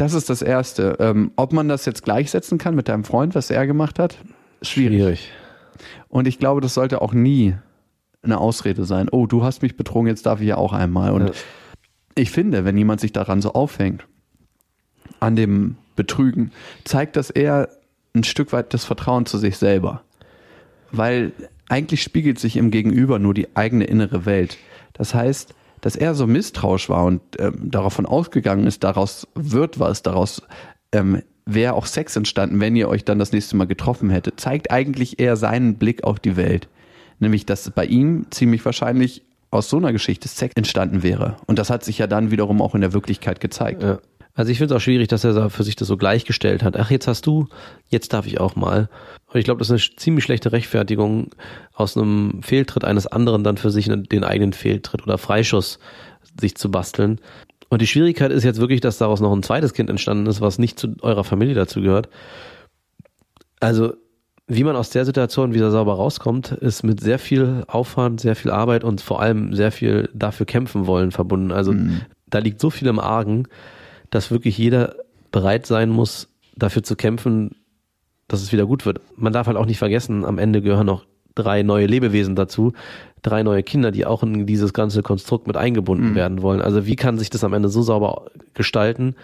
Das 0.00 0.14
ist 0.14 0.30
das 0.30 0.40
Erste. 0.40 0.96
Ähm, 0.98 1.30
ob 1.36 1.52
man 1.52 1.68
das 1.68 1.84
jetzt 1.84 2.04
gleichsetzen 2.04 2.56
kann 2.56 2.74
mit 2.74 2.88
deinem 2.88 3.04
Freund, 3.04 3.34
was 3.34 3.50
er 3.50 3.66
gemacht 3.66 3.98
hat, 3.98 4.16
schwierig. 4.62 4.96
schwierig. 4.96 5.32
Und 6.08 6.26
ich 6.26 6.38
glaube, 6.38 6.62
das 6.62 6.72
sollte 6.72 7.02
auch 7.02 7.12
nie 7.12 7.54
eine 8.22 8.38
Ausrede 8.38 8.84
sein. 8.84 9.08
Oh, 9.12 9.26
du 9.26 9.44
hast 9.44 9.60
mich 9.60 9.76
betrogen, 9.76 10.08
jetzt 10.08 10.24
darf 10.24 10.40
ich 10.40 10.48
ja 10.48 10.56
auch 10.56 10.72
einmal. 10.72 11.12
Und 11.12 11.26
ja. 11.26 11.34
ich 12.14 12.30
finde, 12.30 12.64
wenn 12.64 12.78
jemand 12.78 13.02
sich 13.02 13.12
daran 13.12 13.42
so 13.42 13.52
aufhängt, 13.52 14.06
an 15.20 15.36
dem 15.36 15.76
Betrügen, 15.96 16.50
zeigt 16.84 17.16
das 17.16 17.28
eher 17.28 17.68
ein 18.14 18.24
Stück 18.24 18.54
weit 18.54 18.72
das 18.72 18.86
Vertrauen 18.86 19.26
zu 19.26 19.36
sich 19.36 19.58
selber. 19.58 20.00
Weil 20.92 21.32
eigentlich 21.68 22.02
spiegelt 22.02 22.38
sich 22.38 22.56
im 22.56 22.70
Gegenüber 22.70 23.18
nur 23.18 23.34
die 23.34 23.54
eigene 23.54 23.84
innere 23.84 24.24
Welt. 24.24 24.56
Das 24.94 25.14
heißt, 25.14 25.54
dass 25.80 25.96
er 25.96 26.14
so 26.14 26.26
misstrauisch 26.26 26.88
war 26.88 27.04
und 27.04 27.20
ähm, 27.38 27.70
davon 27.70 28.06
ausgegangen 28.06 28.66
ist, 28.66 28.84
daraus 28.84 29.26
wird 29.34 29.78
was, 29.78 30.02
daraus 30.02 30.42
ähm, 30.92 31.22
wäre 31.46 31.74
auch 31.74 31.86
Sex 31.86 32.16
entstanden, 32.16 32.60
wenn 32.60 32.76
ihr 32.76 32.88
euch 32.88 33.04
dann 33.04 33.18
das 33.18 33.32
nächste 33.32 33.56
Mal 33.56 33.66
getroffen 33.66 34.10
hättet, 34.10 34.40
zeigt 34.40 34.70
eigentlich 34.70 35.18
eher 35.18 35.36
seinen 35.36 35.76
Blick 35.76 36.04
auf 36.04 36.20
die 36.20 36.36
Welt. 36.36 36.68
Nämlich, 37.18 37.44
dass 37.44 37.70
bei 37.70 37.84
ihm 37.84 38.26
ziemlich 38.30 38.64
wahrscheinlich 38.64 39.24
aus 39.50 39.68
so 39.68 39.76
einer 39.76 39.92
Geschichte 39.92 40.28
Sex 40.28 40.54
entstanden 40.54 41.02
wäre. 41.02 41.36
Und 41.46 41.58
das 41.58 41.70
hat 41.70 41.84
sich 41.84 41.98
ja 41.98 42.06
dann 42.06 42.30
wiederum 42.30 42.62
auch 42.62 42.74
in 42.74 42.80
der 42.80 42.92
Wirklichkeit 42.92 43.40
gezeigt. 43.40 43.82
Ja. 43.82 43.98
Also 44.40 44.52
ich 44.52 44.56
finde 44.56 44.72
es 44.72 44.78
auch 44.78 44.82
schwierig, 44.82 45.08
dass 45.08 45.22
er 45.22 45.50
für 45.50 45.64
sich 45.64 45.76
das 45.76 45.86
so 45.86 45.98
gleichgestellt 45.98 46.62
hat. 46.62 46.74
Ach, 46.74 46.90
jetzt 46.90 47.06
hast 47.06 47.26
du, 47.26 47.48
jetzt 47.90 48.14
darf 48.14 48.26
ich 48.26 48.40
auch 48.40 48.56
mal. 48.56 48.88
Und 49.26 49.38
ich 49.38 49.44
glaube, 49.44 49.58
das 49.58 49.68
ist 49.68 49.90
eine 49.90 49.96
ziemlich 49.96 50.24
schlechte 50.24 50.50
Rechtfertigung, 50.50 51.32
aus 51.74 51.94
einem 51.94 52.42
Fehltritt 52.42 52.86
eines 52.86 53.06
anderen 53.06 53.44
dann 53.44 53.58
für 53.58 53.70
sich 53.70 53.84
den 53.84 54.24
eigenen 54.24 54.54
Fehltritt 54.54 55.02
oder 55.02 55.18
Freischuss 55.18 55.78
sich 56.40 56.54
zu 56.54 56.70
basteln. 56.70 57.20
Und 57.68 57.82
die 57.82 57.86
Schwierigkeit 57.86 58.32
ist 58.32 58.42
jetzt 58.42 58.60
wirklich, 58.60 58.80
dass 58.80 58.96
daraus 58.96 59.20
noch 59.20 59.30
ein 59.30 59.42
zweites 59.42 59.74
Kind 59.74 59.90
entstanden 59.90 60.24
ist, 60.24 60.40
was 60.40 60.58
nicht 60.58 60.78
zu 60.78 60.96
eurer 61.02 61.24
Familie 61.24 61.54
dazu 61.54 61.82
gehört. 61.82 62.08
Also 63.60 63.92
wie 64.46 64.64
man 64.64 64.74
aus 64.74 64.88
der 64.88 65.04
Situation 65.04 65.52
wieder 65.52 65.70
sauber 65.70 65.96
rauskommt, 65.96 66.52
ist 66.52 66.82
mit 66.82 67.00
sehr 67.00 67.18
viel 67.18 67.64
Aufwand, 67.66 68.22
sehr 68.22 68.36
viel 68.36 68.52
Arbeit 68.52 68.84
und 68.84 69.02
vor 69.02 69.20
allem 69.20 69.54
sehr 69.54 69.70
viel 69.70 70.08
dafür 70.14 70.46
kämpfen 70.46 70.86
wollen 70.86 71.10
verbunden. 71.10 71.52
Also 71.52 71.72
mhm. 71.74 72.00
da 72.26 72.38
liegt 72.38 72.58
so 72.58 72.70
viel 72.70 72.88
im 72.88 73.00
Argen, 73.00 73.46
dass 74.10 74.30
wirklich 74.30 74.58
jeder 74.58 74.96
bereit 75.32 75.66
sein 75.66 75.90
muss, 75.90 76.28
dafür 76.56 76.82
zu 76.82 76.96
kämpfen, 76.96 77.56
dass 78.28 78.42
es 78.42 78.52
wieder 78.52 78.66
gut 78.66 78.86
wird. 78.86 79.00
Man 79.16 79.32
darf 79.32 79.46
halt 79.46 79.56
auch 79.56 79.66
nicht 79.66 79.78
vergessen, 79.78 80.24
am 80.24 80.38
Ende 80.38 80.62
gehören 80.62 80.86
noch 80.86 81.04
drei 81.34 81.62
neue 81.62 81.86
Lebewesen 81.86 82.36
dazu, 82.36 82.72
drei 83.22 83.42
neue 83.42 83.62
Kinder, 83.62 83.90
die 83.90 84.06
auch 84.06 84.22
in 84.22 84.46
dieses 84.46 84.72
ganze 84.72 85.02
Konstrukt 85.02 85.46
mit 85.46 85.56
eingebunden 85.56 86.10
mhm. 86.10 86.14
werden 86.14 86.42
wollen. 86.42 86.60
Also 86.60 86.86
wie 86.86 86.96
kann 86.96 87.18
sich 87.18 87.30
das 87.30 87.44
am 87.44 87.52
Ende 87.52 87.68
so 87.68 87.82
sauber 87.82 88.30
gestalten, 88.54 89.16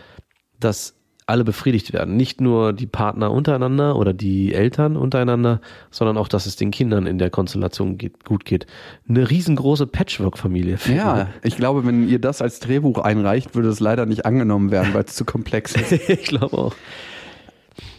dass 0.59 0.96
alle 1.27 1.43
befriedigt 1.43 1.93
werden. 1.93 2.17
Nicht 2.17 2.41
nur 2.41 2.73
die 2.73 2.87
Partner 2.87 3.33
untereinander 3.33 3.97
oder 3.97 4.13
die 4.13 4.55
Eltern 4.55 4.97
untereinander, 4.97 5.61
sondern 5.91 6.17
auch, 6.17 6.29
dass 6.29 6.47
es 6.47 6.55
den 6.55 6.71
Kindern 6.71 7.07
in 7.07 7.19
der 7.19 7.31
Konstellation 7.31 7.99
geht, 7.99 8.25
gut 8.25 8.45
geht. 8.45 8.67
Eine 9.09 9.29
riesengroße 9.29 9.89
Patchwork-Familie. 9.89 10.79
Ja, 10.95 11.29
ich 11.43 11.57
glaube, 11.57 11.85
wenn 11.85 12.09
ihr 12.09 12.21
das 12.21 12.41
als 12.41 12.61
Drehbuch 12.61 13.01
einreicht, 13.01 13.57
würde 13.57 13.69
es 13.69 13.81
leider 13.81 14.07
nicht 14.07 14.25
angenommen 14.25 14.71
werden, 14.71 14.95
weil 14.95 15.05
es 15.05 15.17
zu 15.17 15.25
komplex 15.25 15.75
ist. 15.75 15.93
ich 16.09 16.25
glaube 16.25 16.57
auch. 16.57 16.75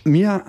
Mir 0.06 0.44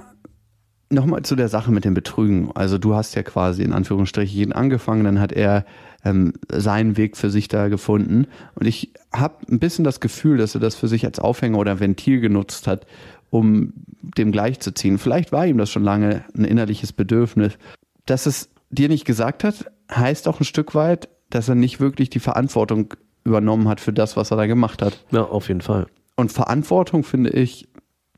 nochmal 0.90 1.22
zu 1.22 1.34
der 1.34 1.48
Sache 1.48 1.72
mit 1.72 1.84
dem 1.84 1.94
Betrügen. 1.94 2.52
Also 2.54 2.78
du 2.78 2.94
hast 2.94 3.14
ja 3.16 3.22
quasi 3.24 3.62
in 3.62 3.72
Anführungsstrichen 3.72 4.36
jeden 4.36 4.52
angefangen, 4.52 5.04
dann 5.04 5.20
hat 5.20 5.32
er 5.32 5.64
ähm, 6.04 6.32
seinen 6.48 6.96
Weg 6.96 7.16
für 7.16 7.30
sich 7.30 7.48
da 7.48 7.68
gefunden. 7.68 8.26
Und 8.54 8.66
ich 8.66 8.92
habe 9.12 9.36
ein 9.50 9.58
bisschen 9.58 9.84
das 9.84 10.00
Gefühl, 10.00 10.38
dass 10.38 10.54
er 10.54 10.60
das 10.60 10.74
für 10.74 10.88
sich 10.88 11.04
als 11.04 11.18
Aufhänger 11.18 11.58
oder 11.58 11.80
Ventil 11.80 12.20
genutzt 12.20 12.66
hat, 12.66 12.86
um 13.30 13.72
dem 14.00 14.32
gleichzuziehen. 14.32 14.98
Vielleicht 14.98 15.32
war 15.32 15.46
ihm 15.46 15.58
das 15.58 15.70
schon 15.70 15.84
lange 15.84 16.24
ein 16.36 16.44
innerliches 16.44 16.92
Bedürfnis. 16.92 17.58
Dass 18.06 18.26
es 18.26 18.48
dir 18.70 18.88
nicht 18.88 19.04
gesagt 19.04 19.44
hat, 19.44 19.70
heißt 19.90 20.28
auch 20.28 20.40
ein 20.40 20.44
Stück 20.44 20.74
weit, 20.74 21.08
dass 21.30 21.48
er 21.48 21.54
nicht 21.54 21.80
wirklich 21.80 22.10
die 22.10 22.20
Verantwortung 22.20 22.94
übernommen 23.24 23.68
hat 23.68 23.80
für 23.80 23.92
das, 23.92 24.16
was 24.16 24.30
er 24.30 24.36
da 24.36 24.46
gemacht 24.46 24.82
hat. 24.82 25.04
Ja, 25.10 25.24
auf 25.24 25.48
jeden 25.48 25.60
Fall. 25.60 25.86
Und 26.16 26.32
Verantwortung, 26.32 27.04
finde 27.04 27.30
ich, 27.30 27.68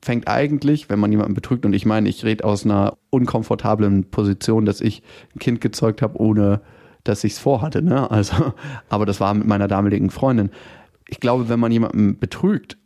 fängt 0.03 0.29
eigentlich, 0.29 0.89
wenn 0.89 0.99
man 0.99 1.11
jemanden 1.11 1.35
betrügt, 1.35 1.67
und 1.67 1.75
ich 1.75 1.85
meine, 1.85 2.09
ich 2.09 2.25
rede 2.25 2.45
aus 2.45 2.65
einer 2.65 2.97
unkomfortablen 3.11 4.11
Position, 4.11 4.65
dass 4.65 4.81
ich 4.81 5.03
ein 5.35 5.39
Kind 5.39 5.61
gezeugt 5.61 6.03
habe, 6.03 6.19
ohne 6.19 6.61
dass 7.11 7.25
ich 7.25 7.33
es 7.33 7.39
vorhatte. 7.39 7.83
Ne? 7.83 8.11
Also, 8.11 8.55
aber 8.89 9.05
das 9.05 9.21
war 9.21 9.35
mit 9.35 9.47
meiner 9.47 9.69
damaligen 9.69 10.11
Freundin. 10.11 10.51
Ich 11.09 11.21
glaube, 11.21 11.49
wenn 11.49 11.61
man 11.61 11.73
jemanden 11.73 12.19
betrügt, 12.19 12.79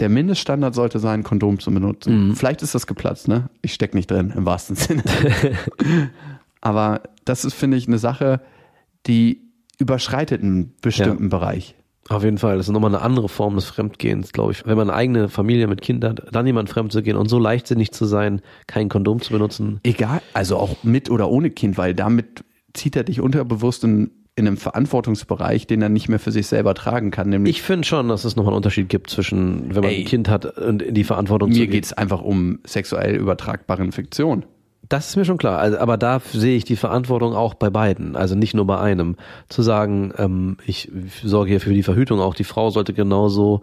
der 0.00 0.08
Mindeststandard 0.08 0.74
sollte 0.74 0.98
sein, 0.98 1.22
Kondom 1.22 1.58
zu 1.58 1.72
benutzen. 1.72 2.28
Mhm. 2.28 2.36
Vielleicht 2.36 2.62
ist 2.62 2.74
das 2.74 2.86
geplatzt, 2.86 3.26
ne? 3.26 3.48
Ich 3.62 3.74
stecke 3.74 3.96
nicht 3.96 4.10
drin, 4.10 4.32
im 4.36 4.46
wahrsten 4.46 4.76
Sinne. 4.76 5.02
aber 6.60 7.02
das 7.24 7.44
ist, 7.44 7.54
finde 7.54 7.76
ich, 7.76 7.88
eine 7.88 7.98
Sache, 7.98 8.40
die 9.06 9.42
überschreitet 9.78 10.42
einen 10.42 10.74
bestimmten 10.80 11.24
ja. 11.24 11.28
Bereich. 11.28 11.74
Auf 12.08 12.24
jeden 12.24 12.38
Fall, 12.38 12.56
das 12.56 12.68
ist 12.68 12.72
nochmal 12.72 12.94
eine 12.94 13.02
andere 13.02 13.28
Form 13.28 13.56
des 13.56 13.66
Fremdgehens, 13.66 14.32
glaube 14.32 14.52
ich. 14.52 14.64
Wenn 14.64 14.76
man 14.76 14.88
eine 14.88 14.96
eigene 14.96 15.28
Familie 15.28 15.66
mit 15.66 15.82
Kindern 15.82 16.12
hat, 16.12 16.34
dann 16.34 16.46
jemand 16.46 16.70
fremd 16.70 16.90
zu 16.90 17.02
gehen 17.02 17.16
und 17.16 17.28
so 17.28 17.38
leichtsinnig 17.38 17.92
zu 17.92 18.06
sein, 18.06 18.40
kein 18.66 18.88
Kondom 18.88 19.20
zu 19.20 19.32
benutzen. 19.32 19.80
Egal, 19.82 20.22
also 20.32 20.56
auch 20.56 20.82
mit 20.82 21.10
oder 21.10 21.28
ohne 21.28 21.50
Kind, 21.50 21.76
weil 21.76 21.94
damit 21.94 22.44
zieht 22.78 22.96
er 22.96 23.04
dich 23.04 23.20
unterbewusst 23.20 23.84
in, 23.84 24.10
in 24.36 24.46
einem 24.46 24.56
Verantwortungsbereich, 24.56 25.66
den 25.66 25.82
er 25.82 25.88
nicht 25.88 26.08
mehr 26.08 26.18
für 26.18 26.32
sich 26.32 26.46
selber 26.46 26.74
tragen 26.74 27.10
kann. 27.10 27.28
Nämlich 27.28 27.56
Ich 27.56 27.62
finde 27.62 27.86
schon, 27.86 28.08
dass 28.08 28.24
es 28.24 28.36
nochmal 28.36 28.52
einen 28.52 28.58
Unterschied 28.58 28.88
gibt 28.88 29.10
zwischen, 29.10 29.74
wenn 29.74 29.82
man 29.82 29.90
Ey. 29.90 30.00
ein 30.00 30.06
Kind 30.06 30.28
hat 30.28 30.58
und 30.58 30.80
in 30.80 30.94
die 30.94 31.04
Verantwortung 31.04 31.52
zu 31.52 31.58
mir 31.58 31.66
geht 31.66 31.84
es 31.84 31.92
einfach 31.92 32.22
um 32.22 32.60
sexuell 32.64 33.16
übertragbare 33.16 33.82
Infektion. 33.82 34.44
Das 34.88 35.08
ist 35.08 35.16
mir 35.16 35.26
schon 35.26 35.36
klar. 35.36 35.58
Also, 35.58 35.78
aber 35.78 35.98
da 35.98 36.20
sehe 36.20 36.56
ich 36.56 36.64
die 36.64 36.76
Verantwortung 36.76 37.34
auch 37.34 37.54
bei 37.54 37.68
beiden, 37.68 38.16
also 38.16 38.34
nicht 38.34 38.54
nur 38.54 38.66
bei 38.66 38.78
einem. 38.78 39.16
Zu 39.48 39.60
sagen, 39.62 40.14
ähm, 40.16 40.56
ich 40.64 40.90
sorge 41.22 41.50
hier 41.50 41.60
für 41.60 41.74
die 41.74 41.82
Verhütung, 41.82 42.20
auch 42.20 42.34
die 42.34 42.44
Frau 42.44 42.70
sollte 42.70 42.94
genauso 42.94 43.60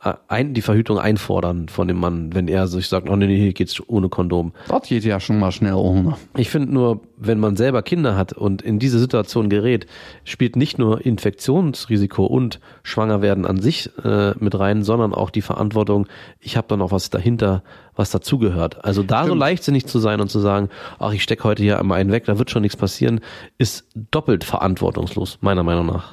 ein, 0.00 0.54
die 0.54 0.62
Verhütung 0.62 0.98
einfordern 0.98 1.68
von 1.68 1.88
dem 1.88 1.98
Mann, 1.98 2.34
wenn 2.34 2.46
er 2.46 2.68
sich 2.68 2.88
sagt, 2.88 3.08
oh 3.08 3.16
nee, 3.16 3.26
nee, 3.26 3.36
hier 3.36 3.52
geht's 3.52 3.82
ohne 3.88 4.08
Kondom. 4.08 4.52
Das 4.68 4.88
geht 4.88 5.04
ja 5.04 5.18
schon 5.18 5.38
mal 5.40 5.50
schnell 5.50 5.74
ohne. 5.74 6.16
Ich 6.36 6.50
finde 6.50 6.72
nur, 6.72 7.00
wenn 7.16 7.40
man 7.40 7.56
selber 7.56 7.82
Kinder 7.82 8.16
hat 8.16 8.32
und 8.32 8.62
in 8.62 8.78
diese 8.78 9.00
Situation 9.00 9.48
gerät, 9.48 9.86
spielt 10.22 10.54
nicht 10.54 10.78
nur 10.78 11.04
Infektionsrisiko 11.04 12.24
und 12.26 12.60
Schwangerwerden 12.84 13.44
an 13.44 13.60
sich 13.60 13.90
äh, 14.04 14.34
mit 14.38 14.56
rein, 14.58 14.82
sondern 14.84 15.12
auch 15.12 15.30
die 15.30 15.42
Verantwortung, 15.42 16.06
ich 16.38 16.56
habe 16.56 16.68
da 16.68 16.76
noch 16.76 16.92
was 16.92 17.10
dahinter, 17.10 17.64
was 17.96 18.10
dazugehört. 18.10 18.84
Also 18.84 19.02
da 19.02 19.22
so 19.22 19.26
Stimmt. 19.30 19.40
leichtsinnig 19.40 19.86
zu 19.86 19.98
sein 19.98 20.20
und 20.20 20.30
zu 20.30 20.38
sagen, 20.38 20.68
ach, 21.00 21.12
ich 21.12 21.24
stecke 21.24 21.42
heute 21.42 21.64
hier 21.64 21.80
einmal 21.80 22.00
einen 22.00 22.12
weg, 22.12 22.24
da 22.26 22.38
wird 22.38 22.50
schon 22.50 22.62
nichts 22.62 22.76
passieren, 22.76 23.20
ist 23.58 23.88
doppelt 24.12 24.44
verantwortungslos, 24.44 25.38
meiner 25.40 25.64
Meinung 25.64 25.86
nach. 25.86 26.12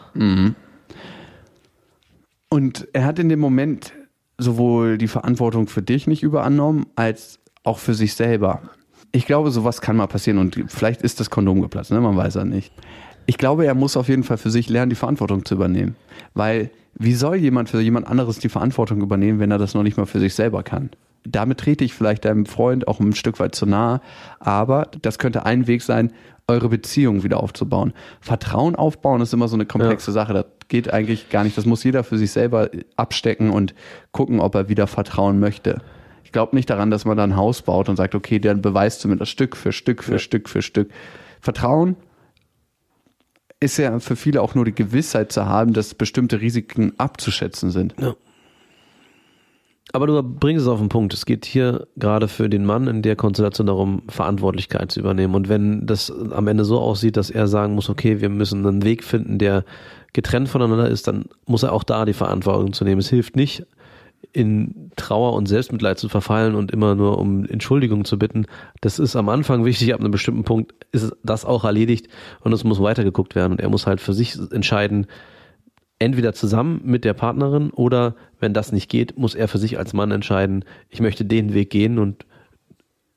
Und 2.50 2.88
er 2.94 3.06
hat 3.06 3.20
in 3.20 3.30
dem 3.30 3.40
Moment 3.40 3.94
sowohl 4.38 4.98
die 4.98 5.08
Verantwortung 5.08 5.68
für 5.68 5.82
dich 5.82 6.08
nicht 6.08 6.24
übernommen, 6.24 6.86
als 6.96 7.40
auch 7.64 7.80
für 7.80 7.94
sich 7.94 8.14
selber. 8.14 8.62
Ich 9.12 9.26
glaube, 9.26 9.52
sowas 9.52 9.82
kann 9.82 9.96
mal 9.96 10.08
passieren 10.08 10.40
und 10.40 10.62
vielleicht 10.68 11.02
ist 11.02 11.20
das 11.20 11.30
Kondom 11.30 11.62
geplatzt, 11.62 11.92
ne? 11.92 12.02
man 12.02 12.18
weiß 12.18 12.36
ja 12.36 12.46
nicht. 12.46 12.74
Ich 13.28 13.38
glaube, 13.38 13.66
er 13.66 13.74
muss 13.74 13.98
auf 13.98 14.10
jeden 14.10 14.24
Fall 14.24 14.38
für 14.38 14.52
sich 14.52 14.70
lernen, 14.70 14.90
die 14.90 14.96
Verantwortung 14.96 15.46
zu 15.46 15.56
übernehmen. 15.56 15.96
Weil 16.34 16.70
wie 16.98 17.14
soll 17.14 17.38
jemand 17.38 17.70
für 17.70 17.82
jemand 17.82 18.08
anderes 18.08 18.40
die 18.40 18.50
Verantwortung 18.50 19.02
übernehmen, 19.02 19.40
wenn 19.40 19.52
er 19.52 19.58
das 19.58 19.74
noch 19.74 19.84
nicht 19.84 19.98
mal 19.98 20.06
für 20.06 20.20
sich 20.20 20.36
selber 20.36 20.64
kann? 20.64 20.92
Damit 21.28 21.60
trete 21.60 21.84
ich 21.84 21.94
vielleicht 21.94 22.26
deinem 22.26 22.46
Freund 22.46 22.88
auch 22.88 23.00
ein 23.00 23.16
Stück 23.16 23.40
weit 23.40 23.56
zu 23.56 23.66
nahe, 23.66 24.00
aber 24.40 24.90
das 25.02 25.18
könnte 25.18 25.46
ein 25.46 25.66
Weg 25.66 25.82
sein, 25.82 26.12
eure 26.48 26.70
Beziehung 26.70 27.24
wieder 27.24 27.42
aufzubauen. 27.42 27.94
Vertrauen 28.22 28.76
aufbauen 28.76 29.22
ist 29.22 29.34
immer 29.34 29.48
so 29.48 29.56
eine 29.56 29.66
komplexe 29.66 30.12
Sache. 30.12 30.46
Geht 30.68 30.92
eigentlich 30.92 31.30
gar 31.30 31.44
nicht. 31.44 31.58
Das 31.58 31.66
muss 31.66 31.84
jeder 31.84 32.04
für 32.04 32.18
sich 32.18 32.32
selber 32.32 32.70
abstecken 32.96 33.50
und 33.52 33.76
gucken, 34.12 34.40
ob 34.40 34.56
er 34.56 34.70
wieder 34.70 34.88
vertrauen 34.88 35.40
möchte. 35.40 35.82
Ich 36.24 36.32
glaube 36.32 36.56
nicht 36.56 36.70
daran, 36.70 36.92
dass 36.92 37.06
man 37.06 37.18
da 37.18 37.24
ein 37.24 37.36
Haus 37.36 37.62
baut 37.62 37.88
und 37.88 37.96
sagt, 37.96 38.16
okay, 38.16 38.40
dann 38.40 38.62
beweist 38.62 39.04
du 39.04 39.08
mir 39.08 39.18
das 39.18 39.30
Stück 39.30 39.56
für 39.56 39.72
Stück 39.72 40.04
für 40.04 40.20
Stück 40.20 40.50
für 40.50 40.62
Stück. 40.62 40.90
Vertrauen 41.40 41.96
ist 43.60 43.78
ja 43.78 44.00
für 44.00 44.16
viele 44.16 44.42
auch 44.42 44.56
nur 44.56 44.66
die 44.66 44.76
Gewissheit 44.76 45.32
zu 45.32 45.46
haben, 45.46 45.74
dass 45.74 45.94
bestimmte 45.94 46.42
Risiken 46.42 46.94
abzuschätzen 46.98 47.72
sind. 47.72 47.96
Aber 49.94 50.08
du 50.08 50.22
bringst 50.22 50.64
es 50.64 50.68
auf 50.68 50.80
den 50.80 50.90
Punkt. 50.90 51.14
Es 51.14 51.26
geht 51.26 51.46
hier 51.46 51.88
gerade 51.96 52.28
für 52.28 52.50
den 52.50 52.66
Mann 52.66 52.88
in 52.88 53.02
der 53.02 53.16
Konstellation 53.16 53.68
darum, 53.68 54.04
Verantwortlichkeit 54.10 54.92
zu 54.92 55.00
übernehmen. 55.00 55.36
Und 55.36 55.48
wenn 55.48 55.86
das 55.86 56.12
am 56.12 56.48
Ende 56.48 56.66
so 56.66 56.80
aussieht, 56.80 57.16
dass 57.16 57.30
er 57.30 57.48
sagen 57.48 57.76
muss, 57.76 57.90
okay, 57.90 58.20
wir 58.20 58.30
müssen 58.30 58.66
einen 58.66 58.84
Weg 58.84 59.04
finden, 59.04 59.38
der 59.38 59.64
getrennt 60.16 60.48
voneinander 60.48 60.90
ist, 60.90 61.08
dann 61.10 61.26
muss 61.46 61.64
er 61.64 61.74
auch 61.74 61.84
da 61.84 62.06
die 62.06 62.14
Verantwortung 62.14 62.72
zu 62.72 62.86
nehmen. 62.86 63.00
Es 63.00 63.10
hilft 63.10 63.36
nicht, 63.36 63.66
in 64.32 64.92
Trauer 64.96 65.34
und 65.34 65.46
Selbstmitleid 65.46 66.00
zu 66.00 66.08
verfallen 66.08 66.56
und 66.56 66.72
immer 66.72 66.96
nur 66.96 67.18
um 67.20 67.46
Entschuldigung 67.46 68.06
zu 68.06 68.18
bitten. 68.18 68.46
Das 68.80 68.98
ist 68.98 69.18
am 69.18 69.28
Anfang 69.28 69.66
wichtig, 69.66 69.94
ab 69.94 70.00
einem 70.00 70.12
bestimmten 70.12 70.46
Punkt 70.46 70.74
ist 70.94 71.14
das 71.24 71.44
auch 71.44 71.66
erledigt 71.66 72.08
und 72.40 72.54
es 72.54 72.64
muss 72.64 72.82
weitergeguckt 72.82 73.36
werden. 73.36 73.54
Und 73.54 73.62
er 73.62 73.70
muss 73.70 73.88
halt 73.88 74.00
für 74.00 74.14
sich 74.14 74.38
entscheiden, 74.52 75.08
entweder 76.00 76.34
zusammen 76.34 76.82
mit 76.86 77.04
der 77.04 77.14
Partnerin 77.14 77.72
oder 77.72 78.16
wenn 78.40 78.54
das 78.54 78.72
nicht 78.72 78.90
geht, 78.90 79.18
muss 79.18 79.36
er 79.36 79.50
für 79.50 79.58
sich 79.58 79.78
als 79.78 79.94
Mann 79.94 80.12
entscheiden, 80.12 80.64
ich 80.90 81.02
möchte 81.02 81.26
den 81.26 81.54
Weg 81.54 81.70
gehen 81.70 82.00
und 82.00 82.26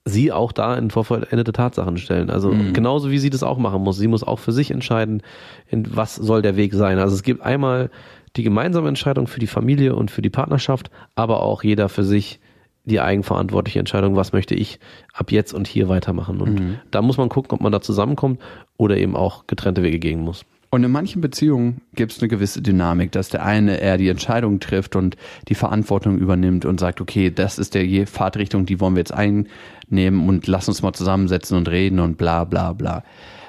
sie 0.09 0.33
auch 0.33 0.53
da 0.53 0.75
in 0.77 0.91
vorvollendete 0.91 1.53
Tatsachen 1.53 1.97
stellen. 1.99 2.31
Also 2.31 2.55
genauso 2.73 3.11
wie 3.11 3.19
sie 3.19 3.31
das 3.31 3.43
auch 3.43 3.59
machen 3.59 3.83
muss. 3.83 3.97
Sie 3.97 4.09
muss 4.09 4.23
auch 4.23 4.39
für 4.39 4.53
sich 4.53 4.71
entscheiden, 4.71 5.23
in 5.69 5.97
was 5.97 6.15
soll 6.17 6.43
der 6.43 6.57
Weg 6.57 6.75
sein. 6.75 6.99
Also 6.99 7.15
es 7.15 7.23
gibt 7.23 7.43
einmal 7.43 7.91
die 8.37 8.43
gemeinsame 8.43 8.89
Entscheidung 8.89 9.27
für 9.27 9.41
die 9.41 9.47
Familie 9.47 9.95
und 9.95 10.11
für 10.11 10.23
die 10.23 10.31
Partnerschaft, 10.31 10.91
aber 11.15 11.43
auch 11.43 11.63
jeder 11.63 11.89
für 11.89 12.05
sich 12.05 12.41
die 12.85 13.01
eigenverantwortliche 13.01 13.79
Entscheidung, 13.79 14.17
was 14.17 14.33
möchte 14.33 14.55
ich 14.55 14.79
ab 15.13 15.31
jetzt 15.31 15.53
und 15.53 15.67
hier 15.67 15.89
weitermachen. 15.89 16.41
Und 16.41 16.81
da 16.91 17.03
muss 17.03 17.19
man 17.19 17.29
gucken, 17.29 17.53
ob 17.53 17.61
man 17.61 17.73
da 17.73 17.81
zusammenkommt 17.81 18.41
oder 18.77 18.97
eben 18.97 19.15
auch 19.15 19.47
getrennte 19.47 19.83
Wege 19.83 19.99
gehen 19.99 20.21
muss. 20.21 20.45
Und 20.71 20.85
in 20.85 20.91
manchen 20.91 21.23
Beziehungen 21.23 21.81
gibt 21.95 22.12
es 22.12 22.21
eine 22.21 22.29
gewisse 22.29 22.61
Dynamik, 22.61 23.11
dass 23.12 23.31
der 23.31 23.45
eine 23.45 23.81
eher 23.81 23.97
die 23.97 24.09
Entscheidung 24.09 24.61
trifft 24.61 24.97
und 24.97 25.16
die 25.49 25.55
Verantwortung 25.55 26.19
übernimmt 26.19 26.66
und 26.66 26.79
sagt, 26.79 27.01
okay, 27.01 27.31
das 27.31 27.59
ist 27.59 27.75
der 27.75 28.07
Fahrtrichtung, 28.07 28.66
die 28.66 28.79
wollen 28.79 28.95
wir 28.95 29.01
jetzt 29.01 29.14
einnehmen 29.14 30.29
und 30.29 30.47
lass 30.47 30.69
uns 30.69 30.83
mal 30.83 30.93
zusammensetzen 30.93 31.57
und 31.57 31.69
reden 31.69 32.01
und 32.01 32.19
bla 32.19 32.45
bla 32.45 32.75
bla. 32.75 33.03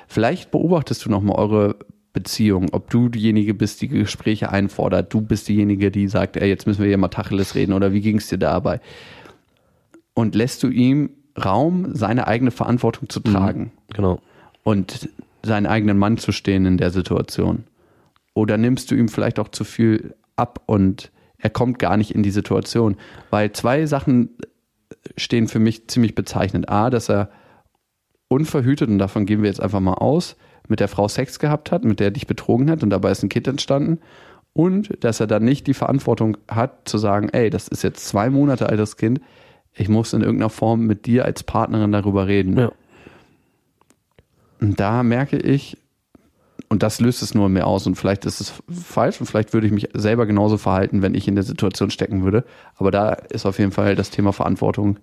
Vielleicht 0.07 0.51
beobachtest 0.51 1.05
du 1.05 1.09
nochmal 1.09 1.37
eure 1.37 1.75
Beziehung, 2.13 2.69
ob 2.71 2.89
du 2.89 3.09
diejenige 3.09 3.53
bist, 3.53 3.81
die 3.81 3.89
Gespräche 3.89 4.49
einfordert, 4.49 5.13
du 5.13 5.21
bist 5.21 5.47
diejenige, 5.47 5.91
die 5.91 6.07
sagt, 6.07 6.37
ey, 6.37 6.47
jetzt 6.47 6.67
müssen 6.67 6.81
wir 6.81 6.87
hier 6.87 6.97
mal 6.97 7.09
Tacheles 7.09 7.53
reden 7.53 7.73
oder 7.73 7.91
wie 7.91 8.01
ging 8.01 8.17
es 8.17 8.27
dir 8.27 8.37
dabei? 8.37 8.79
Und 10.13 10.35
lässt 10.35 10.63
du 10.63 10.69
ihm 10.69 11.11
Raum, 11.37 11.93
seine 11.93 12.27
eigene 12.27 12.51
Verantwortung 12.51 13.09
zu 13.09 13.19
tragen? 13.19 13.71
Genau. 13.93 14.19
und 14.63 15.09
seinen 15.43 15.65
eigenen 15.65 15.97
Mann 15.97 16.17
zu 16.17 16.31
stehen 16.31 16.65
in 16.65 16.77
der 16.77 16.91
Situation? 16.91 17.63
Oder 18.33 18.57
nimmst 18.57 18.91
du 18.91 18.95
ihm 18.95 19.09
vielleicht 19.09 19.39
auch 19.39 19.49
zu 19.49 19.63
viel 19.63 20.15
ab 20.35 20.61
und 20.65 21.11
er 21.37 21.49
kommt 21.49 21.79
gar 21.79 21.97
nicht 21.97 22.11
in 22.11 22.23
die 22.23 22.31
Situation? 22.31 22.97
Weil 23.29 23.51
zwei 23.51 23.85
Sachen 23.85 24.29
stehen 25.17 25.47
für 25.47 25.59
mich 25.59 25.87
ziemlich 25.87 26.15
bezeichnend. 26.15 26.69
A, 26.69 26.89
dass 26.89 27.09
er 27.09 27.29
unverhütet, 28.27 28.89
und 28.89 28.99
davon 28.99 29.25
gehen 29.25 29.41
wir 29.41 29.49
jetzt 29.49 29.61
einfach 29.61 29.79
mal 29.79 29.95
aus, 29.95 30.35
mit 30.67 30.79
der 30.79 30.87
Frau 30.87 31.07
Sex 31.07 31.39
gehabt 31.39 31.71
hat, 31.71 31.83
mit 31.83 31.99
der 31.99 32.07
er 32.07 32.11
dich 32.11 32.27
betrogen 32.27 32.69
hat 32.69 32.83
und 32.83 32.91
dabei 32.91 33.11
ist 33.11 33.23
ein 33.23 33.29
Kind 33.29 33.47
entstanden. 33.47 33.99
Und 34.53 35.03
dass 35.03 35.19
er 35.19 35.27
dann 35.27 35.43
nicht 35.43 35.67
die 35.67 35.73
Verantwortung 35.73 36.37
hat 36.47 36.87
zu 36.87 36.97
sagen, 36.97 37.29
ey, 37.29 37.49
das 37.49 37.67
ist 37.67 37.83
jetzt 37.83 38.07
zwei 38.07 38.29
Monate 38.29 38.69
altes 38.69 38.97
Kind, 38.97 39.21
ich 39.73 39.89
muss 39.89 40.13
in 40.13 40.21
irgendeiner 40.21 40.49
Form 40.49 40.85
mit 40.85 41.05
dir 41.05 41.25
als 41.25 41.43
Partnerin 41.43 41.91
darüber 41.91 42.27
reden. 42.27 42.57
Ja. 42.57 42.71
Und 44.61 44.79
da 44.79 45.03
merke 45.03 45.37
ich, 45.37 45.77
und 46.69 46.83
das 46.83 46.99
löst 46.99 47.23
es 47.23 47.33
nur 47.33 47.49
mir 47.49 47.65
aus 47.65 47.87
und 47.87 47.95
vielleicht 47.95 48.25
ist 48.25 48.41
es 48.41 48.53
falsch 48.69 49.19
und 49.19 49.25
vielleicht 49.25 49.53
würde 49.53 49.65
ich 49.65 49.73
mich 49.73 49.89
selber 49.93 50.25
genauso 50.27 50.57
verhalten, 50.57 51.01
wenn 51.01 51.15
ich 51.15 51.27
in 51.27 51.35
der 51.35 51.43
Situation 51.43 51.89
stecken 51.89 52.23
würde. 52.23 52.45
Aber 52.75 52.91
da 52.91 53.13
ist 53.13 53.45
auf 53.45 53.57
jeden 53.57 53.71
Fall 53.71 53.95
das 53.95 54.11
Thema 54.11 54.33
Verantwortung 54.33 54.99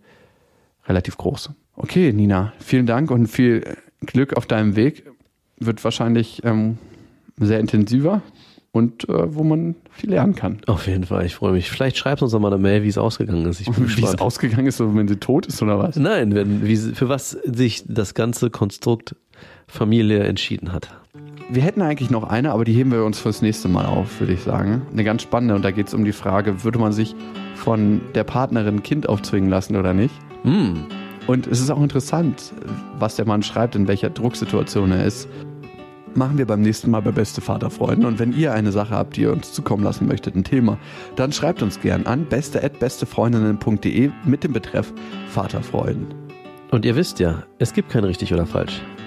relativ 0.86 1.16
groß. 1.16 1.50
Okay, 1.74 2.12
Nina, 2.12 2.52
vielen 2.60 2.86
Dank 2.86 3.10
und 3.10 3.26
viel 3.26 3.76
Glück 4.00 4.36
auf 4.36 4.46
deinem 4.46 4.76
Weg. 4.76 5.10
Wird 5.58 5.82
wahrscheinlich 5.82 6.42
ähm, 6.44 6.78
sehr 7.38 7.58
intensiver 7.58 8.22
und 8.70 9.08
äh, 9.08 9.34
wo 9.34 9.42
man 9.42 9.74
viel 9.90 10.10
lernen 10.10 10.34
kann. 10.34 10.60
Auf 10.66 10.86
jeden 10.86 11.04
Fall, 11.04 11.24
ich 11.26 11.34
freue 11.34 11.52
mich. 11.52 11.70
Vielleicht 11.70 11.96
schreibst 11.96 12.20
du 12.20 12.26
uns 12.26 12.32
noch 12.32 12.40
mal 12.40 12.52
eine 12.52 12.62
Mail, 12.62 12.82
wie 12.82 12.88
es 12.88 12.98
ausgegangen 12.98 13.46
ist. 13.46 13.66
Wie 13.66 14.04
es 14.04 14.18
ausgegangen 14.18 14.66
ist, 14.66 14.78
wenn 14.80 15.08
sie 15.08 15.16
tot 15.16 15.46
ist 15.46 15.60
oder 15.62 15.78
was? 15.78 15.96
Nein, 15.96 16.34
wenn, 16.34 16.64
wie, 16.66 16.76
für 16.76 17.08
was 17.08 17.30
sich 17.30 17.84
das 17.88 18.14
ganze 18.14 18.50
Konstrukt 18.50 19.16
Familie 19.66 20.24
entschieden 20.24 20.72
hat. 20.72 20.88
Wir 21.48 21.62
hätten 21.62 21.80
eigentlich 21.80 22.10
noch 22.10 22.24
eine, 22.24 22.52
aber 22.52 22.64
die 22.64 22.72
heben 22.72 22.90
wir 22.90 23.04
uns 23.04 23.20
fürs 23.20 23.40
nächste 23.40 23.68
Mal 23.68 23.86
auf, 23.86 24.20
würde 24.20 24.32
ich 24.32 24.42
sagen. 24.42 24.82
Eine 24.92 25.04
ganz 25.04 25.22
spannende 25.22 25.54
und 25.54 25.64
da 25.64 25.70
geht 25.70 25.86
es 25.86 25.94
um 25.94 26.04
die 26.04 26.12
Frage, 26.12 26.64
würde 26.64 26.78
man 26.78 26.92
sich 26.92 27.14
von 27.54 28.00
der 28.14 28.24
Partnerin 28.24 28.76
ein 28.76 28.82
Kind 28.82 29.08
aufzwingen 29.08 29.48
lassen 29.48 29.76
oder 29.76 29.94
nicht? 29.94 30.14
Hm. 30.42 30.86
Und 31.26 31.46
es 31.46 31.60
ist 31.60 31.70
auch 31.70 31.82
interessant, 31.82 32.52
was 32.98 33.16
der 33.16 33.26
Mann 33.26 33.42
schreibt, 33.42 33.74
in 33.76 33.88
welcher 33.88 34.10
Drucksituation 34.10 34.92
er 34.92 35.04
ist. 35.04 35.28
Machen 36.14 36.38
wir 36.38 36.46
beim 36.46 36.62
nächsten 36.62 36.90
Mal 36.90 37.02
bei 37.02 37.10
Beste 37.12 37.40
Vaterfreunden. 37.40 38.06
Und 38.06 38.18
wenn 38.18 38.32
ihr 38.32 38.52
eine 38.52 38.72
Sache 38.72 38.94
habt, 38.94 39.16
die 39.16 39.22
ihr 39.22 39.32
uns 39.32 39.52
zukommen 39.52 39.84
lassen 39.84 40.06
möchtet, 40.06 40.34
ein 40.34 40.44
Thema, 40.44 40.78
dann 41.14 41.30
schreibt 41.32 41.62
uns 41.62 41.80
gern 41.80 42.06
an 42.06 42.24
beste.bestefreundinnen.de 42.24 44.10
mit 44.24 44.44
dem 44.44 44.52
Betreff 44.52 44.92
Vaterfreuden. 45.28 46.06
Und 46.70 46.84
ihr 46.84 46.96
wisst 46.96 47.20
ja, 47.20 47.42
es 47.58 47.72
gibt 47.72 47.90
kein 47.90 48.04
richtig 48.04 48.32
oder 48.32 48.46
falsch. 48.46 48.80